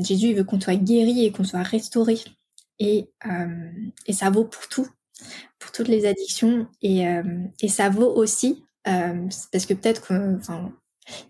Jésus 0.00 0.28
il 0.28 0.36
veut 0.36 0.44
qu'on 0.44 0.60
soit 0.60 0.76
guéri 0.76 1.24
et 1.24 1.32
qu'on 1.32 1.44
soit 1.44 1.62
restauré. 1.62 2.18
Et, 2.78 3.10
et 4.06 4.12
ça 4.12 4.30
vaut 4.30 4.44
pour 4.44 4.68
tout, 4.68 4.86
pour 5.58 5.72
toutes 5.72 5.88
les 5.88 6.06
addictions. 6.06 6.68
Et, 6.82 7.04
et 7.60 7.68
ça 7.68 7.88
vaut 7.88 8.12
aussi, 8.14 8.64
parce 8.84 9.66
que 9.66 9.74
peut-être 9.74 10.08
que, 10.08 10.36
enfin, 10.36 10.72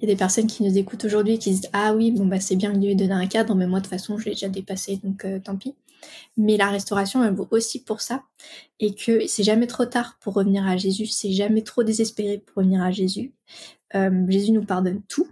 il 0.01 0.09
y 0.09 0.11
a 0.11 0.15
des 0.15 0.19
personnes 0.19 0.47
qui 0.47 0.63
nous 0.63 0.77
écoutent 0.77 1.05
aujourd'hui 1.05 1.39
qui 1.39 1.51
disent 1.51 1.69
ah 1.73 1.95
oui 1.95 2.11
bon 2.11 2.27
bah 2.27 2.41
c'est 2.41 2.57
bien 2.57 2.73
Dieu 2.73 2.91
ait 2.91 2.95
donné 2.95 3.13
un 3.13 3.27
cadre 3.27 3.55
mais 3.55 3.67
moi 3.67 3.81
de 3.81 3.85
toute 3.85 3.91
façon 3.91 4.19
je 4.19 4.27
l'ai 4.27 4.33
déjà 4.33 4.49
dépassé 4.49 4.99
donc 5.03 5.25
euh, 5.25 5.39
tant 5.39 5.57
pis 5.57 5.75
mais 6.37 6.57
la 6.57 6.71
restauration 6.71 7.25
elle 7.25 7.35
vaut 7.35 7.49
aussi 7.51 7.83
pour 7.83 8.01
ça 8.01 8.25
et 8.81 8.95
que 8.95 9.27
c'est 9.27 9.43
jamais 9.43 9.67
trop 9.67 9.85
tard 9.87 10.17
pour 10.21 10.35
revenir 10.35 10.67
à 10.67 10.77
Jésus 10.77 11.07
c'est 11.07 11.33
jamais 11.33 11.63
trop 11.63 11.83
désespéré 11.83 12.39
pour 12.39 12.57
revenir 12.57 12.83
à 12.83 12.91
Jésus 12.91 13.33
euh, 13.95 14.25
Jésus 14.29 14.53
nous 14.53 14.65
pardonne 14.65 15.03
tout. 15.09 15.29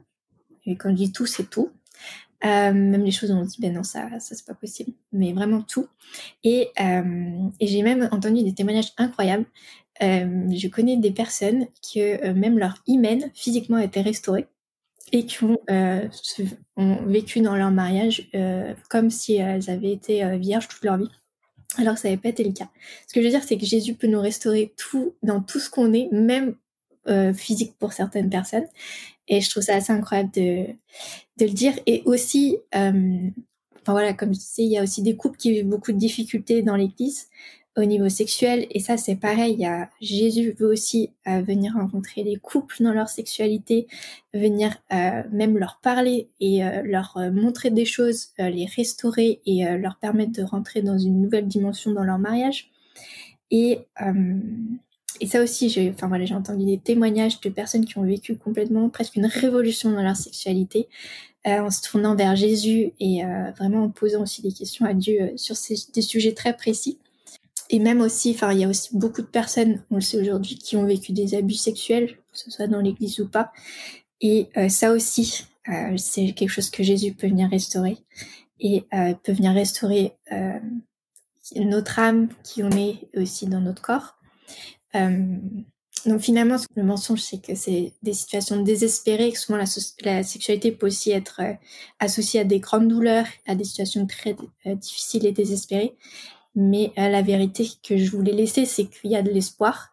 Et 0.64 0.76
quand 0.76 0.90
je 0.90 0.94
dis 0.94 1.12
tout 1.12 1.26
c'est 1.26 1.48
tout. 1.50 1.70
Euh, 2.44 2.72
même 2.72 3.02
les 3.02 3.10
choses 3.12 3.30
où 3.30 3.34
on 3.34 3.44
dit 3.44 3.56
ben 3.60 3.72
non 3.72 3.82
ça 3.82 4.10
ça 4.20 4.34
c'est 4.34 4.46
pas 4.46 4.54
possible. 4.54 4.92
Mais 5.12 5.32
vraiment 5.32 5.62
tout. 5.62 5.86
Et, 6.44 6.68
et 6.78 7.66
j'ai 7.66 7.82
même 7.82 8.08
entendu 8.12 8.42
des 8.42 8.54
témoignages 8.54 8.92
incroyables. 8.98 9.46
Euh, 10.02 10.50
je 10.50 10.68
connais 10.68 10.96
des 10.96 11.10
personnes 11.10 11.66
que 11.82 12.24
euh, 12.24 12.34
même 12.34 12.58
leur 12.58 12.82
hymen 12.86 13.30
physiquement 13.34 13.78
a 13.78 13.84
été 13.84 14.00
restauré 14.02 14.46
et 15.12 15.24
qui 15.24 15.44
ont, 15.44 15.58
euh, 15.70 16.08
vécu 16.76 17.40
dans 17.40 17.54
leur 17.54 17.70
mariage 17.70 18.28
comme 18.90 19.08
si 19.08 19.36
elles 19.36 19.70
avaient 19.70 19.92
été 19.92 20.36
vierges 20.36 20.66
toute 20.66 20.82
leur 20.82 20.98
vie. 20.98 21.10
Alors 21.78 21.96
ça 21.96 22.08
n'avait 22.08 22.20
pas 22.20 22.30
été 22.30 22.42
le 22.42 22.52
cas. 22.52 22.68
Ce 23.06 23.14
que 23.14 23.20
je 23.20 23.26
veux 23.26 23.30
dire, 23.30 23.44
c'est 23.44 23.56
que 23.56 23.64
Jésus 23.64 23.94
peut 23.94 24.08
nous 24.08 24.20
restaurer 24.20 24.74
tout 24.76 25.14
dans 25.22 25.40
tout 25.40 25.60
ce 25.60 25.70
qu'on 25.70 25.92
est, 25.92 26.08
même 26.10 26.56
physique 27.34 27.74
pour 27.78 27.92
certaines 27.92 28.30
personnes. 28.30 28.66
Et 29.28 29.40
je 29.40 29.50
trouve 29.50 29.62
ça 29.62 29.74
assez 29.76 29.92
incroyable 29.92 30.30
de, 30.32 30.66
le 31.40 31.50
dire. 31.50 31.72
Et 31.86 32.02
aussi, 32.04 32.58
enfin 32.72 33.92
voilà, 33.92 34.12
comme 34.12 34.34
je 34.34 34.38
disais, 34.38 34.62
il 34.62 34.72
y 34.72 34.78
a 34.78 34.82
aussi 34.82 35.02
des 35.02 35.16
couples 35.16 35.36
qui 35.36 35.52
vivent 35.52 35.68
beaucoup 35.68 35.92
de 35.92 35.98
difficultés 35.98 36.62
dans 36.62 36.76
l'Église 36.76 37.28
au 37.76 37.84
niveau 37.84 38.08
sexuel. 38.08 38.66
Et 38.70 38.80
ça, 38.80 38.96
c'est 38.96 39.16
pareil. 39.16 39.52
Il 39.52 39.60
y 39.60 39.66
a, 39.66 39.90
Jésus 40.00 40.54
veut 40.58 40.66
aussi 40.66 41.10
euh, 41.28 41.42
venir 41.42 41.74
rencontrer 41.74 42.22
les 42.24 42.36
couples 42.36 42.82
dans 42.82 42.92
leur 42.92 43.08
sexualité, 43.08 43.86
venir 44.32 44.76
euh, 44.92 45.22
même 45.30 45.58
leur 45.58 45.78
parler 45.82 46.30
et 46.40 46.64
euh, 46.64 46.82
leur 46.84 47.18
montrer 47.32 47.70
des 47.70 47.84
choses, 47.84 48.28
les 48.38 48.66
restaurer 48.66 49.40
et 49.46 49.64
leur 49.78 49.96
permettre 49.96 50.32
de 50.32 50.42
rentrer 50.42 50.82
dans 50.82 50.98
une 50.98 51.20
nouvelle 51.20 51.46
dimension 51.46 51.92
dans 51.92 52.04
leur 52.04 52.18
mariage. 52.18 52.70
Et, 53.50 53.80
et 55.20 55.26
ça 55.26 55.42
aussi, 55.42 55.68
j'ai, 55.68 55.90
enfin 55.90 56.08
voilà, 56.08 56.24
entendu 56.36 56.64
des 56.64 56.78
témoignages 56.78 57.40
de 57.40 57.48
personnes 57.48 57.84
qui 57.84 57.98
ont 57.98 58.04
vécu 58.04 58.36
complètement 58.36 58.88
presque 58.88 59.16
une 59.16 59.26
révolution 59.26 59.90
dans 59.90 60.02
leur 60.02 60.16
sexualité. 60.16 60.88
en 61.44 61.70
se 61.70 61.82
tournant 61.82 62.16
vers 62.16 62.34
Jésus 62.34 62.92
et 62.98 63.22
vraiment 63.56 63.84
en 63.84 63.88
posant 63.88 64.22
aussi 64.22 64.42
des 64.42 64.52
questions 64.52 64.84
à 64.84 64.94
Dieu 64.94 65.32
sur 65.36 65.56
ces, 65.56 65.76
des 65.94 66.02
sujets 66.02 66.34
très 66.34 66.56
précis 66.56 66.98
et 67.70 67.78
même 67.78 68.00
aussi, 68.00 68.30
enfin, 68.30 68.52
il 68.52 68.60
y 68.60 68.64
a 68.64 68.68
aussi 68.68 68.96
beaucoup 68.96 69.22
de 69.22 69.26
personnes, 69.26 69.82
on 69.90 69.96
le 69.96 70.00
sait 70.00 70.20
aujourd'hui, 70.20 70.56
qui 70.56 70.76
ont 70.76 70.86
vécu 70.86 71.12
des 71.12 71.34
abus 71.34 71.54
sexuels, 71.54 72.16
que 72.16 72.38
ce 72.38 72.50
soit 72.50 72.68
dans 72.68 72.80
l'église 72.80 73.18
ou 73.18 73.28
pas. 73.28 73.52
Et 74.20 74.48
euh, 74.56 74.68
ça 74.68 74.92
aussi, 74.92 75.44
euh, 75.68 75.96
c'est 75.96 76.32
quelque 76.32 76.50
chose 76.50 76.70
que 76.70 76.82
Jésus 76.82 77.12
peut 77.12 77.26
venir 77.26 77.50
restaurer 77.50 77.98
et 78.60 78.84
euh, 78.94 79.14
peut 79.14 79.32
venir 79.32 79.52
restaurer 79.52 80.12
euh, 80.32 80.58
notre 81.56 81.98
âme 81.98 82.28
qui 82.44 82.62
on 82.62 82.70
est 82.70 83.08
aussi 83.16 83.46
dans 83.46 83.60
notre 83.60 83.82
corps. 83.82 84.16
Euh, 84.96 85.36
donc 86.04 86.20
finalement, 86.20 86.56
le 86.74 86.82
mensonge, 86.82 87.20
c'est 87.20 87.42
que 87.42 87.54
c'est 87.54 87.92
des 88.02 88.12
situations 88.12 88.62
désespérées, 88.62 89.32
que 89.32 89.38
souvent 89.38 89.58
la, 89.58 89.64
la 90.02 90.22
sexualité 90.22 90.72
peut 90.72 90.86
aussi 90.86 91.10
être 91.10 91.40
associée 91.98 92.40
à 92.40 92.44
des 92.44 92.60
grandes 92.60 92.88
douleurs, 92.88 93.26
à 93.46 93.54
des 93.54 93.64
situations 93.64 94.06
très 94.06 94.36
difficiles 94.76 95.26
et 95.26 95.32
désespérées. 95.32 95.96
Mais 96.56 96.90
euh, 96.98 97.08
la 97.08 97.20
vérité 97.20 97.68
que 97.86 97.98
je 97.98 98.10
voulais 98.10 98.32
laisser, 98.32 98.64
c'est 98.64 98.86
qu'il 98.86 99.10
y 99.10 99.16
a 99.16 99.22
de 99.22 99.30
l'espoir 99.30 99.92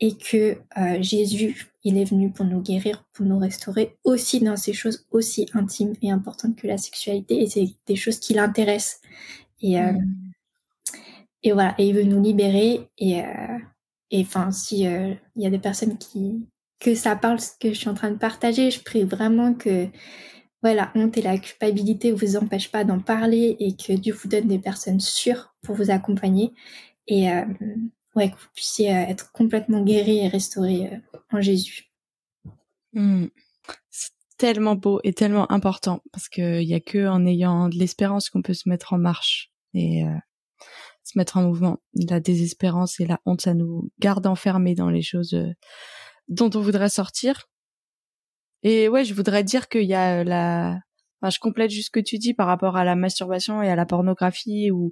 et 0.00 0.16
que 0.16 0.58
euh, 0.76 1.00
Jésus, 1.00 1.70
il 1.84 1.96
est 1.96 2.04
venu 2.04 2.32
pour 2.32 2.44
nous 2.44 2.60
guérir, 2.60 3.04
pour 3.12 3.24
nous 3.24 3.38
restaurer 3.38 3.96
aussi 4.02 4.40
dans 4.40 4.56
ces 4.56 4.72
choses 4.72 5.06
aussi 5.12 5.46
intimes 5.54 5.94
et 6.02 6.10
importantes 6.10 6.56
que 6.56 6.66
la 6.66 6.78
sexualité. 6.78 7.40
Et 7.40 7.46
c'est 7.46 7.68
des 7.86 7.94
choses 7.94 8.18
qui 8.18 8.34
l'intéressent. 8.34 9.00
Et, 9.62 9.78
euh, 9.78 9.92
mm. 9.92 10.32
et 11.44 11.52
voilà, 11.52 11.76
et 11.78 11.86
il 11.86 11.94
veut 11.94 12.02
nous 12.02 12.20
libérer. 12.20 12.88
Et 12.98 13.22
enfin, 14.22 14.50
si 14.50 14.82
il 14.82 15.18
y 15.36 15.46
a 15.46 15.50
des 15.50 15.58
personnes 15.58 15.98
qui 15.98 16.46
que 16.80 16.94
ça 16.94 17.16
parle, 17.16 17.40
ce 17.40 17.52
que 17.58 17.68
je 17.72 17.78
suis 17.78 17.88
en 17.88 17.94
train 17.94 18.10
de 18.10 18.18
partager, 18.18 18.70
je 18.70 18.80
prie 18.80 19.04
vraiment 19.04 19.54
que 19.54 19.88
la 20.72 20.90
honte 20.94 21.18
et 21.18 21.22
la 21.22 21.36
culpabilité 21.36 22.12
vous 22.12 22.36
empêchent 22.36 22.70
pas 22.70 22.84
d'en 22.84 23.00
parler 23.00 23.56
et 23.60 23.76
que 23.76 23.92
Dieu 23.92 24.14
vous 24.14 24.28
donne 24.28 24.48
des 24.48 24.58
personnes 24.58 25.00
sûres 25.00 25.54
pour 25.62 25.74
vous 25.74 25.90
accompagner 25.90 26.52
et 27.06 27.30
euh, 27.30 27.44
ouais, 28.14 28.30
que 28.30 28.36
vous 28.36 28.48
puissiez 28.54 28.94
euh, 28.94 29.00
être 29.00 29.30
complètement 29.32 29.82
guéri 29.82 30.18
et 30.18 30.28
restauré 30.28 30.86
euh, 30.86 31.18
en 31.30 31.42
Jésus. 31.42 31.90
Mmh. 32.94 33.26
C'est 33.90 34.12
tellement 34.38 34.74
beau 34.74 35.00
et 35.04 35.12
tellement 35.12 35.50
important 35.52 36.00
parce 36.12 36.28
qu'il 36.30 36.62
y 36.62 36.74
a 36.74 36.80
que 36.80 37.06
en 37.06 37.26
ayant 37.26 37.68
de 37.68 37.76
l'espérance 37.76 38.30
qu'on 38.30 38.42
peut 38.42 38.54
se 38.54 38.68
mettre 38.68 38.94
en 38.94 38.98
marche 38.98 39.50
et 39.74 40.04
se 41.04 41.18
mettre 41.18 41.36
en 41.36 41.42
mouvement. 41.42 41.78
La 41.94 42.20
désespérance 42.20 42.98
et 43.00 43.06
la 43.06 43.20
honte, 43.26 43.42
ça 43.42 43.54
nous 43.54 43.90
garde 44.00 44.26
enfermés 44.26 44.74
dans 44.74 44.90
les 44.90 45.02
choses 45.02 45.36
dont 46.28 46.50
on 46.54 46.60
voudrait 46.60 46.88
sortir 46.88 47.46
et 48.64 48.88
ouais, 48.88 49.04
je 49.04 49.14
voudrais 49.14 49.44
dire 49.44 49.68
qu'il 49.68 49.84
y 49.84 49.94
a 49.94 50.24
la, 50.24 50.80
enfin, 51.20 51.30
je 51.30 51.38
complète 51.38 51.70
juste 51.70 51.88
ce 51.88 51.90
que 51.90 52.00
tu 52.00 52.18
dis 52.18 52.32
par 52.32 52.46
rapport 52.46 52.76
à 52.76 52.84
la 52.84 52.96
masturbation 52.96 53.62
et 53.62 53.68
à 53.68 53.76
la 53.76 53.86
pornographie 53.86 54.70
ou 54.70 54.90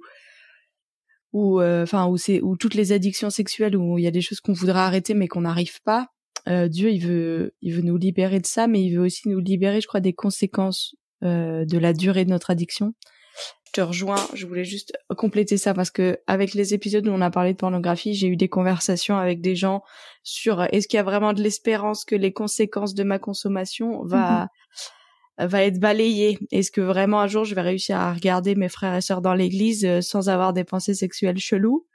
ou 1.33 1.59
euh, 1.59 1.81
enfin 1.81 2.05
où 2.05 2.15
c'est 2.15 2.39
où 2.41 2.55
toutes 2.55 2.75
les 2.75 2.91
addictions 2.91 3.31
sexuelles 3.31 3.75
où 3.75 3.97
il 3.97 4.03
y 4.03 4.07
a 4.07 4.11
des 4.11 4.21
choses 4.21 4.39
qu'on 4.39 4.53
voudrait 4.53 4.79
arrêter 4.79 5.15
mais 5.15 5.27
qu'on 5.27 5.41
n'arrive 5.41 5.81
pas. 5.81 6.07
Euh, 6.47 6.67
Dieu, 6.67 6.91
il 6.91 6.99
veut 6.99 7.55
il 7.61 7.73
veut 7.73 7.81
nous 7.81 7.97
libérer 7.97 8.39
de 8.39 8.45
ça, 8.45 8.67
mais 8.67 8.83
il 8.83 8.95
veut 8.95 9.01
aussi 9.01 9.27
nous 9.27 9.39
libérer, 9.39 9.81
je 9.81 9.87
crois, 9.87 10.01
des 10.01 10.13
conséquences 10.13 10.95
euh, 11.23 11.65
de 11.65 11.77
la 11.79 11.93
durée 11.93 12.25
de 12.25 12.29
notre 12.29 12.51
addiction 12.51 12.93
te 13.73 13.81
rejoins. 13.81 14.23
Je 14.33 14.45
voulais 14.45 14.63
juste 14.63 14.93
compléter 15.17 15.57
ça 15.57 15.73
parce 15.73 15.91
que 15.91 16.19
avec 16.27 16.53
les 16.53 16.73
épisodes 16.73 17.05
où 17.07 17.11
on 17.11 17.21
a 17.21 17.31
parlé 17.31 17.51
de 17.53 17.57
pornographie, 17.57 18.13
j'ai 18.13 18.27
eu 18.27 18.37
des 18.37 18.47
conversations 18.47 19.17
avec 19.17 19.41
des 19.41 19.55
gens 19.55 19.83
sur 20.23 20.61
euh, 20.61 20.65
est-ce 20.71 20.87
qu'il 20.87 20.97
y 20.97 20.99
a 20.99 21.03
vraiment 21.03 21.33
de 21.33 21.41
l'espérance 21.41 22.05
que 22.05 22.15
les 22.15 22.31
conséquences 22.31 22.93
de 22.93 23.03
ma 23.03 23.19
consommation 23.19 24.03
va 24.05 24.45
mm-hmm. 25.39 25.47
va 25.47 25.63
être 25.63 25.79
balayées? 25.79 26.37
Est-ce 26.51 26.71
que 26.71 26.81
vraiment 26.81 27.19
un 27.19 27.27
jour 27.27 27.45
je 27.45 27.55
vais 27.55 27.61
réussir 27.61 27.97
à 27.97 28.13
regarder 28.13 28.55
mes 28.55 28.69
frères 28.69 28.95
et 28.95 29.01
sœurs 29.01 29.21
dans 29.21 29.33
l'église 29.33 29.83
euh, 29.85 30.01
sans 30.01 30.29
avoir 30.29 30.53
des 30.53 30.63
pensées 30.63 30.93
sexuelles 30.93 31.39
cheloues? 31.39 31.85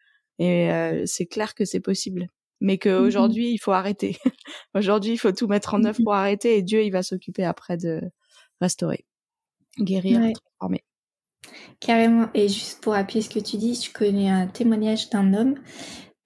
Et 0.40 0.70
euh, 0.72 1.04
c'est 1.06 1.26
clair 1.26 1.54
que 1.54 1.64
c'est 1.64 1.80
possible. 1.80 2.26
Mais 2.60 2.78
qu'aujourd'hui, 2.78 3.50
mm-hmm. 3.50 3.54
il 3.54 3.58
faut 3.58 3.72
arrêter. 3.72 4.18
aujourd'hui, 4.74 5.12
il 5.12 5.18
faut 5.18 5.32
tout 5.32 5.46
mettre 5.46 5.74
en 5.74 5.84
œuvre 5.84 6.00
mm-hmm. 6.00 6.04
pour 6.04 6.14
arrêter 6.14 6.58
et 6.58 6.62
Dieu, 6.62 6.82
il 6.82 6.90
va 6.90 7.04
s'occuper 7.04 7.44
après 7.44 7.76
de 7.76 8.00
restaurer, 8.60 9.06
guérir, 9.78 10.18
transformer. 10.34 10.82
Carrément. 11.80 12.28
Et 12.34 12.48
juste 12.48 12.80
pour 12.80 12.94
appuyer 12.94 13.22
ce 13.22 13.30
que 13.30 13.38
tu 13.38 13.56
dis, 13.56 13.74
je 13.74 13.92
connais 13.92 14.28
un 14.28 14.46
témoignage 14.46 15.10
d'un 15.10 15.32
homme 15.32 15.54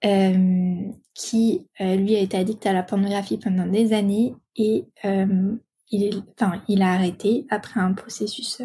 euh, 0.05 0.75
qui, 1.13 1.67
euh, 1.79 1.95
lui, 1.95 2.15
a 2.15 2.19
été 2.19 2.37
addict 2.37 2.65
à 2.65 2.73
la 2.73 2.83
pornographie 2.83 3.37
pendant 3.37 3.67
des 3.67 3.93
années 3.93 4.33
et 4.55 4.85
euh, 5.05 5.55
il, 5.91 6.03
est, 6.03 6.15
enfin, 6.39 6.61
il 6.67 6.81
a 6.81 6.91
arrêté 6.91 7.45
après 7.49 7.79
un 7.79 7.93
processus 7.93 8.61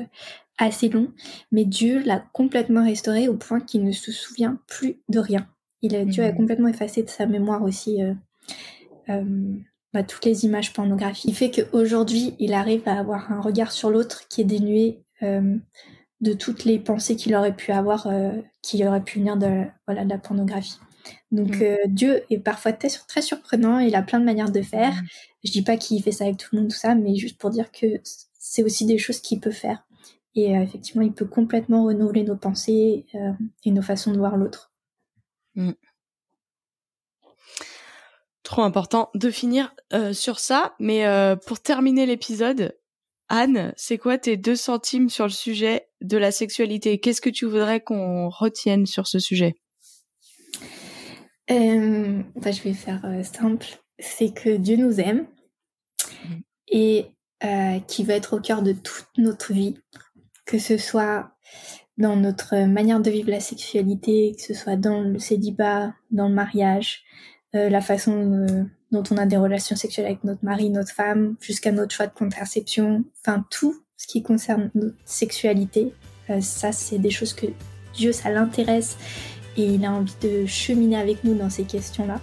assez 0.57 0.89
long, 0.89 1.13
mais 1.53 1.65
Dieu 1.65 2.03
l'a 2.05 2.25
complètement 2.33 2.85
restauré 2.85 3.29
au 3.29 3.37
point 3.37 3.61
qu'il 3.61 3.85
ne 3.85 3.93
se 3.93 4.11
souvient 4.11 4.59
plus 4.67 5.01
de 5.09 5.21
rien. 5.21 5.47
Il 5.83 5.95
a, 5.95 6.05
Dieu 6.05 6.25
a 6.25 6.33
mmh. 6.33 6.37
complètement 6.37 6.69
effacé 6.69 7.05
de 7.05 7.09
sa 7.09 7.27
mémoire 7.27 7.63
aussi 7.63 8.01
bah, 9.07 10.03
toutes 10.03 10.25
les 10.25 10.45
images 10.45 10.73
pornographiques. 10.73 11.31
Il 11.31 11.37
fait 11.37 11.53
qu'aujourd'hui, 11.53 12.35
il 12.41 12.53
arrive 12.53 12.83
à 12.87 12.99
avoir 12.99 13.31
un 13.31 13.41
regard 13.41 13.71
sur 13.71 13.91
l'autre 13.91 14.27
qui 14.29 14.41
est 14.41 14.45
dénué 14.45 14.99
de 16.21 16.33
toutes 16.33 16.65
les 16.65 16.79
pensées 16.79 17.17
qu'il 17.17 17.35
aurait 17.35 17.55
pu 17.55 17.73
avoir, 17.73 18.07
euh, 18.07 18.33
qui 18.63 18.85
aurait 18.87 19.03
pu 19.03 19.19
venir 19.19 19.37
de, 19.37 19.65
voilà, 19.87 20.05
de 20.05 20.11
la 20.11 20.19
pornographie. 20.19 20.79
Donc 21.31 21.59
mm. 21.59 21.63
euh, 21.63 21.77
Dieu 21.87 22.23
est 22.31 22.39
parfois 22.39 22.73
très, 22.73 22.89
très 22.89 23.23
surprenant, 23.23 23.79
il 23.79 23.95
a 23.95 24.03
plein 24.03 24.21
de 24.21 24.25
manières 24.25 24.51
de 24.51 24.63
faire. 24.63 24.95
Mm. 24.95 25.07
Je 25.45 25.53
dis 25.53 25.63
pas 25.63 25.77
qu'il 25.77 26.03
fait 26.03 26.13
ça 26.13 26.25
avec 26.25 26.39
tout 26.39 26.49
le 26.53 26.61
monde, 26.61 26.71
tout 26.71 26.77
ça, 26.77 26.95
mais 26.95 27.15
juste 27.17 27.39
pour 27.39 27.51
dire 27.51 27.71
que 27.71 27.87
c'est 28.33 28.63
aussi 28.63 28.85
des 28.85 28.99
choses 28.99 29.21
qu'il 29.21 29.41
peut 29.41 29.53
faire. 29.53 29.85
Et 30.35 30.57
euh, 30.57 30.63
effectivement, 30.63 31.03
il 31.03 31.13
peut 31.13 31.27
complètement 31.27 31.85
renouveler 31.85 32.25
nos 32.25 32.37
pensées 32.37 33.07
et 33.65 33.71
nos 33.71 33.83
façons 33.83 34.13
de 34.13 34.19
voir 34.19 34.37
l'autre. 34.37 34.73
Mm. 35.55 35.73
Trop 38.43 38.63
important 38.63 39.11
de 39.15 39.31
finir 39.31 39.75
sur 40.13 40.41
ça, 40.41 40.75
mais 40.81 41.05
pour 41.47 41.61
terminer 41.61 42.07
l'épisode, 42.07 42.75
Anne, 43.29 43.73
c'est 43.77 43.99
quoi 43.99 44.19
tes 44.19 44.37
deux 44.37 44.57
centimes 44.57 45.09
sur 45.09 45.25
le 45.25 45.31
sujet 45.31 45.89
de 46.01 46.17
la 46.17 46.31
sexualité? 46.31 46.99
Qu'est-ce 46.99 47.21
que 47.21 47.31
tu 47.31 47.45
voudrais 47.45 47.81
qu'on 47.81 48.29
retienne 48.29 48.87
sur 48.87 49.07
ce 49.07 49.19
sujet? 49.19 49.57
Euh, 51.51 52.23
bah, 52.37 52.51
Je 52.51 52.63
vais 52.63 52.73
faire 52.73 53.03
simple. 53.23 53.67
C'est 53.99 54.33
que 54.33 54.57
Dieu 54.57 54.77
nous 54.77 55.01
aime 55.01 55.27
mm. 56.25 56.35
et 56.69 57.07
qui 57.87 58.05
va 58.05 58.15
être 58.15 58.37
au 58.37 58.41
cœur 58.41 58.63
de 58.63 58.73
toute 58.73 59.07
notre 59.17 59.53
vie, 59.53 59.77
que 60.45 60.59
ce 60.59 60.77
soit 60.77 61.31
dans 61.99 62.17
notre 62.17 62.57
manière 62.67 63.01
de 63.01 63.11
vivre 63.11 63.31
la 63.31 63.41
sexualité, 63.41 64.35
que 64.37 64.43
ce 64.43 64.55
soit 64.55 64.77
dans 64.77 65.03
le 65.03 65.19
célibat, 65.19 65.95
dans 66.11 66.29
le 66.29 66.35
mariage, 66.35 67.03
euh, 67.55 67.71
la 67.71 67.81
façon 67.81 68.13
euh, 68.13 68.65
dont 68.93 69.03
on 69.11 69.17
a 69.17 69.25
des 69.25 69.39
relations 69.39 69.75
sexuelles 69.75 70.05
avec 70.05 70.23
notre 70.23 70.45
mari, 70.45 70.69
notre 70.69 70.93
femme, 70.93 71.37
jusqu'à 71.41 71.73
notre 71.73 71.95
choix 71.95 72.07
de 72.07 72.13
contraception, 72.13 73.05
enfin 73.21 73.45
tout 73.51 73.75
ce 73.97 74.07
qui 74.07 74.23
concerne 74.23 74.71
notre 74.75 74.97
sexualité, 75.07 75.95
euh, 76.29 76.43
ça 76.43 76.73
c'est 76.73 76.99
des 76.99 77.11
choses 77.11 77.33
que 77.33 77.47
Dieu 77.95 78.13
ça 78.13 78.31
l'intéresse 78.31 78.99
et 79.57 79.65
il 79.65 79.85
a 79.87 79.93
envie 79.93 80.15
de 80.21 80.45
cheminer 80.45 80.99
avec 80.99 81.25
nous 81.25 81.35
dans 81.35 81.49
ces 81.49 81.65
questions-là. 81.65 82.21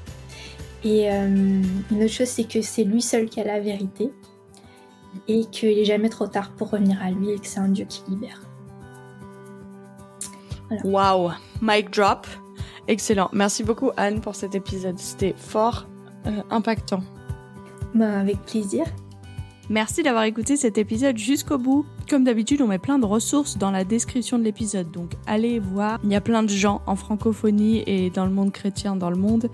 Et 0.84 1.10
une 1.10 1.64
autre 1.92 2.14
chose 2.14 2.28
c'est 2.28 2.48
que 2.48 2.62
c'est 2.62 2.84
lui 2.84 3.02
seul 3.02 3.28
qui 3.28 3.42
a 3.42 3.44
la 3.44 3.60
vérité 3.60 4.12
et 5.28 5.46
qu'il 5.46 5.76
n'est 5.76 5.86
jamais 5.86 6.10
trop 6.10 6.28
tard 6.28 6.52
pour 6.52 6.70
revenir 6.70 7.02
à 7.02 7.10
lui 7.10 7.32
et 7.32 7.40
que 7.40 7.48
c'est 7.48 7.60
un 7.60 7.70
Dieu 7.70 7.86
qui 7.86 8.04
libère. 8.08 8.40
Wow, 10.84 11.32
mic 11.60 11.90
drop. 11.90 12.28
Excellent. 12.88 13.30
Merci 13.34 13.64
beaucoup 13.64 13.92
Anne 13.98 14.22
pour 14.22 14.36
cet 14.36 14.56
épisode. 14.56 15.00
C'était 15.00 15.34
fort 15.38 15.88
euh, 16.28 16.42
impactant. 16.50 17.04
Ben, 17.94 18.20
avec 18.20 18.42
plaisir. 18.44 18.86
Merci 19.70 20.04
d'avoir 20.04 20.26
écouté 20.26 20.58
cet 20.58 20.78
épisode 20.78 21.18
jusqu'au 21.18 21.58
bout. 21.58 21.86
Comme 22.08 22.24
d'habitude, 22.24 22.62
on 22.62 22.68
met 22.68 22.78
plein 22.78 23.00
de 23.00 23.06
ressources 23.06 23.58
dans 23.58 23.72
la 23.72 23.84
description 23.84 24.38
de 24.38 24.44
l'épisode, 24.44 24.92
donc 24.92 25.14
allez 25.26 25.58
voir. 25.58 26.00
Il 26.04 26.12
y 26.12 26.16
a 26.16 26.22
plein 26.22 26.44
de 26.44 26.50
gens 26.50 26.84
en 26.86 26.96
francophonie 26.96 27.84
et 27.88 28.12
dans 28.12 28.26
le 28.26 28.32
monde 28.32 28.52
chrétien, 28.52 28.96
dans 28.96 29.10
le 29.10 29.16
monde, 29.16 29.50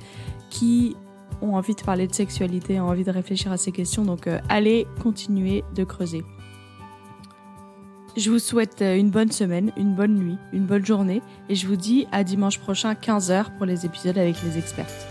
qui 0.49 0.97
ont 1.41 1.55
envie 1.55 1.75
de 1.75 1.81
parler 1.81 2.07
de 2.07 2.13
sexualité, 2.13 2.81
ont 2.81 2.89
envie 2.89 3.05
de 3.05 3.11
réfléchir 3.11 3.53
à 3.53 3.57
ces 3.57 3.71
questions, 3.71 4.03
donc 4.03 4.27
euh, 4.27 4.39
allez 4.49 4.85
continuer 5.01 5.63
de 5.75 5.85
creuser. 5.85 6.23
Je 8.17 8.29
vous 8.29 8.39
souhaite 8.39 8.81
euh, 8.81 8.97
une 8.97 9.09
bonne 9.09 9.31
semaine, 9.31 9.71
une 9.77 9.95
bonne 9.95 10.15
nuit, 10.15 10.37
une 10.51 10.65
bonne 10.65 10.85
journée 10.85 11.21
et 11.47 11.55
je 11.55 11.65
vous 11.65 11.77
dis 11.77 12.07
à 12.11 12.23
dimanche 12.23 12.59
prochain 12.59 12.93
15h 12.93 13.55
pour 13.57 13.65
les 13.65 13.85
épisodes 13.85 14.17
avec 14.17 14.35
les 14.43 14.57
experts. 14.57 15.10